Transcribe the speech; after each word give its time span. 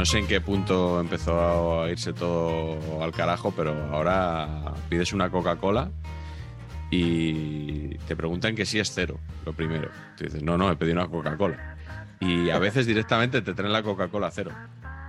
No, 0.00 0.06
sé 0.06 0.18
en 0.18 0.26
qué 0.26 0.40
punto 0.40 0.98
empezó 0.98 1.82
a 1.82 1.90
irse 1.90 2.14
todo 2.14 3.02
al 3.04 3.12
carajo, 3.12 3.52
pero 3.54 3.74
ahora 3.92 4.72
pides 4.88 5.12
una 5.12 5.28
Coca-Cola 5.28 5.90
y 6.90 7.96
te 8.08 8.16
preguntan 8.16 8.54
que 8.56 8.64
si 8.64 8.78
es 8.78 8.90
cero, 8.94 9.20
lo 9.44 9.52
primero. 9.52 9.90
Tú 10.16 10.24
dices, 10.24 10.42
no, 10.42 10.56
no, 10.56 10.70
he 10.70 10.76
pedido 10.76 10.94
una 10.94 11.06
Coca-Cola. 11.06 11.76
Y 12.18 12.48
a 12.48 12.58
veces 12.58 12.86
directamente 12.86 13.42
te 13.42 13.52
traen 13.52 13.74
la 13.74 13.82
Coca-Cola 13.82 14.30
cero. 14.30 14.52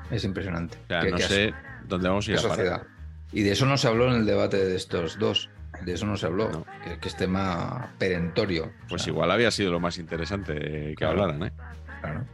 Es 0.09 0.25
impresionante. 0.25 0.77
O 0.83 0.87
sea, 0.87 1.01
Qué- 1.03 1.11
no 1.11 1.17
sé 1.19 1.53
dónde 1.87 2.09
vamos 2.09 2.27
a 2.27 2.31
ir 2.31 2.39
a 2.39 2.41
parar. 2.49 2.87
Y 3.31 3.43
de 3.43 3.51
eso 3.53 3.65
no 3.65 3.77
se 3.77 3.87
habló 3.87 4.07
en 4.09 4.15
el 4.15 4.25
debate 4.25 4.57
de 4.57 4.75
estos 4.75 5.17
dos. 5.17 5.49
De 5.85 5.93
eso 5.93 6.05
no 6.05 6.17
se 6.17 6.25
habló. 6.25 6.49
No. 6.51 6.65
Que, 6.83 6.99
que 6.99 7.07
es 7.07 7.15
tema 7.15 7.91
perentorio. 7.97 8.73
Pues 8.89 9.03
O 9.03 9.05
sea, 9.05 9.13
igual 9.13 9.31
había 9.31 9.51
sido 9.51 9.71
lo 9.71 9.79
más 9.79 9.97
interesante 9.97 10.53
que 10.53 10.95
Claro. 10.97 11.21
hablaran, 11.23 11.43
¿eh? 11.47 11.53
Claro. 12.01 12.25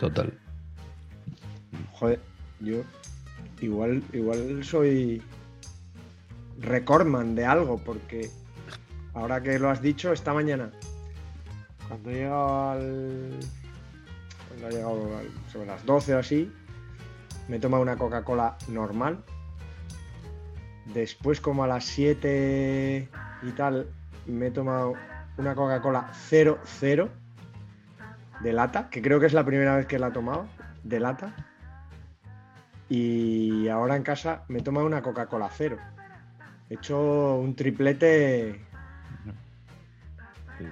Total. 0.00 0.36
Joder, 2.02 2.18
yo 2.58 2.78
igual, 3.60 4.02
igual 4.12 4.64
soy 4.64 5.22
recordman 6.58 7.36
de 7.36 7.46
algo, 7.46 7.78
porque 7.78 8.28
ahora 9.14 9.40
que 9.40 9.56
lo 9.60 9.70
has 9.70 9.80
dicho, 9.80 10.12
esta 10.12 10.34
mañana, 10.34 10.72
cuando 11.86 12.10
he 12.10 12.14
llegado 12.14 12.70
al. 12.72 13.38
Cuando 14.48 14.68
he 14.68 14.72
llegado 14.72 15.20
sobre 15.52 15.66
las 15.68 15.86
12 15.86 16.16
o 16.16 16.18
así, 16.18 16.52
me 17.46 17.58
he 17.58 17.60
tomado 17.60 17.84
una 17.84 17.96
Coca-Cola 17.96 18.58
normal. 18.66 19.22
Después, 20.86 21.40
como 21.40 21.62
a 21.62 21.68
las 21.68 21.84
7 21.84 23.08
y 23.42 23.50
tal, 23.52 23.86
me 24.26 24.48
he 24.48 24.50
tomado 24.50 24.94
una 25.36 25.54
Coca-Cola 25.54 26.12
00 26.14 27.08
de 28.40 28.52
lata, 28.52 28.90
que 28.90 29.00
creo 29.00 29.20
que 29.20 29.26
es 29.26 29.32
la 29.34 29.44
primera 29.44 29.76
vez 29.76 29.86
que 29.86 30.00
la 30.00 30.08
he 30.08 30.10
tomado, 30.10 30.48
de 30.82 30.98
lata. 30.98 31.51
Y 32.88 33.68
ahora 33.68 33.96
en 33.96 34.02
casa 34.02 34.44
me 34.48 34.58
he 34.58 34.62
tomado 34.62 34.86
una 34.86 35.02
Coca-Cola 35.02 35.48
cero. 35.50 35.78
He 36.68 36.74
hecho 36.74 37.36
un 37.36 37.54
triplete 37.54 38.60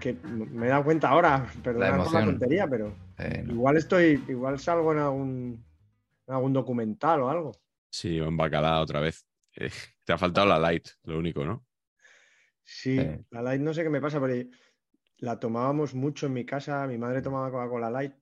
que 0.01 0.15
me 0.25 0.67
he 0.67 0.69
dado 0.69 0.85
cuenta 0.85 1.09
ahora, 1.09 1.47
perdona 1.63 1.97
por 1.97 2.13
la 2.13 2.25
tontería, 2.25 2.69
pero 2.69 2.95
Eh, 3.19 3.43
no. 3.45 3.55
igual 3.55 3.77
estoy, 3.77 4.23
igual 4.29 4.59
salgo 4.61 4.93
en 4.93 4.99
algún, 4.99 5.65
en 6.27 6.35
algún 6.35 6.53
documental 6.53 7.23
o 7.23 7.29
algo. 7.31 7.53
Sí, 7.91 8.19
en 8.19 8.37
bacalao 8.37 8.83
otra 8.83 9.01
vez. 9.01 9.27
Eh, 9.57 9.71
te 10.05 10.13
ha 10.13 10.19
faltado 10.19 10.47
la 10.47 10.59
light, 10.59 10.89
lo 11.05 11.19
único, 11.19 11.45
¿no? 11.45 11.67
Sí, 12.63 12.99
Sí. 12.99 13.27
la 13.31 13.43
light 13.43 13.61
no 13.61 13.75
sé 13.75 13.83
qué 13.83 13.91
me 13.91 14.01
pasa, 14.01 14.21
pero 14.21 14.49
la 15.19 15.41
tomábamos 15.41 15.95
mucho 15.95 16.27
en 16.27 16.35
mi 16.35 16.47
casa. 16.47 16.87
Mi 16.87 16.99
madre 16.99 17.21
tomaba 17.21 17.51
Coca-Cola 17.51 17.91
light. 17.91 18.15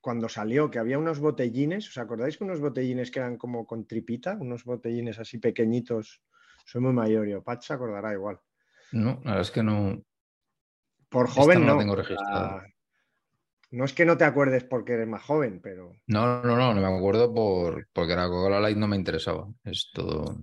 Cuando 0.00 0.28
salió, 0.28 0.70
que 0.70 0.78
había 0.78 0.98
unos 0.98 1.18
botellines, 1.18 1.88
¿os 1.88 1.98
acordáis 1.98 2.38
que 2.38 2.44
unos 2.44 2.60
botellines 2.60 3.10
que 3.10 3.18
eran 3.18 3.36
como 3.36 3.66
con 3.66 3.86
tripita? 3.86 4.36
Unos 4.40 4.64
botellines 4.64 5.18
así 5.18 5.38
pequeñitos. 5.38 6.22
Soy 6.64 6.80
muy 6.80 6.92
mayor, 6.92 7.26
yo. 7.26 7.42
Pat 7.42 7.62
se 7.62 7.72
acordará 7.72 8.12
igual. 8.12 8.38
No, 8.92 9.20
la 9.24 9.30
verdad 9.32 9.40
es 9.40 9.50
que 9.50 9.62
no. 9.62 10.02
Por 11.08 11.26
Esta 11.28 11.40
joven 11.42 11.60
no 11.60 11.66
no. 11.66 11.72
la 11.74 11.78
tengo 11.80 11.96
registrada. 11.96 12.66
no 13.70 13.84
es 13.84 13.92
que 13.92 14.04
no 14.04 14.16
te 14.16 14.24
acuerdes 14.24 14.64
porque 14.64 14.92
eres 14.92 15.08
más 15.08 15.22
joven, 15.22 15.60
pero 15.62 15.92
No, 16.06 16.42
no, 16.42 16.56
no, 16.56 16.72
no 16.74 16.80
me 16.80 16.96
acuerdo 16.96 17.34
por, 17.34 17.88
porque 17.92 18.14
la 18.14 18.28
Coca-Cola 18.28 18.60
Light 18.60 18.76
no 18.78 18.86
me 18.88 18.96
interesaba. 18.96 19.48
Es 19.64 19.90
todo. 19.92 20.36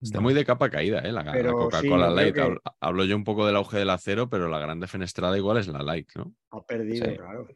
Está 0.00 0.20
muy 0.20 0.34
de 0.34 0.44
capa 0.44 0.68
caída, 0.68 0.98
¿eh? 0.98 1.10
La, 1.12 1.22
la 1.24 1.32
sí, 1.32 1.42
Coca-Cola 1.42 2.10
Light. 2.10 2.34
que- 2.34 2.58
Hablo, 2.80 3.04
yo 3.04 3.16
un 3.16 3.24
poco 3.24 3.46
del 3.46 3.56
auge 3.56 3.78
del 3.78 3.88
acero, 3.90 4.28
pero 4.28 4.48
la 4.48 4.58
grande 4.58 4.86
fenestrada 4.86 5.38
igual 5.38 5.56
es 5.56 5.68
la 5.68 5.82
Light, 5.82 6.10
¿no? 6.16 6.34
ha 6.50 6.60
perdido, 6.66 7.06
Sí. 7.06 7.16
claro. 7.16 7.48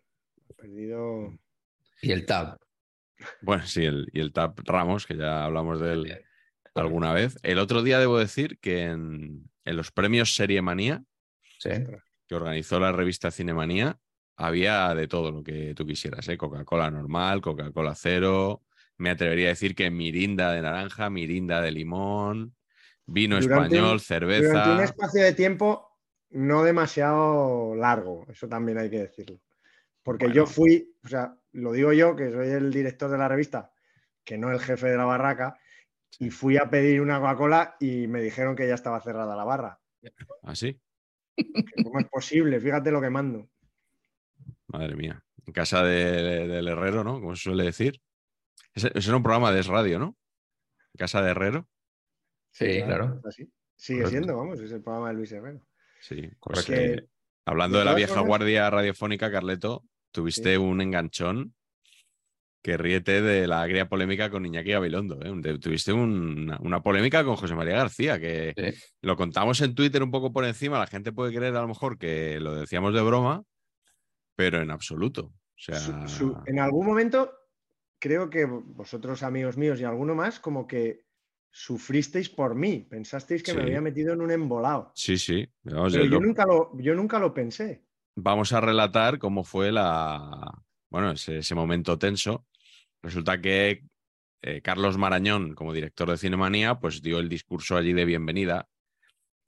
Perdido. 0.69 1.39
Y 2.03 2.13
el 2.13 2.27
tab. 2.27 2.59
Bueno, 3.41 3.65
sí, 3.67 3.85
el, 3.85 4.09
y 4.13 4.21
el 4.21 4.33
Tap 4.33 4.61
Ramos, 4.65 5.07
que 5.07 5.17
ya 5.17 5.45
hablamos 5.45 5.81
de 5.81 5.93
él 5.93 6.25
alguna 6.75 7.13
vez. 7.13 7.37
El 7.43 7.59
otro 7.59 7.83
día 7.83 7.99
debo 7.99 8.19
decir 8.19 8.59
que 8.61 8.83
en, 8.85 9.51
en 9.65 9.77
los 9.77 9.91
premios 9.91 10.35
Serie 10.35 10.63
Manía, 10.63 11.03
Sí. 11.59 11.71
que 12.29 12.35
organizó 12.37 12.79
la 12.79 12.93
revista 12.93 13.33
Cinemanía, 13.33 13.99
había 14.37 14.95
de 14.95 15.09
todo 15.09 15.33
lo 15.33 15.43
que 15.43 15.75
tú 15.75 15.85
quisieras, 15.85 16.29
¿eh? 16.29 16.37
Coca-Cola 16.39 16.89
normal, 16.93 17.41
Coca-Cola 17.41 17.97
cero. 17.97 18.63
Me 18.97 19.11
atrevería 19.11 19.47
a 19.47 19.51
decir 19.51 19.75
que 19.75 19.91
mirinda 19.91 20.53
de 20.53 20.63
naranja, 20.63 21.11
mirinda 21.11 21.61
de 21.61 21.73
limón, 21.73 22.55
vino 23.07 23.41
Durante 23.41 23.65
español, 23.75 23.93
un- 23.95 24.01
cerveza. 24.01 24.49
Durante 24.49 24.71
un 24.71 24.81
espacio 24.83 25.23
de 25.25 25.33
tiempo 25.33 25.99
no 26.31 26.63
demasiado 26.63 27.75
largo, 27.75 28.25
eso 28.31 28.47
también 28.49 28.79
hay 28.79 28.91
que 28.91 28.99
decirlo. 29.01 29.41
Porque 30.09 30.25
Bueno. 30.25 30.37
yo 30.37 30.47
fui, 30.47 30.97
o 31.05 31.09
sea, 31.09 31.37
lo 31.53 31.73
digo 31.73 31.93
yo, 31.93 32.17
que 32.17 32.31
soy 32.33 32.49
el 32.49 32.73
director 32.73 33.11
de 33.11 33.19
la 33.19 33.29
revista, 33.29 33.75
que 34.25 34.39
no 34.39 34.51
el 34.51 34.59
jefe 34.59 34.89
de 34.89 34.97
la 34.97 35.05
barraca, 35.05 35.59
y 36.19 36.31
fui 36.31 36.57
a 36.57 36.71
pedir 36.71 37.03
una 37.03 37.21
Coca-Cola 37.21 37.77
y 37.79 38.07
me 38.07 38.23
dijeron 38.23 38.57
que 38.57 38.67
ya 38.67 38.73
estaba 38.75 39.03
cerrada 39.03 39.37
la 39.37 39.45
barra. 39.45 39.79
Así, 40.45 40.81
Que 41.37 41.83
¿Cómo 41.85 42.01
es 42.01 42.07
posible? 42.09 42.59
Fíjate 42.59 42.91
lo 42.91 43.03
que 43.03 43.11
mando. 43.11 43.51
madre 44.69 44.97
mía. 44.97 45.23
En 45.47 45.53
casa 45.53 45.83
de- 45.83 46.49
del 46.49 46.69
herrero, 46.69 47.05
¿no? 47.05 47.21
Como 47.21 47.37
se 47.37 47.43
suele 47.43 47.65
decir. 47.65 48.01
Ese, 48.75 48.91
ese 48.95 49.09
era 49.11 49.17
un 49.19 49.23
programa 49.23 49.53
de 49.53 49.61
radio, 49.63 49.99
¿no? 49.99 50.17
En 50.95 50.99
casa 50.99 51.21
de 51.21 51.33
herrero. 51.33 51.69
Sí, 52.51 52.83
claro. 52.83 53.21
Así. 53.27 53.53
Sigue 53.77 54.05
Correcto. 54.05 54.11
siendo, 54.11 54.37
vamos, 54.39 54.59
es 54.61 54.73
el 54.73 54.83
programa 54.83 55.09
de 55.09 55.15
Luis 55.17 55.33
Herrero. 55.33 55.61
Sí, 56.01 56.17
pues, 56.41 56.65
Correcto. 56.67 56.73
eh, 56.73 57.09
hablando 57.45 57.79
de 57.79 57.85
la 57.85 57.95
vieja 57.95 58.15
formas- 58.15 58.27
guardia 58.29 58.71
radiofónica, 58.71 59.31
Carleto, 59.31 59.85
tuviste 60.13 60.53
Sí. 60.53 60.57
un 60.57 60.81
enganchón 60.81 61.55
que 62.63 62.77
ríete 62.77 63.23
de 63.23 63.47
la 63.47 63.63
agria 63.63 63.89
polémica 63.89 64.31
con 64.31 64.45
Iñaki 64.45 64.71
Gabilondo. 64.73 65.21
¿eh? 65.23 65.59
Tuviste 65.59 65.93
un- 65.93 66.55
una, 66.61 66.83
polémica 66.83 67.25
con 67.25 67.37
José 67.37 67.55
María 67.55 67.77
García, 67.77 68.19
que 68.19 68.53
Sí. 68.57 68.83
lo 69.03 69.17
contamos 69.17 69.61
en 69.61 69.75
Twitter 69.75 70.03
un 70.03 70.11
poco 70.11 70.33
por 70.33 70.45
encima. 70.45 70.79
La 70.79 70.87
gente 70.89 71.13
puede 71.13 71.33
creer 71.35 71.55
a 71.57 71.63
lo 71.63 71.69
mejor 71.69 71.99
que 71.99 72.41
lo 72.41 72.55
decíamos 72.57 72.93
de 72.95 73.01
broma, 73.03 73.45
pero 74.37 74.61
en 74.61 74.71
absoluto. 74.71 75.27
O 75.27 75.35
sea, 75.61 75.77
Su- 75.79 76.09
su- 76.09 76.37
en 76.47 76.59
algún 76.61 76.85
momento, 76.87 77.33
creo 78.01 78.29
que 78.29 78.45
vosotros, 78.45 79.23
amigos 79.23 79.57
míos, 79.57 79.81
y 79.81 79.85
alguno 79.85 80.15
más, 80.15 80.39
como 80.41 80.67
que 80.67 81.05
sufristeis 81.51 82.29
por 82.29 82.55
mí. 82.55 82.87
Pensasteis 82.89 83.43
que 83.43 83.55
me 83.55 83.63
había 83.63 83.81
metido 83.81 84.13
en 84.13 84.21
un 84.21 84.31
embolado. 84.31 84.93
sí, 84.95 85.17
sí. 85.17 85.49
Vamos, 85.63 85.93
Pero 85.93 86.05
yo 86.05 86.11
lo- 86.11 86.21
nunca 86.21 86.45
lo, 86.45 86.79
yo 86.79 86.95
nunca 86.95 87.19
lo 87.19 87.33
pensé. 87.33 87.85
Vamos 88.21 88.53
a 88.53 88.61
relatar 88.61 89.19
cómo 89.19 89.45
fue 89.45 89.71
la, 89.71 90.53
bueno, 90.91 91.13
ese, 91.13 91.55
momento 91.55 91.99
tenso. 91.99 92.47
Resulta 93.03 93.41
que 93.41 93.85
eh, 94.43 94.61
Carlos 94.61 94.99
Marañón, 94.99 95.55
como 95.55 95.73
director 95.73 96.11
de 96.11 96.19
Cinemanía, 96.19 96.81
pues 96.81 97.01
dio 97.01 97.21
el 97.21 97.29
discurso 97.29 97.77
allí 97.77 97.93
de 97.93 98.05
bienvenida 98.05 98.69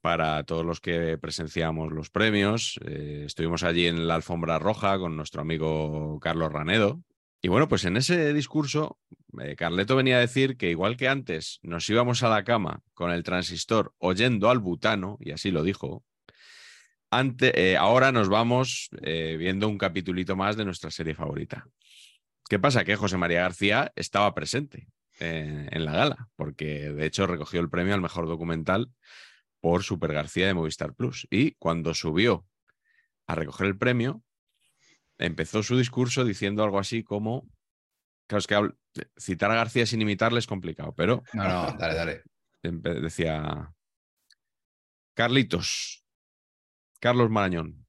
para 0.00 0.44
todos 0.44 0.64
los 0.64 0.80
que 0.80 1.18
presenciamos 1.18 1.92
los 1.92 2.10
premios. 2.10 2.78
Eh, 2.86 3.24
estuvimos 3.26 3.64
allí 3.64 3.86
en 3.86 4.06
la 4.06 4.14
alfombra 4.14 4.58
roja 4.58 4.98
con 4.98 5.16
nuestro 5.16 5.42
amigo 5.42 6.18
Carlos 6.20 6.52
Ranedo, 6.52 7.02
Y 7.42 7.48
bueno, 7.48 7.68
pues 7.68 7.84
en 7.84 7.96
ese 7.96 8.32
discurso, 8.32 9.00
eh, 9.40 9.56
Carleto 9.56 9.96
venía 9.96 10.16
a 10.16 10.20
decir 10.20 10.56
que 10.56 10.70
igual 10.70 10.96
que 10.96 11.08
antes 11.08 11.58
nos 11.62 11.88
íbamos 11.90 12.22
a 12.22 12.28
la 12.28 12.44
cama 12.44 12.82
con 12.94 13.10
el 13.10 13.24
transistor 13.24 13.94
oyendo 13.98 14.48
al 14.50 14.58
butano, 14.60 15.16
y 15.20 15.32
así 15.32 15.50
lo 15.50 15.62
dijo, 15.64 16.04
ante, 17.10 17.72
eh, 17.72 17.76
ahora 17.76 18.12
nos 18.12 18.28
vamos 18.28 18.88
eh, 19.02 19.36
viendo 19.38 19.68
un 19.68 19.78
capitulito 19.78 20.36
más 20.36 20.56
de 20.56 20.64
nuestra 20.64 20.90
serie 20.90 21.14
favorita. 21.14 21.66
¿Qué 22.48 22.58
pasa? 22.58 22.84
Que 22.84 22.96
José 22.96 23.16
María 23.16 23.42
García 23.42 23.92
estaba 23.96 24.34
presente 24.34 24.88
eh, 25.20 25.68
en 25.70 25.84
la 25.84 25.92
gala, 25.92 26.28
porque 26.36 26.90
de 26.90 27.06
hecho 27.06 27.26
recogió 27.26 27.60
el 27.60 27.70
premio 27.70 27.94
al 27.94 28.00
mejor 28.00 28.26
documental 28.26 28.90
por 29.60 29.82
Super 29.82 30.12
García 30.12 30.46
de 30.46 30.54
Movistar 30.54 30.94
Plus. 30.94 31.26
Y 31.30 31.52
cuando 31.52 31.94
subió 31.94 32.46
a 33.26 33.34
recoger 33.34 33.66
el 33.68 33.78
premio, 33.78 34.22
empezó 35.18 35.62
su 35.62 35.76
discurso 35.76 36.24
diciendo 36.24 36.64
algo 36.64 36.78
así 36.78 37.02
como. 37.04 37.46
Claro, 38.26 38.38
es 38.40 38.46
que 38.46 39.08
citar 39.18 39.50
a 39.50 39.56
García 39.56 39.86
sin 39.86 40.02
imitarle 40.02 40.38
es 40.38 40.46
complicado, 40.46 40.94
pero 40.96 41.22
No, 41.32 41.44
no, 41.44 41.76
dale, 41.76 41.94
dale. 41.94 42.22
decía. 43.00 43.72
Carlitos, 45.14 45.99
Carlos 47.00 47.30
Marañón, 47.30 47.86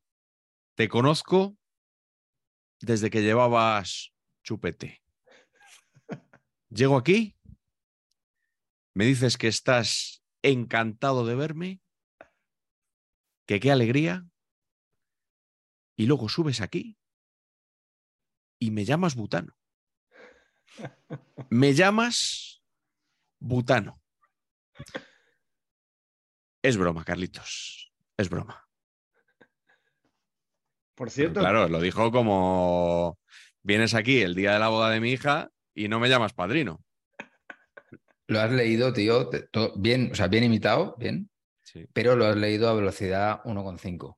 te 0.78 0.88
conozco 0.88 1.58
desde 2.80 3.10
que 3.10 3.22
llevabas 3.22 4.14
chupete. 4.42 5.04
Llego 6.70 6.96
aquí, 6.96 7.36
me 8.96 9.06
dices 9.06 9.38
que 9.38 9.50
estás 9.50 10.24
encantado 10.42 11.26
de 11.26 11.36
verme, 11.36 11.82
que 13.46 13.60
qué 13.60 13.70
alegría, 13.70 14.26
y 15.98 16.06
luego 16.06 16.30
subes 16.30 16.62
aquí 16.62 16.98
y 18.60 18.72
me 18.72 18.86
llamas 18.86 19.16
butano. 19.16 19.58
Me 21.50 21.74
llamas 21.74 22.64
butano. 23.40 24.02
Es 26.64 26.78
broma, 26.78 27.04
Carlitos. 27.04 27.92
Es 28.16 28.30
broma. 28.30 28.71
Por 30.96 31.08
Pero 31.08 31.12
cierto, 31.12 31.40
claro, 31.40 31.68
lo 31.70 31.80
dijo 31.82 32.12
como 32.12 33.18
vienes 33.64 33.94
aquí 33.94 34.22
el 34.22 34.36
día 34.36 34.54
de 34.54 34.60
la 34.60 34.68
boda 34.70 34.90
de 34.90 35.00
mi 35.00 35.12
hija 35.12 35.50
y 35.74 35.88
no 35.88 36.00
me 36.00 36.10
llamas 36.10 36.34
padrino. 36.34 36.84
Lo 38.28 38.40
has 38.40 38.52
leído, 38.52 38.94
tío, 38.94 39.30
bien, 39.76 40.10
o 40.12 40.16
sea, 40.16 40.28
bien 40.28 40.44
imitado, 40.44 40.96
bien, 40.98 41.30
Sí. 41.64 41.86
pero 41.94 42.16
lo 42.16 42.26
has 42.26 42.36
leído 42.36 42.70
a 42.70 42.74
velocidad 42.74 43.42
1,5. 43.46 44.06
O 44.08 44.18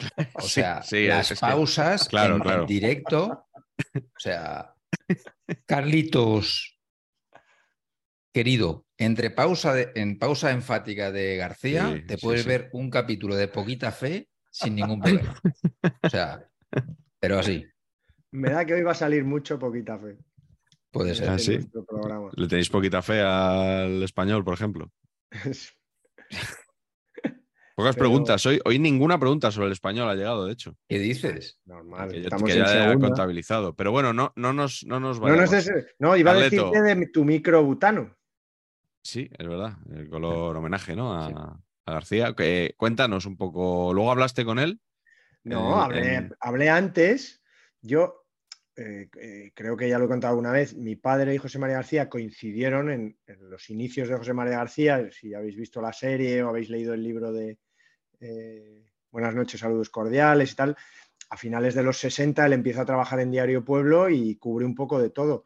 Sí, 0.42 0.48
sea, 0.48 0.82
sí, 0.82 1.06
las 1.06 1.30
es 1.30 1.38
que- 1.40 1.46
pausas 1.46 2.08
claro, 2.08 2.36
en, 2.36 2.40
claro. 2.42 2.66
directo. 2.66 3.46
O 3.94 4.18
sea, 4.18 4.74
Carlitos, 5.66 6.78
querido, 8.32 8.86
entre 8.96 9.30
pausa 9.30 9.74
de- 9.74 9.92
en 9.94 10.18
pausa 10.18 10.50
enfática 10.52 11.10
de 11.12 11.36
García, 11.36 11.92
Sí, 11.94 12.06
te 12.06 12.16
sí, 12.16 12.20
puedes 12.22 12.42
sí. 12.42 12.48
ver 12.48 12.70
un 12.72 12.90
capítulo 12.90 13.34
de 13.36 13.48
poquita 13.48 13.92
fe 13.92 14.28
sin 14.52 14.76
ningún 14.76 15.00
problema. 15.00 15.34
O 16.02 16.08
sea, 16.08 16.48
pero 17.18 17.38
así, 17.40 17.66
me 18.30 18.50
da 18.50 18.64
que 18.64 18.74
hoy 18.74 18.82
va 18.82 18.92
a 18.92 18.94
salir 18.94 19.24
mucho 19.24 19.58
poquita 19.58 19.98
fe. 19.98 20.16
puede 20.90 21.14
ser. 21.14 21.28
Ah, 21.30 21.38
sí. 21.38 21.58
¿Le 22.36 22.46
tenéis 22.48 22.68
poquita 22.70 23.02
fe 23.02 23.20
al 23.22 24.02
español, 24.02 24.44
por 24.44 24.54
ejemplo? 24.54 24.90
Pocas 27.74 27.96
Pero- 27.96 28.04
preguntas. 28.04 28.44
Hoy, 28.46 28.60
hoy 28.66 28.78
ninguna 28.78 29.18
pregunta 29.18 29.50
sobre 29.50 29.66
el 29.68 29.72
español 29.72 30.08
ha 30.08 30.14
llegado, 30.14 30.44
de 30.46 30.52
hecho. 30.52 30.76
¿Qué 30.86 30.98
dices? 30.98 31.58
Normal, 31.64 32.10
Que, 32.10 32.20
estamos 32.20 32.42
que 32.50 32.58
en 32.58 32.64
ya 32.64 32.92
he 32.92 32.98
contabilizado. 32.98 33.74
Pero 33.74 33.90
bueno, 33.92 34.12
no, 34.12 34.32
no 34.36 34.52
nos, 34.52 34.84
no 34.86 35.00
nos 35.00 35.18
No, 35.18 35.28
no, 35.28 35.36
vayamos. 35.36 35.66
no, 35.98 36.16
iba 36.16 36.32
a 36.32 36.34
decirte 36.34 36.82
de 36.82 37.06
tu 37.06 37.24
micro 37.24 37.62
butano. 37.64 38.14
Sí, 39.02 39.28
es 39.36 39.48
verdad. 39.48 39.78
El 39.90 40.08
color 40.10 40.54
homenaje, 40.56 40.94
¿no? 40.94 41.14
A, 41.14 41.58
a 41.86 41.92
García. 41.92 42.34
Que, 42.34 42.74
cuéntanos 42.76 43.26
un 43.26 43.36
poco. 43.36 43.92
Luego 43.94 44.10
hablaste 44.10 44.44
con 44.44 44.58
él. 44.58 44.80
No, 45.44 45.80
hablé, 45.82 46.14
en- 46.14 46.34
hablé 46.40 46.70
antes. 46.70 47.42
Yo 47.80 48.24
eh, 48.76 49.08
eh, 49.20 49.50
creo 49.54 49.76
que 49.76 49.88
ya 49.88 49.98
lo 49.98 50.04
he 50.04 50.08
contado 50.08 50.30
alguna 50.32 50.52
vez. 50.52 50.74
Mi 50.76 50.96
padre 50.96 51.34
y 51.34 51.38
José 51.38 51.58
María 51.58 51.76
García 51.76 52.08
coincidieron 52.08 52.90
en, 52.90 53.18
en 53.26 53.50
los 53.50 53.68
inicios 53.70 54.08
de 54.08 54.16
José 54.16 54.32
María 54.32 54.58
García. 54.58 55.08
Si 55.10 55.34
habéis 55.34 55.56
visto 55.56 55.80
la 55.82 55.92
serie 55.92 56.42
o 56.42 56.48
habéis 56.48 56.70
leído 56.70 56.94
el 56.94 57.02
libro 57.02 57.32
de 57.32 57.58
eh, 58.20 58.84
Buenas 59.10 59.34
noches, 59.34 59.60
saludos 59.60 59.90
cordiales 59.90 60.52
y 60.52 60.54
tal. 60.56 60.76
A 61.28 61.36
finales 61.36 61.74
de 61.74 61.82
los 61.82 61.98
60 61.98 62.46
él 62.46 62.52
empieza 62.54 62.82
a 62.82 62.86
trabajar 62.86 63.20
en 63.20 63.30
Diario 63.30 63.64
Pueblo 63.64 64.08
y 64.08 64.36
cubre 64.36 64.64
un 64.64 64.74
poco 64.74 64.98
de 65.00 65.10
todo. 65.10 65.44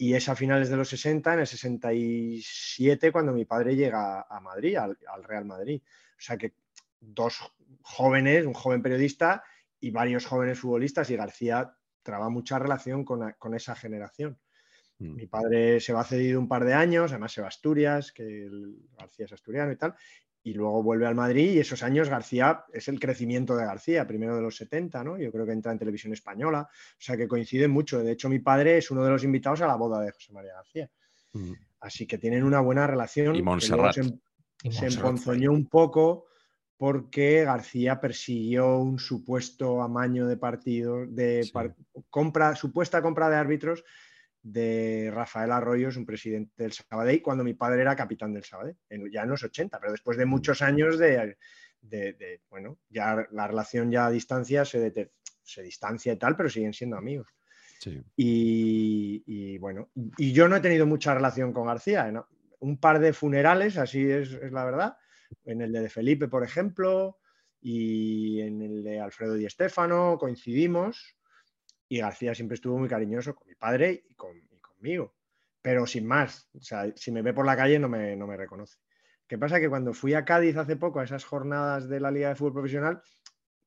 Y 0.00 0.14
es 0.14 0.30
a 0.30 0.34
finales 0.34 0.70
de 0.70 0.78
los 0.78 0.88
60, 0.88 1.34
en 1.34 1.40
el 1.40 1.46
67, 1.46 3.12
cuando 3.12 3.32
mi 3.32 3.44
padre 3.44 3.76
llega 3.76 4.22
a 4.22 4.40
Madrid, 4.40 4.76
al, 4.76 4.96
al 5.06 5.22
Real 5.24 5.44
Madrid. 5.44 5.82
O 5.84 6.20
sea 6.22 6.38
que 6.38 6.54
dos 6.98 7.52
jóvenes, 7.82 8.46
un 8.46 8.54
joven 8.54 8.80
periodista 8.80 9.44
y 9.78 9.90
varios 9.90 10.24
jóvenes 10.24 10.58
futbolistas, 10.58 11.10
y 11.10 11.16
García 11.16 11.76
traba 12.02 12.30
mucha 12.30 12.58
relación 12.58 13.04
con, 13.04 13.54
esa 13.54 13.74
generación. 13.74 14.38
Mm. 15.00 15.16
Mi 15.16 15.26
padre 15.26 15.80
se 15.80 15.92
va 15.92 16.02
cedido 16.02 16.40
un 16.40 16.48
par 16.48 16.64
de 16.64 16.72
años, 16.72 17.12
además 17.12 17.32
se 17.32 17.42
va 17.42 17.48
a 17.48 17.48
Asturias, 17.48 18.10
que 18.10 18.46
el- 18.46 18.78
García 18.98 19.26
es 19.26 19.32
asturiano 19.34 19.70
y 19.70 19.76
tal, 19.76 19.94
y 20.42 20.54
luego 20.54 20.82
vuelve 20.82 21.06
al 21.06 21.14
Madrid 21.14 21.52
y 21.52 21.58
esos 21.58 21.82
años 21.82 22.08
García 22.08 22.64
es 22.72 22.88
el 22.88 22.98
crecimiento 22.98 23.56
de 23.56 23.64
García, 23.66 24.06
primero 24.06 24.34
de 24.36 24.42
los 24.42 24.56
70, 24.56 25.04
¿no? 25.04 25.18
Yo 25.18 25.30
creo 25.30 25.44
que 25.44 25.52
entra 25.52 25.70
en 25.72 25.78
televisión 25.78 26.12
española, 26.12 26.68
o 26.70 26.96
sea 26.98 27.16
que 27.16 27.28
coinciden 27.28 27.70
mucho. 27.70 27.98
De 28.02 28.12
hecho, 28.12 28.28
mi 28.28 28.38
padre 28.38 28.78
es 28.78 28.90
uno 28.90 29.04
de 29.04 29.10
los 29.10 29.22
invitados 29.24 29.60
a 29.60 29.66
la 29.66 29.76
boda 29.76 30.00
de 30.00 30.12
José 30.12 30.32
María 30.32 30.54
García. 30.54 30.90
Mm. 31.34 31.52
Así 31.80 32.06
que 32.06 32.18
tienen 32.18 32.44
una 32.44 32.60
buena 32.60 32.86
relación. 32.86 33.36
Y 33.36 33.42
Montserrat. 33.42 33.94
se- 33.94 34.00
Y 34.02 34.72
se 34.72 34.80
Montserrat 34.82 34.92
emponzoñó 34.94 35.52
un 35.52 35.66
poco 35.66 36.26
porque 36.76 37.44
García 37.44 38.00
persiguió 38.00 38.78
un 38.78 38.98
supuesto 38.98 39.82
amaño 39.82 40.26
de 40.26 40.36
partidos, 40.38 41.14
de 41.14 41.44
Sí. 41.44 41.52
par- 41.52 41.74
compra, 42.08 42.56
supuesta 42.56 43.02
compra 43.02 43.28
de 43.28 43.36
árbitros 43.36 43.84
de 44.42 45.10
Rafael 45.12 45.52
Arroyos, 45.52 45.96
un 45.96 46.06
presidente 46.06 46.52
del 46.62 46.72
Sabadell, 46.72 47.20
cuando 47.22 47.44
mi 47.44 47.54
padre 47.54 47.82
era 47.82 47.94
capitán 47.96 48.32
del 48.32 48.44
Sabadell, 48.44 48.76
en- 48.88 49.10
ya 49.10 49.22
en 49.22 49.28
los 49.30 49.42
80, 49.42 49.78
pero 49.78 49.92
después 49.92 50.16
de 50.16 50.24
muchos 50.26 50.62
años 50.62 50.98
de, 50.98 51.36
de- 51.82 52.12
de, 52.14 52.40
bueno, 52.48 52.78
ya 52.88 53.26
la 53.32 53.46
relación 53.46 53.90
ya 53.90 54.06
a 54.06 54.10
distancia 54.10 54.64
se, 54.64 55.10
se 55.42 55.62
distancia 55.62 56.12
y 56.12 56.16
tal, 56.16 56.36
pero 56.36 56.48
siguen 56.48 56.72
siendo 56.72 56.96
amigos. 56.96 57.28
Sí. 57.80 58.02
Y, 58.16 59.22
y, 59.26 59.58
bueno, 59.58 59.90
y 60.18 60.32
yo 60.32 60.48
no 60.48 60.56
he 60.56 60.60
tenido 60.60 60.86
mucha 60.86 61.14
relación 61.14 61.52
con 61.52 61.66
García. 61.66 62.10
¿no? 62.12 62.26
Un 62.60 62.78
par 62.78 62.98
de 63.00 63.12
funerales, 63.12 63.76
así 63.78 64.02
es, 64.10 64.32
es 64.32 64.52
la 64.52 64.64
verdad. 64.64 64.96
En 65.44 65.60
el 65.62 65.72
de 65.72 65.88
Felipe, 65.88 66.28
por 66.28 66.44
ejemplo, 66.44 67.18
y 67.62 68.40
en 68.40 68.60
el 68.62 68.82
de 68.82 69.00
Alfredo 69.00 69.34
Di 69.34 69.48
Stéfano 69.48 70.16
coincidimos. 70.18 71.16
Y 71.90 71.98
García 71.98 72.36
siempre 72.36 72.54
estuvo 72.54 72.78
muy 72.78 72.88
cariñoso 72.88 73.34
con 73.34 73.48
mi 73.48 73.56
padre 73.56 74.04
y, 74.08 74.14
con, 74.14 74.36
y 74.36 74.60
conmigo. 74.60 75.12
Pero 75.60 75.86
sin 75.86 76.06
más. 76.06 76.48
O 76.54 76.62
sea, 76.62 76.90
si 76.94 77.10
me 77.10 77.20
ve 77.20 77.34
por 77.34 77.44
la 77.44 77.56
calle 77.56 77.80
no 77.80 77.88
me, 77.88 78.14
no 78.14 78.28
me 78.28 78.36
reconoce. 78.36 78.78
¿Qué 79.26 79.36
pasa? 79.36 79.58
Que 79.58 79.68
cuando 79.68 79.92
fui 79.92 80.14
a 80.14 80.24
Cádiz 80.24 80.56
hace 80.56 80.76
poco, 80.76 81.00
a 81.00 81.04
esas 81.04 81.24
jornadas 81.24 81.88
de 81.88 81.98
la 81.98 82.12
Liga 82.12 82.28
de 82.28 82.36
Fútbol 82.36 82.54
Profesional, 82.54 83.02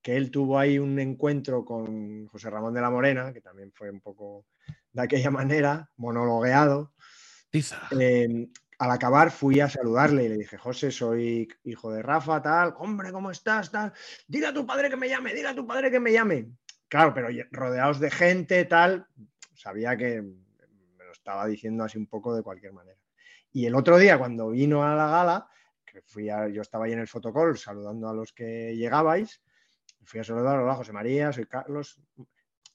que 0.01 0.15
él 0.15 0.31
tuvo 0.31 0.57
ahí 0.57 0.79
un 0.79 0.97
encuentro 0.99 1.65
con 1.65 2.27
José 2.27 2.49
Ramón 2.49 2.73
de 2.73 2.81
la 2.81 2.89
Morena, 2.89 3.33
que 3.33 3.41
también 3.41 3.73
fue 3.73 3.89
un 3.89 3.99
poco 3.99 4.45
de 4.93 5.01
aquella 5.01 5.29
manera, 5.29 5.91
monologueado. 5.97 6.93
Eh, 7.99 8.47
al 8.79 8.91
acabar 8.91 9.31
fui 9.31 9.59
a 9.59 9.69
saludarle 9.69 10.23
y 10.23 10.29
le 10.29 10.37
dije, 10.37 10.57
José, 10.57 10.91
soy 10.91 11.47
hijo 11.65 11.91
de 11.91 12.01
Rafa, 12.01 12.41
tal, 12.41 12.73
hombre, 12.77 13.11
¿cómo 13.11 13.31
estás? 13.31 13.69
Tal, 13.69 13.93
dile 14.27 14.47
a 14.47 14.53
tu 14.53 14.65
padre 14.65 14.89
que 14.89 14.97
me 14.97 15.09
llame, 15.09 15.33
dile 15.33 15.49
a 15.49 15.55
tu 15.55 15.67
padre 15.67 15.91
que 15.91 15.99
me 15.99 16.11
llame. 16.11 16.49
Claro, 16.87 17.13
pero 17.13 17.29
rodeados 17.51 17.99
de 17.99 18.11
gente, 18.11 18.65
tal, 18.65 19.07
sabía 19.55 19.97
que 19.97 20.21
me 20.21 21.05
lo 21.05 21.11
estaba 21.11 21.47
diciendo 21.47 21.83
así 21.83 21.97
un 21.97 22.07
poco 22.07 22.35
de 22.35 22.43
cualquier 22.43 22.73
manera. 22.73 22.97
Y 23.51 23.65
el 23.65 23.75
otro 23.75 23.97
día, 23.97 24.17
cuando 24.17 24.49
vino 24.49 24.83
a 24.83 24.95
la 24.95 25.07
gala, 25.07 25.49
que 25.85 26.01
fui 26.01 26.29
a, 26.29 26.47
yo 26.47 26.61
estaba 26.61 26.85
ahí 26.85 26.93
en 26.93 26.99
el 26.99 27.07
fotocall 27.07 27.57
saludando 27.57 28.09
a 28.09 28.13
los 28.13 28.33
que 28.33 28.75
llegabais, 28.75 29.41
fui 30.05 30.19
a 30.19 30.23
saludar, 30.23 30.59
hola 30.59 30.75
José 30.75 30.91
María, 30.91 31.31
soy 31.31 31.45
Carlos, 31.45 32.01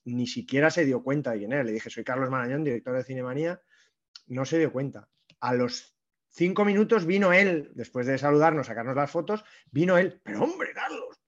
ni 0.04 0.26
siquiera 0.26 0.70
se 0.70 0.84
dio 0.84 1.02
cuenta 1.02 1.32
de 1.32 1.38
quién 1.38 1.52
era. 1.52 1.64
Le 1.64 1.72
dije, 1.72 1.90
soy 1.90 2.04
Carlos 2.04 2.30
Marañón, 2.30 2.64
director 2.64 2.96
de 2.96 3.04
Cinemanía, 3.04 3.60
no 4.26 4.44
se 4.44 4.58
dio 4.58 4.72
cuenta. 4.72 5.08
A 5.40 5.54
los 5.54 5.96
cinco 6.28 6.64
minutos 6.64 7.06
vino 7.06 7.32
él, 7.32 7.70
después 7.74 8.06
de 8.06 8.18
saludarnos, 8.18 8.68
sacarnos 8.68 8.96
las 8.96 9.10
fotos, 9.10 9.44
vino 9.70 9.98
él, 9.98 10.20
pero 10.24 10.44
hombre, 10.44 10.72
Carlos, 10.72 11.20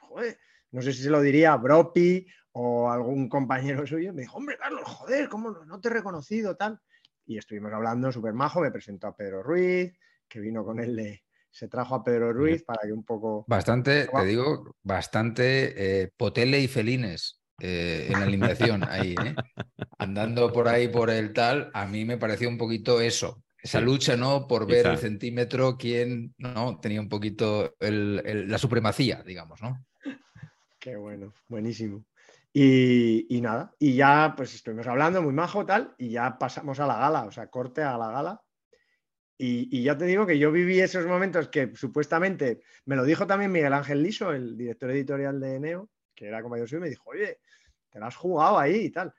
joder, 0.00 0.38
no 0.70 0.82
sé 0.82 0.92
si 0.92 1.02
se 1.02 1.10
lo 1.10 1.20
diría 1.20 1.52
a 1.52 1.56
Bropi 1.56 2.26
o 2.52 2.90
algún 2.90 3.28
compañero 3.28 3.86
suyo, 3.86 4.12
me 4.12 4.22
dijo, 4.22 4.36
hombre, 4.36 4.56
Carlos, 4.58 4.82
joder, 4.84 5.28
¿cómo 5.28 5.50
no, 5.50 5.64
no 5.64 5.80
te 5.80 5.88
he 5.88 5.92
reconocido 5.92 6.56
tal? 6.56 6.80
Y 7.26 7.38
estuvimos 7.38 7.72
hablando 7.72 8.10
súper 8.10 8.32
majo, 8.32 8.60
me 8.60 8.70
presentó 8.70 9.06
a 9.06 9.16
Pedro 9.16 9.42
Ruiz, 9.42 9.92
que 10.28 10.40
vino 10.40 10.64
con 10.64 10.80
él, 10.80 10.96
de, 10.96 11.22
se 11.50 11.68
trajo 11.68 11.94
a 11.94 12.02
Pedro 12.04 12.32
Ruiz 12.32 12.62
para 12.64 12.80
que 12.86 12.92
un 12.92 13.04
poco... 13.04 13.44
Bastante, 13.48 14.08
te 14.14 14.24
digo, 14.24 14.74
bastante 14.82 16.02
eh, 16.02 16.10
potele 16.16 16.60
y 16.60 16.68
felines. 16.68 17.40
eh, 17.60 18.06
en 18.10 18.18
la 18.20 18.24
alineación 18.24 18.82
ahí, 18.88 19.14
¿eh? 19.18 19.36
andando 19.98 20.52
por 20.52 20.68
ahí 20.68 20.88
por 20.88 21.10
el 21.10 21.32
tal, 21.32 21.70
a 21.74 21.86
mí 21.86 22.04
me 22.04 22.16
pareció 22.18 22.48
un 22.48 22.56
poquito 22.58 23.00
eso. 23.00 23.42
Esa 23.60 23.80
Sí. 23.80 23.84
lucha, 23.84 24.16
¿no? 24.16 24.46
Por 24.46 24.66
ver 24.66 24.78
Quizá. 24.78 24.92
el 24.92 24.98
centímetro, 24.98 25.76
quién 25.76 26.34
no 26.38 26.78
tenía 26.80 27.00
un 27.00 27.08
poquito 27.08 27.74
el- 27.80 28.22
el- 28.24 28.48
la 28.48 28.58
supremacía, 28.58 29.22
digamos, 29.24 29.60
¿no? 29.60 29.84
Bueno, 30.96 31.34
buenísimo. 31.48 32.04
Y, 32.52 33.40
nada, 33.42 33.74
y 33.78 33.94
ya 33.94 34.34
pues 34.36 34.54
estuvimos 34.54 34.86
hablando 34.86 35.22
muy 35.22 35.32
majo 35.32 35.64
tal, 35.64 35.94
y 35.98 36.10
ya 36.10 36.38
pasamos 36.38 36.80
a 36.80 36.86
la 36.86 36.98
gala, 36.98 37.24
o 37.24 37.30
sea, 37.30 37.48
corte 37.48 37.82
a 37.82 37.96
la 37.96 38.10
gala. 38.10 38.42
Y, 39.36 39.82
ya 39.82 39.96
te 39.96 40.06
digo 40.06 40.26
que 40.26 40.38
yo 40.38 40.50
viví 40.50 40.80
esos 40.80 41.06
momentos 41.06 41.48
que 41.48 41.72
supuestamente 41.76 42.60
me 42.86 42.96
lo 42.96 43.04
dijo 43.04 43.26
también 43.26 43.52
Miguel 43.52 43.72
Ángel 43.72 44.02
Liso, 44.02 44.32
el 44.32 44.56
director 44.56 44.90
editorial 44.90 45.38
de 45.38 45.60
Neo, 45.60 45.90
que 46.14 46.26
era 46.26 46.42
compañero 46.42 46.66
suyo, 46.66 46.78
y 46.78 46.82
me 46.82 46.88
dijo, 46.88 47.10
oye, 47.10 47.38
te 47.90 48.00
la 48.00 48.08
has 48.08 48.16
jugado 48.16 48.58
ahí 48.58 48.86
y 48.86 48.90
tal. 48.90 49.14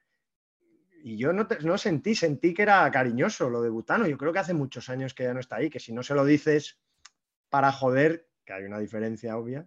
Y 1.02 1.18
yo 1.18 1.32
no, 1.32 1.48
no 1.64 1.78
sentí, 1.78 2.16
sentí 2.16 2.54
que 2.54 2.64
era 2.64 2.92
cariñoso 2.92 3.50
lo 3.50 3.62
de 3.62 3.70
Butano. 3.70 4.06
Yo 4.08 4.18
creo 4.18 4.34
que 4.34 4.40
hace 4.40 4.54
muchos 4.54 4.90
años 4.90 5.14
que 5.14 5.24
ya 5.24 5.34
no 5.34 5.40
está 5.40 5.56
ahí, 5.58 5.70
que 5.70 5.80
si 5.80 5.94
no 5.94 6.04
se 6.04 6.14
lo 6.14 6.26
dices 6.26 6.78
para 7.48 7.72
joder, 7.72 8.28
que 8.44 8.52
hay 8.52 8.66
una 8.66 8.80
diferencia 8.80 9.38
obvia, 9.38 9.66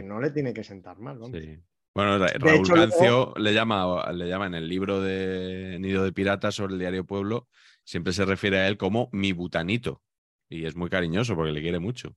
que 0.00 0.06
no 0.06 0.20
le 0.20 0.30
tiene 0.30 0.52
que 0.52 0.64
sentar 0.64 0.98
mal. 0.98 1.18
vamos. 1.18 1.36
Sí. 1.38 1.58
Bueno, 1.94 2.18
Ra- 2.18 2.26
Raúl 2.38 2.60
hecho, 2.60 2.74
luego- 2.74 2.90
Cancio 2.90 3.34
le, 3.36 3.54
llama, 3.54 4.12
le 4.12 4.28
llama 4.28 4.46
en 4.46 4.54
el 4.54 4.68
libro 4.68 5.00
de 5.00 5.76
Nido 5.80 6.02
de 6.04 6.12
Piratas 6.12 6.54
sobre 6.56 6.72
el 6.74 6.80
diario 6.80 7.04
Pueblo, 7.04 7.48
siempre 7.84 8.12
se 8.12 8.24
refiere 8.24 8.58
a 8.58 8.68
él 8.68 8.76
como 8.76 9.08
mi 9.12 9.32
butanito. 9.32 10.02
Y 10.48 10.66
es 10.66 10.76
muy 10.76 10.90
cariñoso 10.90 11.34
porque 11.36 11.52
le 11.52 11.62
quiere 11.62 11.78
mucho. 11.78 12.14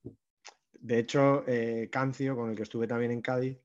De 0.72 0.98
hecho, 0.98 1.44
eh, 1.46 1.88
Cancio, 1.90 2.36
con 2.36 2.50
el 2.50 2.56
que 2.56 2.62
estuve 2.64 2.86
también 2.86 3.10
en 3.12 3.20
Cádiz, 3.22 3.58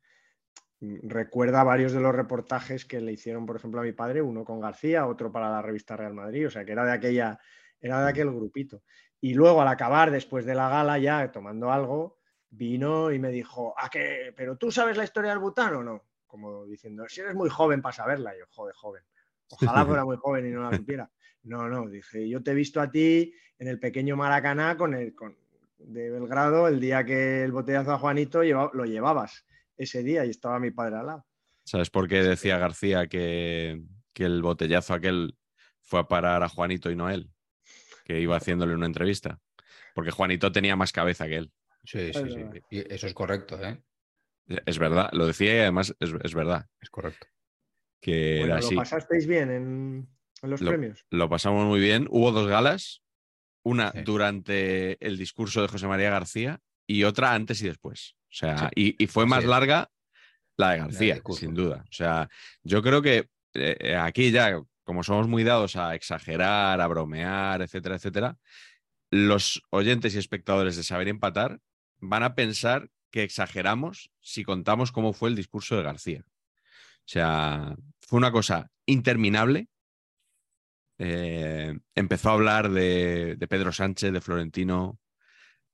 mm, 0.79 1.08
recuerda 1.10 1.63
varios 1.63 1.91
de 1.93 2.00
los 2.01 2.13
reportajes 2.13 2.86
que 2.86 3.01
le 3.01 3.12
hicieron, 3.13 3.46
por 3.46 3.55
ejemplo, 3.55 3.82
a 3.82 3.84
mi 3.84 3.91
padre, 3.93 4.22
uno 4.22 4.46
con 4.46 4.60
García, 4.60 5.05
otro 5.08 5.32
para 5.32 5.50
la 5.50 5.62
revista 5.62 5.96
Real 5.98 6.13
Madrid, 6.13 6.48
o 6.48 6.50
sea, 6.51 6.63
que 6.65 6.72
era 6.72 6.86
de 6.86 6.91
aquella, 6.91 7.39
era 7.82 8.03
de 8.03 8.10
aquel 8.10 8.32
grupito. 8.32 8.84
Y 9.20 9.34
luego 9.34 9.62
al 9.62 9.67
acabar, 9.67 10.12
después 10.12 10.46
de 10.46 10.55
la 10.55 10.70
gala, 10.70 10.98
ya 11.00 11.32
tomando 11.32 11.72
algo, 11.72 12.20
vino 12.55 13.12
y 13.12 13.19
me 13.19 13.29
dijo, 13.31 13.74
¿a 13.77 13.89
qué? 13.89 14.33
¿Pero 14.36 14.57
tú 14.57 14.72
sabes 14.72 14.95
la 14.98 15.03
historia 15.03 15.31
del 15.31 15.39
butano 15.39 15.79
o 15.79 15.83
no? 15.83 16.03
Como 16.27 16.65
diciendo, 16.65 17.05
si 17.07 17.22
eres 17.22 17.36
muy 17.36 17.50
joven 17.50 17.81
para 17.81 17.95
saberla, 17.95 18.36
Y 18.36 18.39
yo, 18.39 18.45
joder, 18.50 18.75
joven. 18.75 19.03
Ojalá 19.50 19.86
fuera 19.86 20.05
muy 20.05 20.17
joven 20.17 20.48
y 20.48 20.51
no 20.51 20.69
la 20.69 20.75
supiera. 20.77 21.10
No, 21.43 21.67
no, 21.67 21.88
dije, 21.89 22.27
yo 22.29 22.41
te 22.41 22.51
he 22.51 22.53
visto 22.55 22.79
a 22.81 22.89
ti 22.89 23.33
en 23.60 23.67
el 23.67 23.79
pequeño 23.79 24.15
Maracaná 24.15 24.77
con 24.77 24.93
el, 24.93 25.13
con, 25.13 25.38
de 25.77 26.10
Belgrado 26.10 26.67
el 26.67 26.79
día 26.79 27.03
que 27.03 27.43
el 27.43 27.51
botellazo 27.51 27.91
a 27.91 28.00
Juanito 28.00 28.43
lleva- 28.43 28.72
lo 28.74 28.86
llevabas 28.86 29.45
ese 29.77 30.01
día 30.03 30.25
y 30.25 30.29
estaba 30.29 30.60
mi 30.60 30.72
padre 30.72 30.98
al 30.98 31.05
lado. 31.07 31.25
¿Sabes 31.65 31.89
por 31.89 32.07
qué 32.07 32.24
decía 32.24 32.57
García 32.57 33.07
que, 33.07 33.81
que 34.13 34.24
el 34.25 34.41
botellazo 34.41 34.93
aquel 34.93 35.38
fue 35.81 36.00
a 36.00 36.07
parar 36.07 36.43
a 36.43 36.50
Juanito 36.50 36.89
y 36.89 36.95
no 36.95 37.07
a 37.07 37.13
él? 37.13 37.29
Que 38.05 38.19
iba 38.19 38.36
haciéndole 38.38 38.74
una 38.75 38.86
entrevista. 38.86 39.39
Porque 39.93 40.12
Juanito 40.12 40.51
tenía 40.51 40.75
más 40.75 40.91
cabeza 40.91 41.27
que 41.27 41.38
él. 41.38 41.51
Sí, 41.83 42.11
sí, 42.13 42.19
sí. 42.29 42.61
Y 42.69 42.93
eso 42.93 43.07
es 43.07 43.13
correcto, 43.13 43.59
¿eh? 43.61 43.81
Es 44.65 44.77
verdad, 44.79 45.09
lo 45.13 45.25
decía 45.25 45.55
y 45.55 45.59
además 45.59 45.95
es, 45.99 46.13
es 46.23 46.33
verdad. 46.33 46.67
Es 46.81 46.89
correcto. 46.89 47.27
Que 48.01 48.39
Bueno, 48.39 48.53
era 48.53 48.61
¿Lo 48.61 48.65
así. 48.67 48.75
pasasteis 48.75 49.25
bien 49.27 49.49
en, 49.51 50.07
en 50.41 50.49
los 50.49 50.61
Lo- 50.61 50.69
premios? 50.71 51.05
Lo 51.09 51.29
pasamos 51.29 51.65
muy 51.65 51.79
bien. 51.79 52.07
Hubo 52.09 52.31
dos 52.31 52.47
galas, 52.47 53.01
una 53.63 53.91
Sí. 53.91 54.01
durante 54.03 55.05
el 55.05 55.17
discurso 55.17 55.61
de 55.61 55.67
José 55.69 55.87
María 55.87 56.09
García 56.09 56.59
y 56.87 57.03
otra 57.05 57.33
antes 57.33 57.61
y 57.61 57.67
después. 57.67 58.15
O 58.29 58.35
sea, 58.35 58.57
Sí, 58.57 58.65
y, 58.97 59.03
y 59.03 59.07
fue 59.07 59.25
más 59.25 59.45
larga 59.45 59.89
la 60.57 60.71
de 60.71 60.77
García, 60.79 61.21
sin 61.35 61.53
duda. 61.53 61.85
O 61.89 61.93
sea, 61.93 62.29
yo 62.63 62.81
creo 62.81 63.01
que 63.01 63.29
eh, 63.53 63.77
eh, 63.79 63.95
aquí 63.95 64.31
ya, 64.31 64.61
como 64.83 65.03
somos 65.03 65.27
muy 65.27 65.43
dados 65.43 65.75
a 65.77 65.95
exagerar, 65.95 66.81
a 66.81 66.87
bromear, 66.87 67.61
etcétera, 67.61 67.95
etcétera, 67.95 68.37
los 69.11 69.61
oyentes 69.69 70.15
y 70.15 70.17
espectadores 70.17 70.75
de 70.75 70.83
Saber 70.83 71.07
Empatar 71.07 71.59
van 72.03 72.24
a 72.24 72.36
pensar 72.36 72.89
que 73.12 73.24
exageramos 73.24 74.12
si 74.19 74.43
contamos 74.43 74.91
cómo 74.91 75.13
fue 75.13 75.29
el 75.29 75.36
discurso 75.36 75.75
de 75.77 75.83
García. 75.83 76.24
O 76.25 77.05
sea, 77.07 77.75
fue 78.01 78.17
una 78.17 78.31
cosa 78.31 78.72
interminable. 78.86 79.67
Eh, 81.00 81.77
empezó 81.95 82.29
a 82.29 82.33
hablar 82.33 82.69
de, 82.72 83.36
de 83.38 83.48
Pedro 83.48 83.72
Sánchez, 83.72 84.13
de 84.13 84.22
Florentino, 84.22 85.00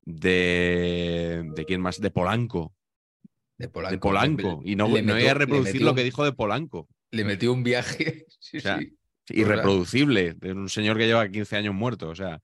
de, 0.01 1.43
de 1.55 1.65
quién 1.65 1.81
más, 1.81 2.00
de 2.01 2.09
Polanco, 2.12 2.74
De 3.57 3.67
Polanco. 3.69 3.91
de 3.93 4.00
Polanco. 4.00 4.62
Le- 4.63 4.71
Y 4.71 4.75
no, 4.75 4.86
no 4.86 4.89
voy 4.91 5.01
metió- 5.03 5.31
a 5.31 5.33
reproducir 5.33 5.81
lo 5.81 5.91
metió- 5.91 5.95
que 5.95 6.03
dijo 6.03 6.24
de 6.25 6.33
Polanco. 6.33 6.88
Le 7.12 7.24
metió 7.24 7.53
un 7.53 7.63
viaje. 7.63 8.25
Sí, 8.39 8.57
O 8.57 8.62
sea, 8.62 8.79
sí. 8.79 8.95
Irreproducible, 9.31 10.33
de 10.33 10.53
un 10.53 10.69
señor 10.69 10.98
que 10.98 11.05
lleva 11.05 11.29
15 11.29 11.55
años 11.57 11.75
muerto. 11.75 12.09
O 12.09 12.15
sea, 12.15 12.41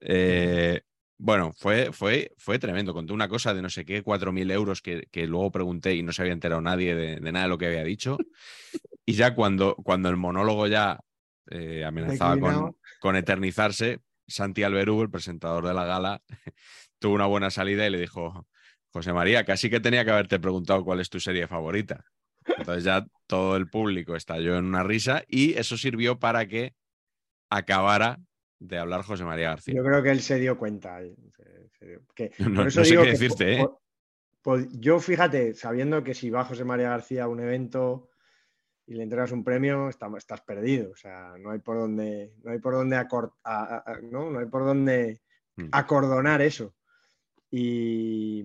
eh, 0.00 0.80
bueno, 1.18 1.52
fue, 1.52 1.92
fue, 1.92 2.32
fue 2.36 2.58
tremendo. 2.58 2.92
Contó 2.92 3.14
una 3.14 3.28
cosa 3.28 3.54
de 3.54 3.62
no 3.62 3.70
sé 3.70 3.84
qué, 3.84 4.04
4.000 4.04 4.52
euros 4.52 4.82
que, 4.82 5.08
que 5.10 5.26
luego 5.26 5.50
pregunté 5.50 5.94
y 5.94 6.02
no 6.02 6.12
se 6.12 6.22
había 6.22 6.34
enterado 6.34 6.60
nadie 6.60 6.94
de, 6.94 7.16
de 7.20 7.32
nada 7.32 7.44
de 7.46 7.48
lo 7.48 7.58
que 7.58 7.66
había 7.66 7.84
dicho. 7.84 8.18
Y 9.04 9.14
ya 9.14 9.34
cuando, 9.34 9.76
cuando 9.76 10.08
el 10.08 10.16
monólogo 10.16 10.66
ya 10.66 11.00
eh, 11.50 11.84
amenazaba 11.84 12.38
con, 12.38 12.76
con 13.00 13.16
eternizarse, 13.16 14.00
Santi 14.26 14.62
Alberú, 14.62 15.02
el 15.02 15.10
presentador 15.10 15.66
de 15.66 15.74
la 15.74 15.84
gala, 15.84 16.22
tuvo 16.98 17.14
una 17.14 17.26
buena 17.26 17.50
salida 17.50 17.86
y 17.86 17.90
le 17.90 18.00
dijo, 18.00 18.46
José 18.90 19.12
María, 19.12 19.44
casi 19.44 19.70
que 19.70 19.80
tenía 19.80 20.04
que 20.04 20.10
haberte 20.10 20.38
preguntado 20.38 20.84
cuál 20.84 21.00
es 21.00 21.08
tu 21.08 21.20
serie 21.20 21.46
favorita. 21.46 22.04
Entonces 22.46 22.84
ya 22.84 23.06
todo 23.26 23.56
el 23.56 23.68
público 23.68 24.16
estalló 24.16 24.56
en 24.56 24.64
una 24.64 24.82
risa 24.82 25.24
y 25.28 25.54
eso 25.54 25.76
sirvió 25.76 26.18
para 26.18 26.46
que 26.46 26.74
acabara 27.50 28.18
de 28.58 28.78
hablar 28.78 29.02
José 29.02 29.24
María 29.24 29.50
García. 29.50 29.74
Yo 29.76 29.84
creo 29.84 30.02
que 30.02 30.10
él 30.10 30.20
se 30.20 30.38
dio 30.38 30.58
cuenta. 30.58 31.02
eh, 31.02 31.14
se- 31.36 31.68
se 31.78 31.86
dio- 31.86 32.00
que- 32.14 32.32
No- 32.66 32.70
sé 32.70 32.82
digo 32.82 33.02
qué 33.02 33.06
que 33.08 33.12
decirte, 33.12 33.60
¿eh? 33.60 33.68
yo 34.72 35.00
fíjate, 35.00 35.54
sabiendo 35.54 36.02
que 36.04 36.14
si 36.14 36.30
va 36.30 36.44
José 36.44 36.64
María 36.64 36.90
García 36.90 37.24
a 37.24 37.28
un 37.28 37.40
evento 37.40 38.08
y 38.86 38.94
le 38.94 39.02
entregas 39.02 39.32
un 39.32 39.42
premio, 39.42 39.88
está- 39.88 40.08
estás 40.16 40.40
perdido. 40.42 40.92
O 40.92 40.96
sea, 40.96 41.34
no 41.38 41.50
hay 41.50 41.58
por 41.58 41.76
dónde, 41.76 42.34
no 42.44 42.52
hay 42.52 42.58
por 42.60 42.74
dónde 42.74 42.96
acor- 42.96 43.32
a- 43.42 43.76
a- 43.76 43.92
a- 43.92 44.00
¿no? 44.00 44.30
No 44.30 44.38
hay 44.38 44.46
por 44.46 44.64
dónde 44.64 45.20
Mm. 45.56 45.68
acordonar 45.72 46.40
eso. 46.42 46.74
Y 47.50 48.44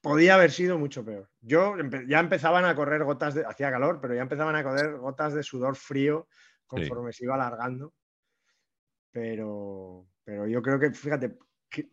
podía 0.00 0.34
haber 0.34 0.50
sido 0.50 0.78
mucho 0.78 1.04
peor. 1.04 1.28
Yo 1.40 1.74
empe- 1.76 2.06
ya 2.08 2.20
empezaban 2.20 2.64
a 2.64 2.74
correr 2.74 3.04
gotas 3.04 3.34
de, 3.34 3.44
hacía 3.44 3.70
calor, 3.70 3.98
pero 4.00 4.14
ya 4.14 4.22
empezaban 4.22 4.56
a 4.56 4.62
correr 4.62 4.96
gotas 4.98 5.32
de 5.34 5.42
sudor 5.42 5.76
frío 5.76 6.28
conforme 6.66 7.12
se 7.12 7.24
iba 7.24 7.34
alargando. 7.34 7.94
Pero, 9.12 10.06
pero 10.24 10.46
yo 10.46 10.62
creo 10.62 10.78
que, 10.78 10.92
fíjate, 10.92 11.36
que, 11.68 11.88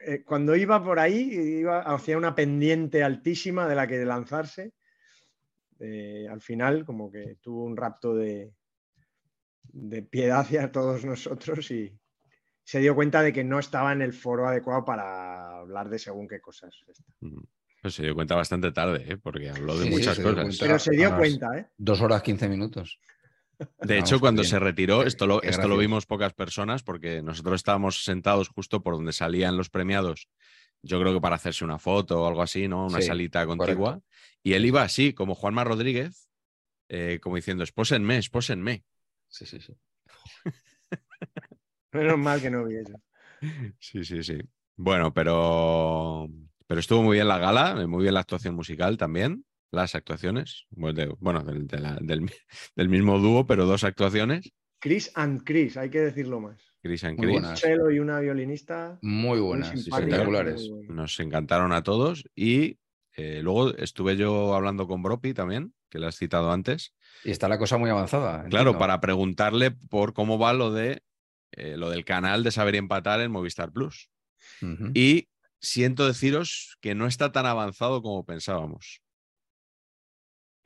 eh, 0.00 0.24
cuando 0.24 0.56
iba 0.56 0.82
por 0.82 0.98
ahí, 0.98 1.30
iba 1.60 1.80
hacia 1.80 2.16
una 2.16 2.34
pendiente 2.34 3.02
altísima 3.02 3.68
de 3.68 3.74
la 3.74 3.86
que 3.86 4.04
lanzarse. 4.04 4.72
eh, 5.78 6.26
al 6.30 6.40
final, 6.40 6.84
como 6.86 7.10
que 7.12 7.36
tuvo 7.42 7.64
un 7.64 7.76
rapto 7.76 8.14
de, 8.14 8.50
de 9.64 10.02
piedad 10.02 10.40
hacia 10.40 10.72
todos 10.72 11.04
nosotros 11.04 11.70
y 11.70 11.92
se 12.64 12.80
dio 12.80 12.94
cuenta 12.94 13.22
de 13.22 13.32
que 13.32 13.44
no 13.44 13.58
estaba 13.58 13.92
en 13.92 14.00
el 14.00 14.12
foro 14.14 14.48
adecuado 14.48 14.84
para 14.84 15.58
hablar 15.58 15.88
de 15.90 15.98
según 15.98 16.26
qué 16.26 16.40
cosas. 16.40 16.74
Pues 17.82 17.94
se 17.94 18.02
dio 18.02 18.14
cuenta 18.14 18.34
bastante 18.34 18.72
tarde, 18.72 19.04
¿eh? 19.06 19.18
porque 19.18 19.50
habló 19.50 19.76
de 19.78 19.84
Sí, 19.84 19.90
muchas 19.90 20.18
cosas. 20.18 20.42
cuenta. 20.42 20.64
Pero 20.64 20.78
se 20.78 20.96
dio 20.96 21.14
cuenta, 21.14 21.58
¿eh? 21.58 21.68
Dos 21.76 22.00
horas, 22.00 22.22
quince 22.22 22.48
minutos. 22.48 22.98
De 23.80 23.98
hecho, 23.98 24.20
cuando 24.20 24.42
bien. 24.42 24.50
se 24.50 24.58
retiró, 24.58 25.02
esto 25.02 25.26
lo, 25.26 25.42
esto 25.42 25.68
lo 25.68 25.76
vimos 25.76 26.06
pocas 26.06 26.34
personas 26.34 26.82
porque 26.82 27.22
nosotros 27.22 27.56
estábamos 27.56 28.04
sentados 28.04 28.48
justo 28.48 28.82
por 28.82 28.94
donde 28.94 29.12
salían 29.12 29.56
los 29.56 29.70
premiados. 29.70 30.28
Yo 30.82 31.00
creo 31.00 31.14
que 31.14 31.20
para 31.20 31.36
hacerse 31.36 31.64
una 31.64 31.78
foto 31.78 32.22
o 32.22 32.26
algo 32.28 32.42
así, 32.42 32.68
¿no? 32.68 32.86
Una 32.86 33.00
Sí, 33.00 33.06
salita 33.06 33.46
contigua. 33.46 34.00
Y 34.42 34.52
él 34.52 34.66
iba 34.66 34.82
así, 34.82 35.14
como 35.14 35.34
Juanma 35.34 35.64
Rodríguez, 35.64 36.28
eh, 36.88 37.18
como 37.22 37.36
diciendo, 37.36 37.64
espósenme, 37.64 38.18
espósenme. 38.18 38.84
Sí, 39.28 39.46
sí, 39.46 39.58
sí. 39.60 39.74
Menos 41.92 42.18
mal 42.18 42.40
que 42.40 42.50
no 42.50 42.64
vi 42.64 42.76
eso. 42.76 42.92
Sí, 43.80 44.04
sí, 44.04 44.22
sí. 44.22 44.38
Bueno, 44.76 45.12
pero, 45.12 46.28
pero 46.66 46.80
estuvo 46.80 47.02
muy 47.02 47.16
bien 47.16 47.28
la 47.28 47.38
gala, 47.38 47.86
muy 47.86 48.02
bien 48.02 48.14
la 48.14 48.20
actuación 48.20 48.54
musical 48.54 48.96
también, 48.96 49.44
las 49.76 49.94
actuaciones. 49.94 50.66
Bueno, 50.70 50.98
de- 51.00 51.14
bueno, 51.20 51.42
del, 51.44 51.66
de 51.66 51.78
la- 51.78 51.98
del 52.00 52.22
mi- 52.22 52.30
del 52.76 52.88
mismo 52.88 53.18
dúo, 53.18 53.46
pero 53.46 53.66
dos 53.66 53.84
actuaciones. 53.84 54.52
Chris 54.80 55.10
and 55.14 55.42
Chris, 55.44 55.76
hay 55.76 55.90
que 55.90 56.00
decirlo 56.00 56.40
más. 56.40 56.60
Chris 56.82 57.02
and 57.04 57.18
Chris. 57.18 57.32
buenas. 57.32 57.60
Cello 57.60 57.90
y 57.90 57.98
una 57.98 58.20
violinista. 58.20 58.98
Muy 59.02 59.40
buenas, 59.40 59.72
espectaculares. 59.74 60.68
Nos 60.88 61.18
encantaron 61.20 61.72
a 61.72 61.82
todos 61.82 62.24
y 62.34 62.78
eh, 63.16 63.40
luego 63.42 63.74
estuve 63.76 64.16
yo 64.16 64.54
hablando 64.54 64.86
con 64.86 65.02
Bropi 65.02 65.32
también, 65.34 65.72
que 65.88 65.98
le 65.98 66.06
has 66.06 66.16
citado 66.16 66.52
antes. 66.52 66.94
Y 67.24 67.30
está 67.30 67.48
la 67.48 67.58
cosa 67.58 67.78
muy 67.78 67.88
avanzada. 67.90 68.44
Claro, 68.44 68.70
entiendo. 68.70 68.78
para 68.78 69.00
preguntarle 69.00 69.70
por 69.70 70.12
cómo 70.12 70.38
va 70.38 70.52
lo 70.52 70.70
de 70.72 71.02
eh, 71.52 71.76
lo 71.78 71.88
del 71.90 72.04
canal 72.04 72.44
de 72.44 72.50
Saber 72.50 72.74
y 72.74 72.78
Empatar 72.78 73.20
en 73.22 73.30
Movistar 73.32 73.72
Plus. 73.72 74.10
Y 74.94 75.28
siento 75.60 76.06
deciros 76.06 76.76
que 76.80 76.94
no 76.94 77.06
está 77.06 77.32
tan 77.32 77.46
avanzado 77.46 78.02
como 78.02 78.24
pensábamos. 78.26 79.00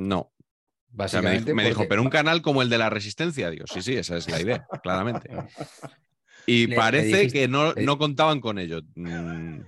No. 0.00 0.18
O 0.20 1.08
sea, 1.08 1.20
me, 1.22 1.28
Básicamente. 1.28 1.44
dijo, 1.44 1.54
me 1.56 1.64
dijo, 1.68 1.86
pero 1.88 2.02
un 2.02 2.08
canal 2.10 2.42
como 2.42 2.62
el 2.62 2.68
de 2.70 2.78
la 2.78 2.90
Resistencia. 2.90 3.50
Digo, 3.50 3.66
sí, 3.66 3.82
sí, 3.82 3.96
esa 3.96 4.16
es 4.16 4.28
la 4.28 4.40
idea, 4.40 4.66
claramente. 4.82 5.28
Y 6.46 6.62
Le- 6.62 6.68
le 6.70 6.76
parece 6.76 7.06
dijiste- 7.18 7.32
que 7.40 7.48
no, 7.48 7.74
no 7.74 7.98
contaban 7.98 8.40
con 8.40 8.58
ello. 8.58 8.80
Mm, 8.94 9.60
o 9.60 9.64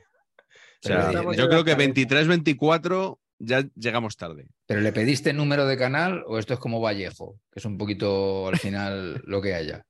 sea, 0.80 1.12
yo 1.12 1.48
creo 1.48 1.64
que 1.64 1.72
le- 1.72 1.76
23, 1.76 2.26
24 2.26 3.20
ya 3.38 3.62
llegamos 3.76 4.16
tarde. 4.16 4.46
¿Pero 4.66 4.80
le 4.80 4.90
pediste 4.92 5.32
número 5.34 5.66
de 5.66 5.76
canal 5.76 6.24
o 6.26 6.38
esto 6.38 6.54
es 6.54 6.58
como 6.60 6.80
Vallejo? 6.80 7.38
Que 7.52 7.60
es 7.60 7.64
un 7.66 7.76
poquito 7.76 8.48
al 8.48 8.58
final 8.58 9.22
lo 9.26 9.42
que 9.42 9.54
haya. 9.54 9.84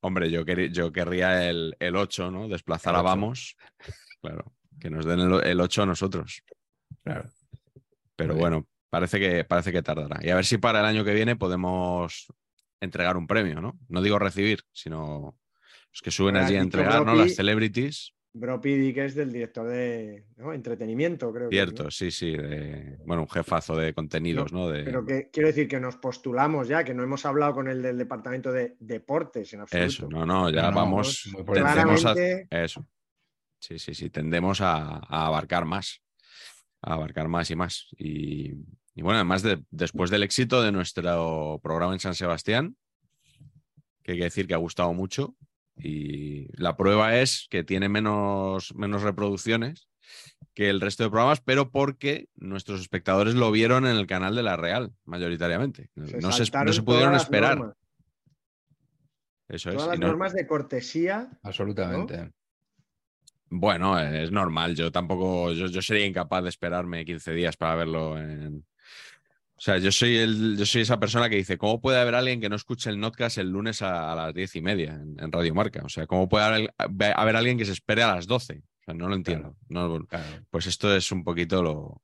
Hombre, 0.00 0.30
yo, 0.30 0.44
quer- 0.46 0.72
yo 0.72 0.90
querría 0.90 1.48
el, 1.50 1.76
el 1.78 1.96
8, 1.96 2.30
¿no? 2.30 2.48
Desplazar 2.48 2.94
El 2.94 2.96
a 2.96 3.00
8. 3.02 3.04
Vamos. 3.08 3.56
Claro, 4.22 4.52
que 4.80 4.88
nos 4.90 5.04
den 5.04 5.20
el, 5.20 5.44
el 5.44 5.60
8 5.60 5.82
a 5.82 5.86
nosotros. 5.86 6.42
Claro. 7.04 7.30
Pero 8.16 8.34
bueno, 8.34 8.66
parece 8.94 9.18
que, 9.18 9.42
parece 9.44 9.72
que 9.72 9.82
tardará. 9.82 10.20
Y 10.22 10.30
a 10.30 10.36
ver 10.36 10.44
si 10.44 10.56
para 10.58 10.78
el 10.78 10.86
año 10.86 11.04
que 11.04 11.12
viene 11.14 11.34
podemos 11.34 12.32
entregar 12.80 13.16
un 13.16 13.26
premio, 13.26 13.60
¿no? 13.60 13.76
No 13.88 14.00
digo 14.02 14.20
recibir, 14.20 14.60
sino 14.72 15.36
los 15.92 16.00
que 16.00 16.12
suben 16.12 16.36
Ahora, 16.36 16.46
allí 16.46 16.56
a 16.56 16.60
entregar, 16.60 17.04
¿no? 17.04 17.12
Las 17.16 17.34
celebrities. 17.34 18.12
Bro 18.36 18.60
Pidi, 18.60 18.92
que 18.94 19.04
es 19.04 19.16
del 19.16 19.32
director 19.32 19.66
de 19.68 20.26
¿no? 20.36 20.52
entretenimiento, 20.52 21.32
creo. 21.32 21.48
que 21.48 21.56
es, 21.56 21.66
¿no? 21.66 21.70
Cierto, 21.72 21.90
sí, 21.90 22.12
sí. 22.12 22.36
de- 22.36 22.98
bueno, 23.04 23.22
un 23.22 23.28
jefazo 23.28 23.74
de 23.76 23.92
contenidos, 23.94 24.52
¿no? 24.52 24.68
De, 24.68 24.84
Pero 24.84 25.04
que 25.04 25.28
quiero 25.32 25.48
decir 25.48 25.66
que 25.66 25.80
nos 25.80 25.96
postulamos 25.96 26.68
ya, 26.68 26.84
que 26.84 26.94
no 26.94 27.02
hemos 27.02 27.26
hablado 27.26 27.54
con 27.54 27.66
el 27.68 27.82
del 27.82 27.98
departamento 27.98 28.52
de 28.52 28.76
deportes 28.78 29.52
en 29.54 29.60
absoluto. 29.62 29.86
Eso, 29.88 30.08
no, 30.08 30.24
no, 30.24 30.50
ya 30.50 30.70
vamos. 30.70 31.22
tendemos 31.32 32.04
a, 32.04 32.14
Claramente, 32.14 32.46
eso. 32.50 32.86
Sí, 33.58 33.78
sí, 33.80 33.92
sí. 33.94 34.10
Tendemos 34.10 34.60
a, 34.60 34.98
a 34.98 35.26
abarcar 35.26 35.64
más. 35.64 36.00
A 36.82 36.94
abarcar 36.94 37.28
más 37.28 37.50
y 37.50 37.56
más. 37.56 37.88
Y, 37.98 38.52
y 38.94 39.02
bueno, 39.02 39.16
además 39.18 39.42
de, 39.42 39.62
después 39.70 40.10
del 40.10 40.22
éxito 40.22 40.62
de 40.62 40.72
nuestro 40.72 41.58
programa 41.62 41.92
en 41.94 42.00
San 42.00 42.14
Sebastián, 42.14 42.76
que 44.02 44.12
hay 44.12 44.18
que 44.18 44.24
decir 44.24 44.46
que 44.46 44.54
ha 44.54 44.58
gustado 44.58 44.92
mucho. 44.92 45.34
Y 45.76 46.46
la 46.60 46.76
prueba 46.76 47.16
es 47.16 47.48
que 47.50 47.64
tiene 47.64 47.88
menos, 47.88 48.72
menos 48.76 49.02
reproducciones 49.02 49.88
que 50.54 50.70
el 50.70 50.80
resto 50.80 51.02
de 51.02 51.10
programas, 51.10 51.40
pero 51.40 51.70
porque 51.72 52.28
nuestros 52.36 52.80
espectadores 52.80 53.34
lo 53.34 53.50
vieron 53.50 53.86
en 53.86 53.96
el 53.96 54.06
canal 54.06 54.36
de 54.36 54.44
la 54.44 54.56
Real, 54.56 54.92
mayoritariamente. 55.04 55.90
se 56.06 56.18
no, 56.18 56.30
se, 56.30 56.44
no 56.64 56.72
se 56.72 56.82
pudieron 56.82 57.14
esperar. 57.16 57.58
normas, 57.58 57.76
Eso 59.48 59.70
es. 59.70 59.76
todas 59.76 59.88
y 59.88 59.90
las 59.92 59.98
no- 60.00 60.06
normas 60.08 60.32
de 60.34 60.46
cortesía. 60.46 61.30
Absolutamente. 61.42 62.30
Bueno, 63.50 63.98
es 63.98 64.30
normal. 64.30 64.74
Yo 64.76 64.92
tampoco, 64.92 65.52
yo, 65.52 65.66
yo 65.66 65.82
sería 65.82 66.06
incapaz 66.06 66.42
de 66.44 66.50
esperarme 66.50 67.04
15 67.04 67.32
días 67.32 67.56
para 67.56 67.74
verlo 67.74 68.18
en. 68.18 68.64
O 69.56 69.60
sea, 69.60 69.78
yo 69.78 69.92
soy 69.92 70.16
el, 70.16 70.56
yo 70.58 70.66
soy 70.66 70.82
esa 70.82 70.98
persona 70.98 71.30
que 71.30 71.36
dice, 71.36 71.56
¿cómo 71.56 71.80
puede 71.80 72.00
haber 72.00 72.14
alguien 72.16 72.40
que 72.40 72.48
no 72.48 72.56
escuche 72.56 72.90
el 72.90 72.98
notcast 72.98 73.38
el 73.38 73.50
lunes 73.50 73.82
a, 73.82 74.12
a 74.12 74.16
las 74.16 74.34
diez 74.34 74.54
y 74.56 74.60
media 74.60 74.94
en, 74.94 75.16
en 75.18 75.30
Radio 75.32 75.54
Marca? 75.54 75.80
O 75.84 75.88
sea, 75.88 76.06
¿cómo 76.06 76.28
puede 76.28 76.44
haber, 76.44 76.74
haber 77.16 77.36
alguien 77.36 77.56
que 77.56 77.64
se 77.64 77.72
espere 77.72 78.02
a 78.02 78.14
las 78.16 78.26
12? 78.26 78.58
O 78.58 78.84
sea, 78.84 78.94
no 78.94 79.08
lo 79.08 79.14
entiendo. 79.14 79.56
No- 79.68 80.04
Claro. 80.06 80.24
pues 80.50 80.66
esto 80.66 80.94
es 80.94 81.10
un 81.12 81.22
poquito 81.22 81.62
lo, 81.62 82.02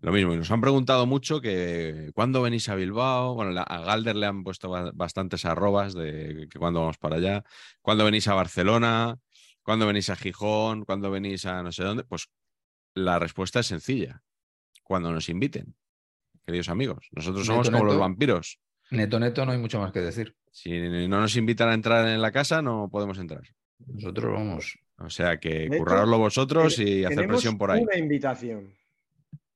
lo 0.00 0.12
mismo. 0.12 0.34
Y 0.34 0.36
nos 0.36 0.50
han 0.50 0.60
preguntado 0.60 1.06
mucho 1.06 1.40
que 1.40 2.10
cuándo 2.14 2.42
venís 2.42 2.68
a 2.68 2.74
Bilbao. 2.74 3.34
Bueno, 3.36 3.52
la- 3.52 3.62
a 3.62 3.80
Galder 3.82 4.16
le 4.16 4.26
han 4.26 4.42
puesto 4.42 4.68
ba- 4.68 4.90
bastantes 4.92 5.44
arrobas 5.44 5.94
de 5.94 6.48
que 6.50 6.58
cuándo 6.58 6.80
vamos 6.80 6.98
para 6.98 7.16
allá. 7.16 7.44
¿Cuándo 7.80 8.04
venís 8.04 8.26
a 8.26 8.34
Barcelona? 8.34 9.18
¿Cuándo 9.62 9.86
venís 9.86 10.10
a 10.10 10.16
Gijón? 10.16 10.84
¿Cuándo 10.84 11.12
venís 11.12 11.46
a 11.46 11.62
no 11.62 11.70
sé 11.70 11.84
dónde? 11.84 12.02
Pues 12.02 12.26
la 12.94 13.20
respuesta 13.20 13.60
es 13.60 13.66
sencilla. 13.66 14.22
Cuando 14.82 15.12
nos 15.12 15.28
inviten, 15.28 15.76
queridos 16.44 16.68
amigos. 16.68 17.08
Nosotros 17.12 17.46
somos 17.46 17.66
Neto, 17.68 17.72
como 17.78 17.84
los 17.84 17.94
neto. 17.94 18.00
vampiros. 18.00 18.58
Neto, 18.90 19.18
neto, 19.20 19.46
no 19.46 19.52
hay 19.52 19.58
mucho 19.58 19.80
más 19.80 19.92
que 19.92 20.00
decir. 20.00 20.36
Si 20.50 20.70
no 21.08 21.20
nos 21.20 21.36
invitan 21.36 21.68
a 21.70 21.74
entrar 21.74 22.06
en 22.08 22.20
la 22.20 22.30
casa, 22.30 22.60
no 22.60 22.88
podemos 22.90 23.18
entrar. 23.18 23.42
Nosotros 23.86 24.32
vamos. 24.32 24.78
O 24.98 25.08
sea 25.10 25.38
que 25.38 25.68
currarlo 25.78 26.18
vosotros 26.18 26.78
y 26.78 27.04
hacer 27.04 27.16
Tenemos 27.16 27.36
presión 27.36 27.58
por 27.58 27.70
ahí. 27.70 27.82
Una 27.82 27.96
invitación. 27.96 28.74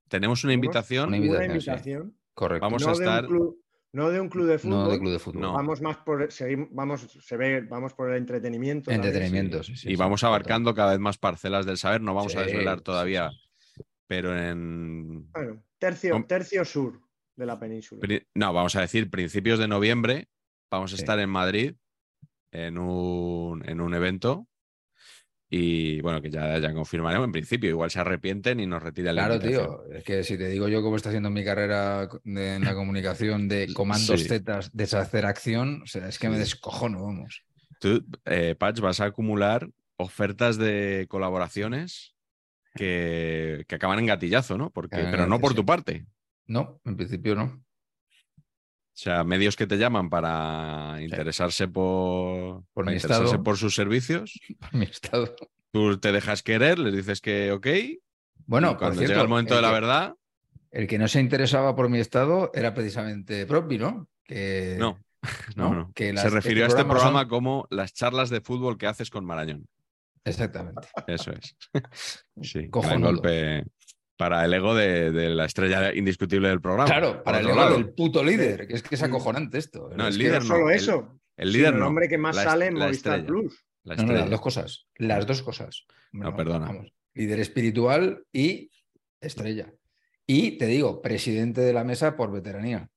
Tenemos 0.09 0.43
una 0.45 0.53
tenemos 0.53 0.65
invitación. 0.67 1.09
una 1.09 1.17
Una 1.19 1.45
invitación, 1.47 2.11
sí. 2.15 2.17
Correcto. 2.35 2.65
Vamos 2.67 2.83
no 2.83 2.89
a 2.89 2.93
de 2.93 2.99
estar- 2.99 3.25
un 3.25 3.29
club, 3.29 3.61
no 3.93 4.11
de 4.11 4.21
un 4.21 4.29
club 4.29 4.47
de 4.47 4.59
fútbol. 4.59 4.79
no 4.79 4.89
de 4.91 4.99
club 4.99 5.13
de 5.13 5.19
fútbol. 5.19 5.43
No. 5.43 5.53
Vamos 5.53 5.81
más 5.83 5.97
por 5.99 6.29
seguim- 6.29 6.69
vamos, 6.73 7.03
se 7.21 7.37
ve, 7.37 7.61
vamos 7.63 7.93
por 7.95 8.11
el 8.11 8.17
entretenimiento. 8.17 8.91
Entretenimiento, 8.91 9.63
sí, 9.63 9.77
sí, 9.77 9.89
y 9.89 9.91
sí, 9.93 9.97
vamos 9.97 10.25
abarcando 10.25 10.75
cada 10.75 10.93
vez 10.93 11.01
más 11.01 11.19
parcelas 11.19 11.67
del 11.67 11.77
saber. 11.77 12.01
No 12.01 12.15
vamos 12.15 12.35
a 12.37 12.43
desvelar 12.43 12.79
sí, 12.79 12.85
todavía, 12.85 13.31
sí, 13.57 13.83
pero 14.07 14.37
en. 14.37 15.31
Bueno, 15.33 15.63
tercio, 15.79 16.25
tercio 16.29 16.65
sur 16.65 17.01
de 17.37 17.47
la 17.47 17.59
península. 17.59 18.03
No, 18.35 18.53
vamos 18.53 18.77
a 18.77 18.81
decir 18.81 19.11
principios 19.11 19.59
de 19.59 19.69
noviembre. 19.69 20.29
Vamos 20.71 20.93
a 20.93 20.97
Sí. 20.97 21.03
estar 21.03 21.19
en 21.21 21.31
Madrid 21.31 21.75
en 22.53 22.79
un, 22.79 23.69
en 23.69 23.81
un 23.81 23.95
evento. 23.95 24.49
Y 25.49 26.01
bueno, 26.01 26.21
que 26.21 26.29
ya, 26.31 26.59
ya 26.59 26.73
confirmaremos 26.73 27.27
en 27.27 27.33
principio. 27.33 27.71
Igual 27.71 27.91
se 27.91 28.01
arrepienten 28.01 28.59
y 28.59 28.67
nos 28.67 28.83
retiran 28.83 29.15
la 29.15 29.27
Claro, 29.27 29.41
tío. 29.41 29.85
Es 29.93 30.03
que 30.03 30.25
si 30.25 30.37
te 30.37 30.49
digo 30.49 30.67
yo 30.67 30.83
cómo 30.83 30.97
está 30.97 31.11
haciendo 31.11 31.31
mi 31.31 31.45
carrera 31.45 32.09
de- 32.25 32.55
en 32.57 32.65
la 32.65 32.75
comunicación 32.75 33.47
de 33.47 33.73
comandos 33.73 34.23
Sí. 34.23 34.29
zetas, 34.29 34.71
deshacer 34.73 35.25
acción, 35.25 35.83
o 35.83 35.87
sea, 35.87 36.09
es 36.09 36.19
que 36.19 36.29
me 36.29 36.39
descojono, 36.39 37.05
vamos. 37.05 37.45
Tú, 37.79 38.05
eh, 38.25 38.57
Patch, 38.59 38.81
vas 38.81 39.01
a 39.01 39.05
acumular 39.05 39.69
ofertas 39.99 40.57
de 40.59 41.07
colaboraciones 41.09 42.16
que, 42.77 43.65
que 43.67 43.75
acaban 43.75 43.99
en 43.99 44.07
gatillazo, 44.07 44.57
¿no? 44.59 44.71
Porque, 44.71 44.97
pero 45.11 45.27
no 45.27 45.41
por 45.41 45.55
tu 45.55 45.65
parte. 45.65 46.07
No, 46.47 46.81
en 46.85 46.97
principio 46.97 47.35
no. 47.35 47.45
O 47.45 48.99
sea, 48.99 49.25
medios 49.25 49.57
que 49.57 49.67
te 49.67 49.77
llaman 49.77 50.09
para 50.09 50.97
interesarse 51.01 51.69
por, 51.69 52.63
Por 52.73 52.85
para 52.85 52.87
mi 52.87 52.93
interesarse 52.97 53.25
estado. 53.27 53.43
por 53.43 53.59
sus 53.59 53.75
servicios. 53.75 54.41
Mi 54.73 54.85
estado. 54.85 55.35
Tú 55.71 55.99
te 55.99 56.13
dejas 56.13 56.43
querer, 56.43 56.79
les 56.79 56.95
dices 56.95 57.21
que 57.21 57.53
ok. 57.53 57.67
Bueno, 58.47 58.69
por 58.71 58.79
cuando 58.79 58.97
cierto, 58.99 59.13
llega 59.13 59.23
el 59.23 59.29
momento 59.29 59.55
de 59.57 59.61
la 59.63 59.69
que- 59.69 59.75
verdad, 59.75 60.15
El 60.71 60.87
que 60.87 60.99
no 60.99 61.09
se 61.09 61.21
interesaba 61.21 61.75
por 61.77 61.89
mi 61.91 61.99
estado 61.99 62.51
era 62.55 62.73
precisamente 62.73 63.45
Propi, 63.45 63.77
¿no? 63.79 64.09
Que, 64.25 64.77
no. 64.79 64.99
No, 65.57 65.71
¿no? 65.71 65.75
no. 65.75 65.93
Que 65.93 66.13
las- 66.15 66.23
Se 66.23 66.31
refirió 66.31 66.65
a 66.65 66.69
este 66.69 66.85
programa 66.85 66.95
programa 66.95 67.21
son- 67.23 67.29
como 67.29 67.67
las 67.71 67.93
charlas 67.93 68.31
de 68.31 68.41
fútbol 68.41 68.79
que 68.79 68.87
haces 68.87 69.11
con 69.11 69.25
Marañón. 69.27 69.67
Exactamente. 70.27 70.89
Eso 71.07 71.33
es. 71.33 71.57
Sí, 72.43 72.69
Cojonudo. 72.69 73.13
golpe 73.13 73.65
para 74.19 74.45
el 74.45 74.53
ego 74.55 74.75
de, 74.75 75.11
de 75.13 75.31
la 75.31 75.45
estrella 75.47 75.95
indiscutible 75.95 76.49
del 76.49 76.61
programa. 76.61 76.87
Claro, 76.87 77.23
para 77.23 77.39
el 77.41 77.47
ego 77.47 77.57
lado. 77.57 77.75
del 77.75 77.91
puto 77.95 78.23
líder, 78.25 78.67
que 78.67 78.75
es 78.75 78.83
que 78.83 78.95
es 78.95 79.03
acojonante 79.03 79.59
esto. 79.59 79.91
No, 79.97 80.05
el 80.07 80.11
Es 80.13 80.17
que- 80.19 80.23
líder 80.25 80.43
no 80.43 80.47
solo 80.49 80.71
el- 80.71 80.77
eso. 80.77 81.21
El 81.37 81.53
líder 81.53 81.75
el 81.75 81.81
no. 81.81 81.87
hombre 81.89 82.09
que 82.09 82.17
más 82.19 82.35
la 82.37 82.45
sale 82.45 82.67
en 82.67 82.79
la 82.79 82.87
Movistar 82.87 83.19
estrella. 83.21 83.27
Plus. 83.41 83.65
La 83.85 83.95
No, 83.97 84.03
no, 84.05 84.13
las 84.15 84.31
dos 84.31 84.41
cosas. 84.41 84.87
Las 84.97 85.27
dos 85.27 85.43
cosas. 85.43 85.87
No, 86.13 86.35
perdona. 86.35 86.67
vamos, 86.69 86.93
líder 87.15 87.41
espiritual 87.41 88.25
y 88.33 88.71
estrella. 89.21 89.73
Y 90.27 90.53
te 90.59 90.67
digo, 90.67 91.03
presidente 91.03 91.61
de 91.61 91.73
la 91.75 91.85
mesa 91.85 92.17
por 92.17 92.33
veteranía. 92.33 92.89